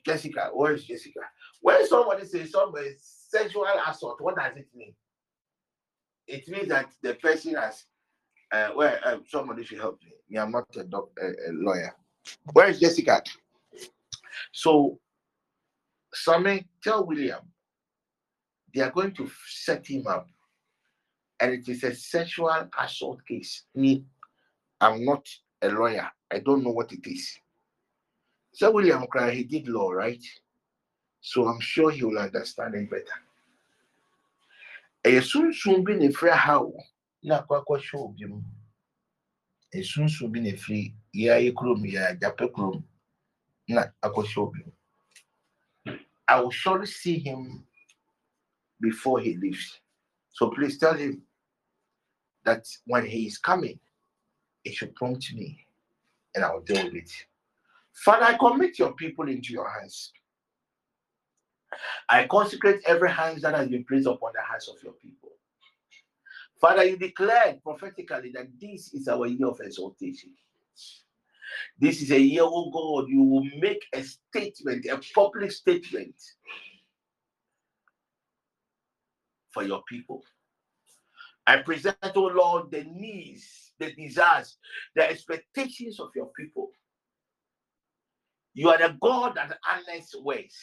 Jessica, 0.04 0.50
where 0.52 0.72
is 0.74 0.84
Jessica? 0.84 1.20
When 1.60 1.86
somebody 1.86 2.26
says 2.26 2.50
somebody 2.50 2.90
sexual 2.98 3.66
assault, 3.86 4.20
what 4.20 4.36
does 4.36 4.56
it 4.56 4.68
mean? 4.74 4.94
It 6.26 6.48
means 6.48 6.68
that 6.68 6.90
the 7.02 7.14
person 7.14 7.54
has, 7.54 7.84
uh, 8.52 8.70
well, 8.76 8.96
uh, 9.04 9.18
somebody 9.28 9.64
should 9.64 9.78
help 9.78 9.98
me. 10.04 10.12
me 10.28 10.38
I'm 10.38 10.52
not 10.52 10.66
a, 10.76 10.84
doc, 10.84 11.08
a, 11.20 11.26
a 11.26 11.52
lawyer. 11.52 11.94
Where 12.52 12.68
is 12.68 12.80
Jessica? 12.80 13.22
So, 14.52 14.98
Sammy, 16.14 16.66
tell 16.82 17.06
William 17.06 17.40
they 18.74 18.80
are 18.80 18.90
going 18.90 19.12
to 19.14 19.30
set 19.46 19.86
him 19.86 20.06
up, 20.06 20.28
and 21.40 21.52
it 21.52 21.68
is 21.68 21.82
a 21.84 21.94
sexual 21.94 22.68
assault 22.78 23.20
case. 23.26 23.64
Me, 23.74 24.04
I'm 24.80 25.04
not 25.04 25.26
a 25.60 25.68
lawyer. 25.68 26.08
I 26.30 26.38
don't 26.38 26.64
know 26.64 26.70
what 26.70 26.92
it 26.92 27.06
is. 27.06 27.38
So 28.52 28.70
William 28.70 29.06
Cry, 29.06 29.30
he 29.30 29.44
did 29.44 29.68
law, 29.68 29.90
right? 29.90 30.22
So 31.20 31.46
I'm 31.46 31.60
sure 31.60 31.90
he 31.90 32.04
will 32.04 32.18
understand 32.18 32.74
it 32.74 32.90
better. 32.90 33.18
ɛyɛ 35.04 35.20
sunsun 35.20 35.84
bi 35.84 35.94
na 35.94 36.06
efiri 36.06 36.30
ha 36.30 36.58
o 36.60 36.72
na 37.22 37.42
akɔ 37.42 37.58
akɔhyɛ 37.58 37.94
obi 37.98 38.24
mu 38.26 38.40
esunsun 39.74 40.30
bi 40.32 40.40
na 40.40 40.50
efiri 40.50 40.94
yɛ 41.12 41.28
ayɛ 41.34 41.54
kurom 41.54 41.82
yɛ 41.82 42.00
agyapɛ 42.10 42.52
kurom 42.54 42.84
na 43.68 43.82
akɔhyɛ 44.02 44.36
obi 44.38 44.60
mu 44.64 44.72
I 46.28 46.40
will 46.40 46.50
surely 46.50 46.86
see 46.86 47.18
him 47.18 47.66
before 48.80 49.20
he 49.20 49.36
leaves. 49.36 49.80
So 50.30 50.50
please 50.50 50.78
tell 50.78 50.94
him 50.94 51.22
that 52.44 52.64
when 52.86 53.04
he 53.04 53.26
is 53.26 53.36
coming, 53.38 53.78
he 54.64 54.72
should 54.72 54.94
prompt 54.94 55.34
me 55.34 55.66
and 56.34 56.44
I 56.44 56.54
will 56.54 56.62
deal 56.62 56.84
with 56.84 56.94
it. 56.94 57.26
Father, 57.94 58.24
I 58.24 58.38
commit 58.38 58.78
your 58.78 58.92
people 58.94 59.28
into 59.28 59.52
your 59.52 59.68
hands. 59.68 60.12
I 62.08 62.26
consecrate 62.26 62.82
every 62.86 63.10
hand 63.10 63.42
that 63.42 63.54
has 63.54 63.68
been 63.68 63.84
placed 63.84 64.06
upon 64.06 64.32
the 64.34 64.42
hands 64.42 64.68
of 64.68 64.82
your 64.82 64.92
people. 64.94 65.30
Father, 66.60 66.84
you 66.84 66.96
declared 66.96 67.62
prophetically 67.62 68.30
that 68.34 68.48
this 68.60 68.94
is 68.94 69.08
our 69.08 69.26
year 69.26 69.48
of 69.48 69.60
exaltation. 69.60 70.30
This 71.78 72.02
is 72.02 72.10
a 72.12 72.20
year, 72.20 72.42
oh 72.44 72.70
God, 72.70 73.08
you 73.08 73.22
will 73.22 73.44
make 73.58 73.84
a 73.92 74.02
statement, 74.02 74.86
a 74.86 75.00
public 75.14 75.50
statement 75.50 76.14
for 79.50 79.64
your 79.64 79.82
people. 79.88 80.22
I 81.46 81.58
present, 81.58 81.96
oh 82.14 82.26
Lord, 82.26 82.70
the 82.70 82.84
needs, 82.84 83.72
the 83.78 83.92
desires, 83.92 84.56
the 84.94 85.08
expectations 85.08 85.98
of 85.98 86.10
your 86.14 86.30
people. 86.38 86.70
You 88.54 88.68
are 88.68 88.78
the 88.78 88.96
God 89.00 89.34
that 89.36 89.58
honors 89.70 90.14
ways. 90.18 90.56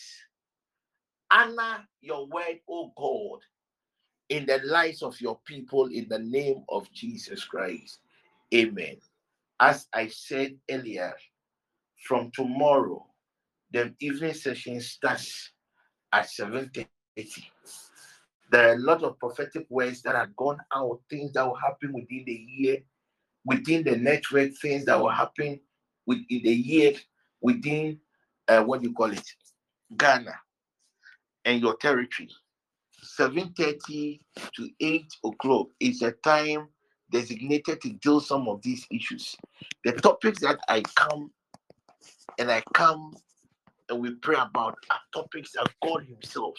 Honor 1.32 1.88
your 2.02 2.28
word, 2.28 2.60
oh 2.70 2.92
God, 2.98 3.40
in 4.30 4.46
the 4.46 4.60
lives 4.66 5.02
of 5.02 5.20
your 5.22 5.40
people 5.46 5.88
in 5.88 6.08
the 6.10 6.20
name 6.20 6.64
of 6.70 6.92
Jesus 6.92 7.44
Christ. 7.44 8.00
Amen. 8.54 8.98
As 9.60 9.88
I 9.94 10.08
said 10.08 10.58
earlier, 10.70 11.14
from 12.06 12.32
tomorrow, 12.32 13.06
the 13.72 13.94
evening 14.00 14.34
session 14.34 14.80
starts 14.82 15.52
at 16.12 16.26
7:30 16.26 16.88
there 18.52 18.70
are 18.70 18.74
a 18.74 18.80
lot 18.80 19.04
of 19.04 19.20
prophetic 19.20 19.66
words 19.70 20.02
that 20.02 20.16
have 20.16 20.36
gone 20.36 20.60
out, 20.74 21.00
things 21.10 21.34
that 21.34 21.46
will 21.46 21.56
happen 21.56 21.94
within 21.94 22.24
the 22.26 22.46
year, 22.50 22.78
within 23.46 23.84
the 23.84 23.96
network, 23.96 24.52
things 24.54 24.86
that 24.86 25.00
will 25.00 25.10
happen 25.10 25.60
within 26.06 26.42
the 26.44 26.54
year, 26.54 26.94
within 27.42 28.00
uh, 28.48 28.64
what 28.64 28.84
you 28.84 28.94
call 28.94 29.12
it, 29.12 29.28
Ghana 29.96 30.34
and 31.46 31.62
your 31.62 31.76
territory. 31.78 32.30
7:30 33.04 34.20
to 34.56 34.70
8 34.80 35.06
o'clock 35.24 35.68
is 35.80 36.02
a 36.02 36.12
time 36.12 36.68
designated 37.12 37.82
to 37.82 37.90
deal 37.94 38.20
some 38.20 38.48
of 38.48 38.62
these 38.62 38.86
issues. 38.92 39.36
The 39.84 39.94
topics 39.94 40.42
that 40.42 40.60
I 40.68 40.82
come 40.96 41.32
and 42.38 42.52
I 42.52 42.62
come 42.74 43.16
and 43.90 44.00
we 44.00 44.12
pray 44.16 44.36
about 44.36 44.76
are 44.92 45.00
topics 45.14 45.52
that 45.54 45.70
God 45.84 46.06
Himself 46.06 46.56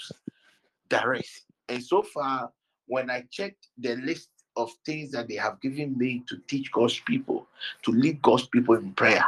directs. 0.88 1.44
And 1.68 1.82
so 1.82 2.02
far, 2.02 2.50
when 2.86 3.10
I 3.10 3.24
checked 3.30 3.68
the 3.78 3.96
list 3.96 4.30
of 4.56 4.72
things 4.84 5.12
that 5.12 5.28
they 5.28 5.36
have 5.36 5.60
given 5.60 5.96
me 5.96 6.24
to 6.28 6.38
teach 6.48 6.72
God's 6.72 6.98
people, 7.00 7.46
to 7.84 7.92
lead 7.92 8.20
God's 8.20 8.46
people 8.48 8.74
in 8.74 8.92
prayer, 8.92 9.24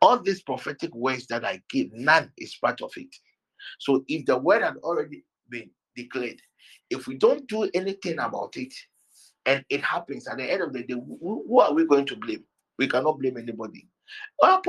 all 0.00 0.18
these 0.20 0.42
prophetic 0.42 0.94
words 0.94 1.26
that 1.26 1.44
I 1.44 1.60
give, 1.70 1.92
none 1.92 2.30
is 2.38 2.54
part 2.56 2.80
of 2.82 2.92
it. 2.96 3.14
So 3.78 4.04
if 4.08 4.26
the 4.26 4.38
word 4.38 4.62
had 4.62 4.76
already 4.78 5.24
been 5.48 5.70
declared, 5.96 6.40
if 6.90 7.06
we 7.06 7.16
don't 7.16 7.46
do 7.48 7.68
anything 7.74 8.18
about 8.18 8.56
it, 8.56 8.72
and 9.46 9.64
it 9.70 9.82
happens 9.82 10.28
at 10.28 10.36
the 10.36 10.44
end 10.50 10.62
of 10.62 10.72
the 10.72 10.82
day, 10.82 10.94
who, 10.94 11.44
who 11.48 11.60
are 11.60 11.72
we 11.72 11.86
going 11.86 12.06
to 12.06 12.16
blame? 12.16 12.44
We 12.78 12.86
cannot 12.86 13.18
blame 13.18 13.36
anybody. 13.38 13.88
Oh, 14.42 14.60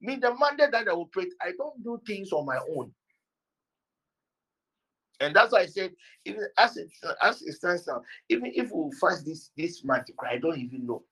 me, 0.00 0.16
the 0.16 0.34
Monday 0.34 0.66
that 0.70 0.88
I 0.88 1.02
pray, 1.12 1.26
I 1.42 1.52
don't 1.56 1.82
do 1.82 2.00
things 2.06 2.32
on 2.32 2.46
my 2.46 2.58
own. 2.76 2.92
And 5.20 5.34
that's 5.34 5.52
why 5.52 5.60
I 5.60 5.66
said, 5.66 5.92
even 6.24 6.46
as 6.58 6.76
it 6.76 6.88
as 7.22 7.42
it 7.42 7.54
stands 7.54 7.86
now, 7.86 8.02
even 8.28 8.52
if 8.54 8.70
we 8.72 8.90
fast 9.00 9.24
this 9.24 9.50
this 9.56 9.84
month, 9.84 10.08
I 10.24 10.38
don't 10.38 10.58
even 10.58 10.86
know. 10.86 11.02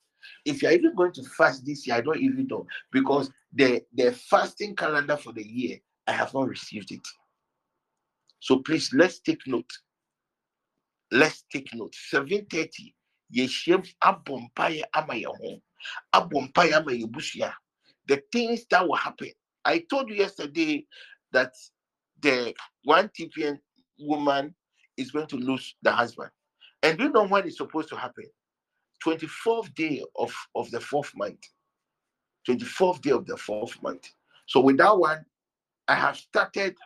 If 0.44 0.62
you're 0.62 0.72
even 0.72 0.94
going 0.94 1.12
to 1.12 1.22
fast 1.24 1.64
this 1.64 1.86
year, 1.86 1.97
I 1.97 2.01
don't 2.01 2.20
even 2.20 2.47
know 2.47 2.66
because 2.93 3.30
the 3.52 3.82
the 3.94 4.12
fasting 4.12 4.74
calendar 4.76 5.16
for 5.16 5.32
the 5.32 5.47
year, 5.47 5.78
I 6.06 6.12
have 6.12 6.34
not 6.34 6.48
received 6.48 6.93
it. 6.93 7.06
So 8.40 8.59
please 8.59 8.90
let's 8.93 9.20
take 9.20 9.47
note. 9.47 9.70
Let's 11.10 11.44
take 11.52 11.68
note. 11.74 11.94
730. 11.94 12.94
Yeshem 13.34 13.88
abompaya 14.02 14.84
ama. 14.94 15.14
Abompaya 16.14 16.78
ama. 16.78 17.55
The 18.09 18.22
things 18.32 18.66
that 18.70 18.86
will 18.86 18.97
happen. 18.97 19.30
I 19.64 19.84
told 19.90 20.09
you 20.09 20.16
yesterday 20.16 20.86
that 21.32 21.52
the 22.20 22.55
one 22.84 23.09
TPN 23.09 23.59
woman 23.98 24.55
is 24.97 25.10
going 25.10 25.26
to 25.26 25.36
lose 25.36 25.74
the 25.82 25.90
husband. 25.90 26.30
And 26.82 26.98
you 27.01 27.09
know 27.10 27.26
when 27.26 27.47
it's 27.47 27.56
supposed 27.56 27.88
to 27.90 27.97
happen? 27.97 28.26
24th 29.07 29.73
day 29.74 30.03
of, 30.16 30.35
of 30.57 30.69
the 30.73 30.81
fourth 30.81 31.12
month. 31.15 31.39
24th 32.49 33.01
day 33.03 33.11
of 33.11 33.24
the 33.27 33.37
fourth 33.37 33.81
month. 33.83 34.11
So 34.47 34.61
with 34.61 34.78
that 34.78 34.99
one, 34.99 35.24
I 35.87 35.95
have 35.95 36.16
started 36.16 36.77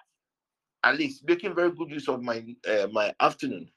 at 0.84 0.96
least 0.98 1.24
making 1.26 1.54
very 1.54 1.70
good 1.72 1.90
use 1.90 2.08
of 2.08 2.22
my 2.22 2.44
uh, 2.68 2.86
my 2.92 3.14
afternoon, 3.20 3.70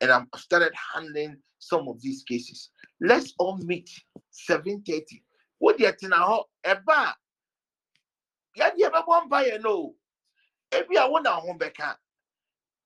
and 0.00 0.10
I'm 0.10 0.28
started 0.36 0.72
handling 0.94 1.36
some 1.58 1.88
of 1.88 2.00
these 2.00 2.22
cases. 2.22 2.70
Let's 3.00 3.34
all 3.38 3.58
meet 3.58 3.90
7:30. 4.50 5.22
What 5.58 5.78
do 5.78 5.84
you 5.84 5.92
think 5.92 6.10
now? 6.10 6.44
Eba, 6.64 7.12
yeah, 8.56 8.70
yeah, 8.76 8.88
but 8.92 9.08
one 9.08 9.28
buyer 9.28 9.58
no. 9.58 9.94
If 10.72 10.86
you 10.90 11.00
want 11.10 11.24
to 11.26 11.32
home 11.32 11.58
back, 11.58 11.76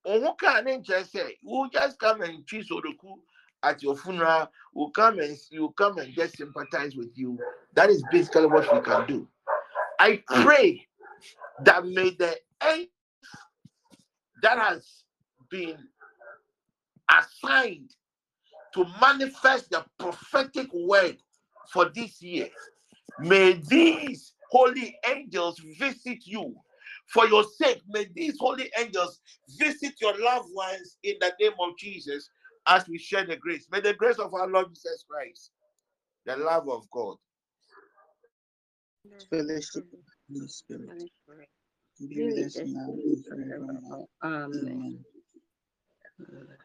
Oho 0.06 0.34
kaa 0.34 0.60
ne 0.60 0.76
nkyerɛ 0.78 1.04
sɛ 1.04 1.32
you 1.42 1.70
just 1.72 1.98
come 1.98 2.22
and 2.22 2.46
twist 2.46 2.70
Odoku 2.70 3.16
at 3.64 3.82
your 3.82 3.96
funeral, 3.96 4.50
will 4.74 4.90
come 4.90 5.18
and 5.18 5.36
you 5.50 5.72
come 5.76 5.98
and 5.98 6.14
just 6.14 6.36
sympathize 6.36 6.94
with 6.94 7.10
you. 7.16 7.38
That 7.74 7.90
is 7.90 8.04
basically 8.12 8.46
what 8.46 8.72
we 8.72 8.80
can 8.80 9.06
do. 9.06 9.28
I 9.98 10.22
pray 10.28 10.86
that 11.64 11.86
may 11.86 12.10
the 12.10 12.36
end 12.60 12.88
that 14.42 14.58
has 14.58 15.04
been 15.50 15.78
assigned 17.10 17.90
to 18.74 18.84
manifest 19.00 19.70
the 19.70 19.84
prophetic 19.98 20.68
word 20.74 21.16
for 21.72 21.90
this 21.94 22.20
year, 22.20 22.48
may 23.18 23.54
these 23.68 24.34
holy 24.50 24.96
angels 25.08 25.60
visit 25.78 26.26
you. 26.26 26.54
For 27.06 27.26
your 27.26 27.44
sake, 27.44 27.82
may 27.88 28.06
these 28.14 28.36
holy 28.38 28.70
angels 28.78 29.20
visit 29.58 29.94
your 30.00 30.18
loved 30.22 30.48
ones 30.52 30.96
in 31.02 31.14
the 31.20 31.32
name 31.40 31.52
of 31.60 31.76
Jesus 31.78 32.28
as 32.66 32.88
we 32.88 32.98
share 32.98 33.26
the 33.26 33.36
grace. 33.36 33.66
May 33.70 33.80
the 33.80 33.94
grace 33.94 34.18
of 34.18 34.34
our 34.34 34.48
Lord 34.48 34.68
Jesus 34.74 35.04
Christ, 35.08 35.50
the 36.26 36.36
love 36.36 36.68
of 36.68 36.90
God, 36.92 37.16
Fellowship 39.30 39.84
of 39.92 40.00
the 40.30 40.48
Spirit. 40.48 41.10
Be 42.08 42.22
with 42.24 42.38
us 42.38 42.60
now 42.64 42.88
and 43.04 43.24
forevermore. 43.26 44.06
Amen. 44.24 45.04
Amen. 46.20 46.63